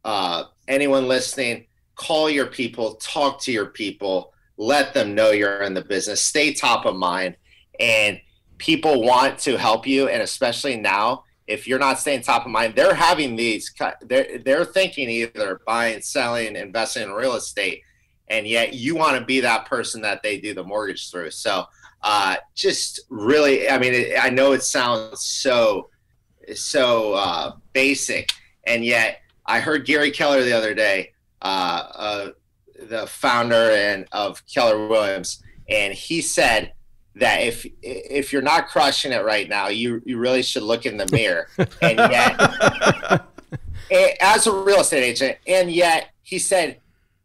uh, 0.04 0.44
anyone 0.68 1.08
listening, 1.08 1.68
call 1.96 2.30
your 2.30 2.46
people, 2.46 2.96
talk 2.96 3.42
to 3.42 3.52
your 3.52 3.66
people, 3.66 4.34
let 4.58 4.94
them 4.94 5.16
know 5.16 5.32
you're 5.32 5.64
in 5.64 5.74
the 5.74 5.84
business, 5.84 6.22
stay 6.22 6.54
top 6.54 6.86
of 6.86 6.96
mind, 6.96 7.36
and 7.80 8.20
people 8.58 9.04
want 9.04 9.40
to 9.40 9.58
help 9.58 9.86
you, 9.88 10.08
and 10.08 10.22
especially 10.22 10.78
now 10.78 11.24
if 11.48 11.68
you're 11.68 11.80
not 11.80 12.00
staying 12.00 12.22
top 12.22 12.46
of 12.46 12.52
mind, 12.52 12.76
they're 12.76 12.96
having 12.96 13.36
these. 13.36 13.72
They're 14.02 14.40
they're 14.40 14.66
thinking 14.66 15.10
either 15.10 15.62
buying, 15.66 16.02
selling, 16.02 16.56
investing 16.56 17.04
in 17.04 17.12
real 17.12 17.36
estate, 17.36 17.84
and 18.28 18.48
yet 18.48 18.74
you 18.74 18.96
want 18.96 19.20
to 19.20 19.26
be 19.26 19.42
that 19.42 19.66
person 19.66 20.02
that 20.02 20.24
they 20.24 20.40
do 20.40 20.54
the 20.54 20.64
mortgage 20.64 21.12
through. 21.12 21.32
So, 21.32 21.66
uh, 22.02 22.38
just 22.56 23.02
really, 23.10 23.70
I 23.70 23.78
mean, 23.78 23.94
it, 23.94 24.18
I 24.20 24.30
know 24.30 24.54
it 24.54 24.64
sounds 24.64 25.22
so 25.22 25.90
so 26.56 27.14
uh, 27.14 27.56
basic, 27.74 28.32
and 28.66 28.84
yet 28.84 29.20
I 29.46 29.60
heard 29.60 29.86
Gary 29.86 30.12
Keller 30.12 30.44
the 30.44 30.54
other 30.54 30.74
day, 30.74 31.12
uh, 31.42 31.84
uh 31.96 32.30
the 32.88 33.06
founder 33.08 33.72
and 33.72 34.08
of 34.12 34.44
Keller 34.48 34.88
Williams, 34.88 35.44
and 35.70 35.94
he 35.94 36.22
said 36.22 36.74
that 37.16 37.42
if 37.42 37.66
if 37.82 38.34
you're 38.34 38.42
not 38.42 38.68
crushing 38.68 39.12
it 39.12 39.24
right 39.24 39.48
now, 39.48 39.70
you 39.70 40.02
you 40.06 40.18
really 40.18 40.42
should 40.42 40.64
look 40.64 40.86
in 40.86 40.98
the 40.98 41.08
mirror. 41.12 41.48
And 41.82 41.98
yet, 41.98 43.26
as 44.22 44.48
a 44.48 44.52
real 44.52 44.82
estate 44.82 45.04
agent, 45.04 45.38
and 45.48 45.72
yet 45.72 46.10
he 46.24 46.40
said, 46.40 46.82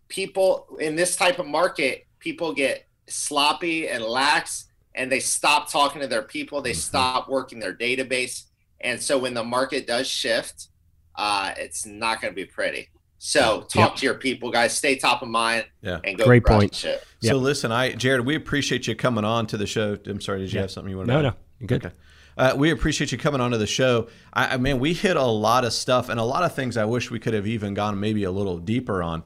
people 0.09 0.67
in 0.79 0.95
this 0.95 1.17
type 1.17 1.39
of 1.39 1.47
market, 1.47 2.07
people 2.19 2.53
get 2.53 2.87
sloppy 3.09 3.89
and 3.89 4.05
lax, 4.05 4.67
and 4.95 5.11
they 5.11 5.21
stop 5.21 5.71
talking 5.71 6.01
to 6.01 6.07
their 6.07 6.23
people. 6.23 6.63
They 6.63 6.71
mm-hmm. 6.71 6.79
stop 6.79 7.29
working 7.29 7.59
their 7.59 7.75
database, 7.75 8.45
and 8.81 9.01
so 9.03 9.19
when 9.19 9.35
the 9.35 9.45
market 9.45 9.87
does 9.87 10.07
shift, 10.07 10.69
uh, 11.17 11.53
it's 11.57 11.85
not 11.85 12.21
going 12.21 12.33
to 12.33 12.37
be 12.37 12.45
pretty. 12.45 12.89
So 13.23 13.67
talk 13.69 13.91
yep. 13.91 13.97
to 13.97 14.07
your 14.07 14.15
people, 14.15 14.51
guys. 14.51 14.75
Stay 14.75 14.97
top 14.97 15.21
of 15.21 15.29
mind. 15.29 15.67
Yeah. 15.83 16.01
And 16.03 16.17
go 16.17 16.25
Great 16.25 16.43
point. 16.43 16.75
Shit. 16.75 17.05
Yep. 17.21 17.31
So 17.31 17.37
listen, 17.37 17.71
I 17.71 17.93
Jared, 17.93 18.25
we 18.25 18.35
appreciate 18.35 18.87
you 18.87 18.97
coming 18.97 19.25
on 19.25 19.47
to 19.49 19.59
the 19.59 19.67
show. 19.67 19.99
I'm 20.07 20.23
sorry, 20.23 20.41
did 20.41 20.55
you 20.55 20.61
have 20.61 20.71
something 20.71 20.91
you 20.91 20.97
want 20.97 21.09
to? 21.09 21.15
No, 21.15 21.23
no, 21.23 21.33
You're 21.59 21.67
good. 21.67 21.85
Okay. 21.85 21.95
Uh, 22.39 22.55
we 22.57 22.71
appreciate 22.71 23.13
you 23.13 23.19
coming 23.19 23.43
on 23.43 23.51
to 23.51 23.59
the 23.59 23.67
show. 23.67 24.09
I, 24.33 24.55
I 24.55 24.57
mean, 24.57 24.79
we 24.79 24.95
hit 24.95 25.19
a 25.19 25.23
lot 25.23 25.67
of 25.67 25.75
stuff 25.75 26.09
and 26.09 26.19
a 26.19 26.25
lot 26.25 26.45
of 26.45 26.55
things 26.55 26.79
I 26.79 26.87
wish 26.87 27.11
we 27.11 27.19
could 27.19 27.35
have 27.35 27.47
even 27.47 27.75
gone 27.75 28.01
maybe 28.01 28.25
a 28.25 28.31
little 28.31 28.57
deeper 28.57 29.03
on. 29.03 29.23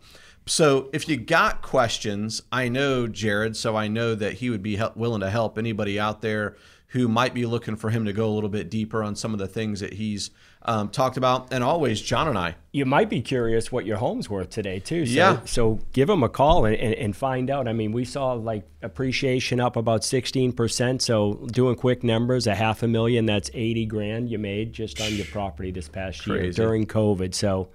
So 0.46 0.90
if 0.92 1.08
you 1.08 1.16
got 1.16 1.62
questions, 1.62 2.42
I 2.50 2.68
know 2.68 3.06
Jared, 3.06 3.56
so 3.56 3.76
I 3.76 3.86
know 3.86 4.16
that 4.16 4.34
he 4.34 4.50
would 4.50 4.62
be 4.62 4.74
help, 4.74 4.96
willing 4.96 5.20
to 5.20 5.30
help 5.30 5.56
anybody 5.56 6.00
out 6.00 6.20
there 6.20 6.56
who 6.88 7.06
might 7.06 7.32
be 7.32 7.46
looking 7.46 7.76
for 7.76 7.90
him 7.90 8.04
to 8.06 8.12
go 8.12 8.28
a 8.28 8.34
little 8.34 8.50
bit 8.50 8.70
deeper 8.70 9.04
on 9.04 9.14
some 9.14 9.32
of 9.32 9.38
the 9.38 9.48
things 9.48 9.78
that 9.78 9.94
he's 9.94 10.32
um, 10.64 10.88
talked 10.88 11.16
about. 11.16 11.52
And 11.52 11.62
always, 11.62 12.00
John 12.00 12.28
and 12.28 12.38
I. 12.38 12.56
You 12.72 12.86
might 12.86 13.08
be 13.08 13.20
curious 13.20 13.70
what 13.70 13.84
your 13.86 13.98
home's 13.98 14.28
worth 14.28 14.50
today, 14.50 14.78
too. 14.78 15.06
So, 15.06 15.12
yeah. 15.12 15.40
So 15.44 15.78
give 15.92 16.08
them 16.08 16.22
a 16.22 16.28
call 16.28 16.64
and, 16.64 16.74
and, 16.76 16.94
and 16.94 17.16
find 17.16 17.50
out. 17.50 17.68
I 17.68 17.72
mean, 17.72 17.92
we 17.92 18.04
saw 18.04 18.32
like 18.32 18.66
appreciation 18.82 19.60
up 19.60 19.76
about 19.76 20.02
16%. 20.02 21.02
So 21.02 21.46
doing 21.52 21.76
quick 21.76 22.02
numbers, 22.02 22.46
a 22.46 22.54
half 22.54 22.82
a 22.82 22.88
million, 22.88 23.26
that's 23.26 23.50
80 23.52 23.86
grand 23.86 24.30
you 24.30 24.38
made 24.38 24.72
just 24.72 25.00
on 25.00 25.12
your 25.14 25.26
property 25.26 25.70
this 25.70 25.88
past 25.88 26.22
Crazy. 26.22 26.44
year 26.44 26.52
during 26.52 26.86
COVID. 26.86 27.34
So, 27.34 27.68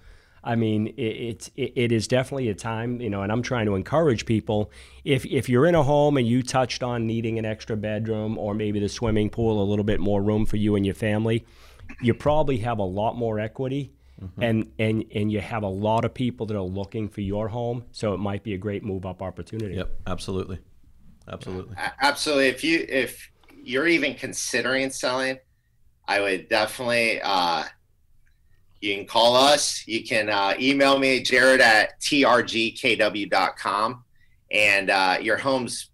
I 0.44 0.56
mean, 0.56 0.88
it, 0.88 1.02
it's 1.02 1.52
it, 1.56 1.74
it 1.76 1.92
is 1.92 2.08
definitely 2.08 2.50
a 2.50 2.56
time, 2.56 3.02
you 3.02 3.10
know, 3.10 3.24
and 3.24 3.32
I'm 3.32 3.42
trying 3.42 3.66
to 3.66 3.76
encourage 3.76 4.26
people. 4.26 4.72
If 5.04 5.26
if 5.26 5.50
you're 5.50 5.66
in 5.66 5.76
a 5.76 5.84
home 5.84 6.18
and 6.18 6.26
you 6.26 6.44
touched 6.44 6.82
on 6.82 7.06
needing 7.06 7.38
an 7.38 7.46
extra 7.46 7.76
bedroom 7.76 8.38
or 8.38 8.54
maybe 8.54 8.80
the 8.80 8.90
swimming 8.90 9.30
pool, 9.30 9.62
a 9.62 9.68
little 9.68 9.84
bit 9.84 10.00
more 10.00 10.22
room 10.22 10.46
for 10.46 10.56
you 10.56 10.76
and 10.76 10.86
your 10.86 10.96
family, 10.96 11.46
you 12.02 12.14
probably 12.14 12.58
have 12.58 12.80
a 12.80 12.84
lot 12.84 13.18
more 13.18 13.40
equity. 13.40 13.94
Mm-hmm. 14.22 14.44
And, 14.44 14.72
and 14.80 15.06
and 15.16 15.32
you 15.32 15.40
have 15.40 15.64
a 15.64 15.70
lot 15.70 16.04
of 16.04 16.14
people 16.14 16.46
that 16.48 16.58
are 16.58 16.62
looking 16.62 17.08
for 17.08 17.22
your 17.22 17.48
home, 17.48 17.86
so 17.94 18.14
it 18.14 18.18
might 18.18 18.44
be 18.44 18.54
a 18.54 18.58
great 18.58 18.84
move 18.84 19.06
up 19.06 19.22
opportunity. 19.22 19.76
Yep, 19.76 19.98
absolutely, 20.08 20.60
absolutely, 21.30 21.78
absolutely. 22.02 22.48
If 22.48 22.62
you 22.62 22.86
if 22.90 23.32
you're 23.64 23.88
even 23.88 24.16
considering 24.16 24.90
selling, 24.90 25.40
I 26.06 26.20
would 26.20 26.50
definitely 26.50 27.22
uh, 27.24 27.64
you 28.82 28.96
can 28.96 29.06
call 29.06 29.36
us. 29.36 29.86
You 29.88 30.04
can 30.04 30.30
uh, 30.30 30.54
email 30.60 30.98
me, 30.98 31.22
Jared 31.22 31.62
at 31.62 32.00
trgkw.com. 32.02 34.04
And 34.52 34.90
uh, 34.90 35.18
your 35.22 35.38
home's 35.38 35.90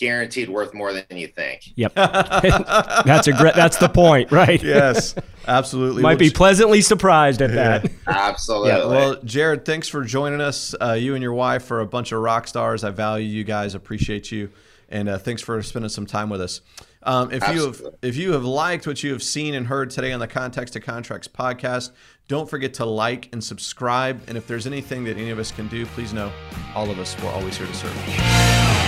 guaranteed 0.00 0.48
worth 0.48 0.72
more 0.72 0.92
than 0.92 1.04
you 1.10 1.28
think. 1.28 1.72
Yep. 1.76 1.94
that's 1.94 3.28
a 3.28 3.32
great, 3.32 3.54
that's 3.54 3.76
the 3.76 3.88
point, 3.88 4.32
right? 4.32 4.60
yes, 4.62 5.14
absolutely. 5.46 6.02
Might 6.02 6.18
be 6.18 6.30
pleasantly 6.30 6.80
surprised 6.80 7.42
at 7.42 7.50
yeah. 7.50 7.78
that. 7.78 7.92
Absolutely. 8.06 8.70
Yeah, 8.70 8.86
well, 8.86 9.22
Jared, 9.22 9.64
thanks 9.64 9.88
for 9.88 10.02
joining 10.04 10.40
us. 10.40 10.74
Uh, 10.80 10.92
you 10.92 11.14
and 11.14 11.22
your 11.22 11.34
wife 11.34 11.70
are 11.70 11.80
a 11.80 11.86
bunch 11.86 12.12
of 12.12 12.20
rock 12.20 12.48
stars. 12.48 12.82
I 12.82 12.90
value 12.90 13.26
you 13.26 13.44
guys, 13.44 13.74
appreciate 13.74 14.32
you. 14.32 14.50
And 14.88 15.08
uh, 15.08 15.18
thanks 15.18 15.42
for 15.42 15.62
spending 15.62 15.88
some 15.88 16.06
time 16.06 16.30
with 16.30 16.40
us. 16.40 16.60
Um, 17.02 17.32
if 17.32 17.42
Absolutely. 17.42 17.78
you 17.78 17.84
have 17.84 17.94
if 18.02 18.16
you 18.16 18.32
have 18.32 18.44
liked 18.44 18.86
what 18.86 19.02
you 19.02 19.12
have 19.12 19.22
seen 19.22 19.54
and 19.54 19.66
heard 19.66 19.90
today 19.90 20.12
on 20.12 20.20
the 20.20 20.26
Contacts 20.26 20.72
to 20.72 20.80
Contracts 20.80 21.28
podcast, 21.28 21.92
don't 22.28 22.48
forget 22.48 22.74
to 22.74 22.84
like 22.84 23.28
and 23.32 23.42
subscribe. 23.42 24.22
And 24.28 24.36
if 24.36 24.46
there's 24.46 24.66
anything 24.66 25.04
that 25.04 25.16
any 25.16 25.30
of 25.30 25.38
us 25.38 25.50
can 25.50 25.68
do, 25.68 25.86
please 25.86 26.12
know 26.12 26.30
all 26.74 26.90
of 26.90 26.98
us, 26.98 27.16
we're 27.22 27.30
always 27.30 27.56
here 27.56 27.66
to 27.66 27.74
serve. 27.74 28.79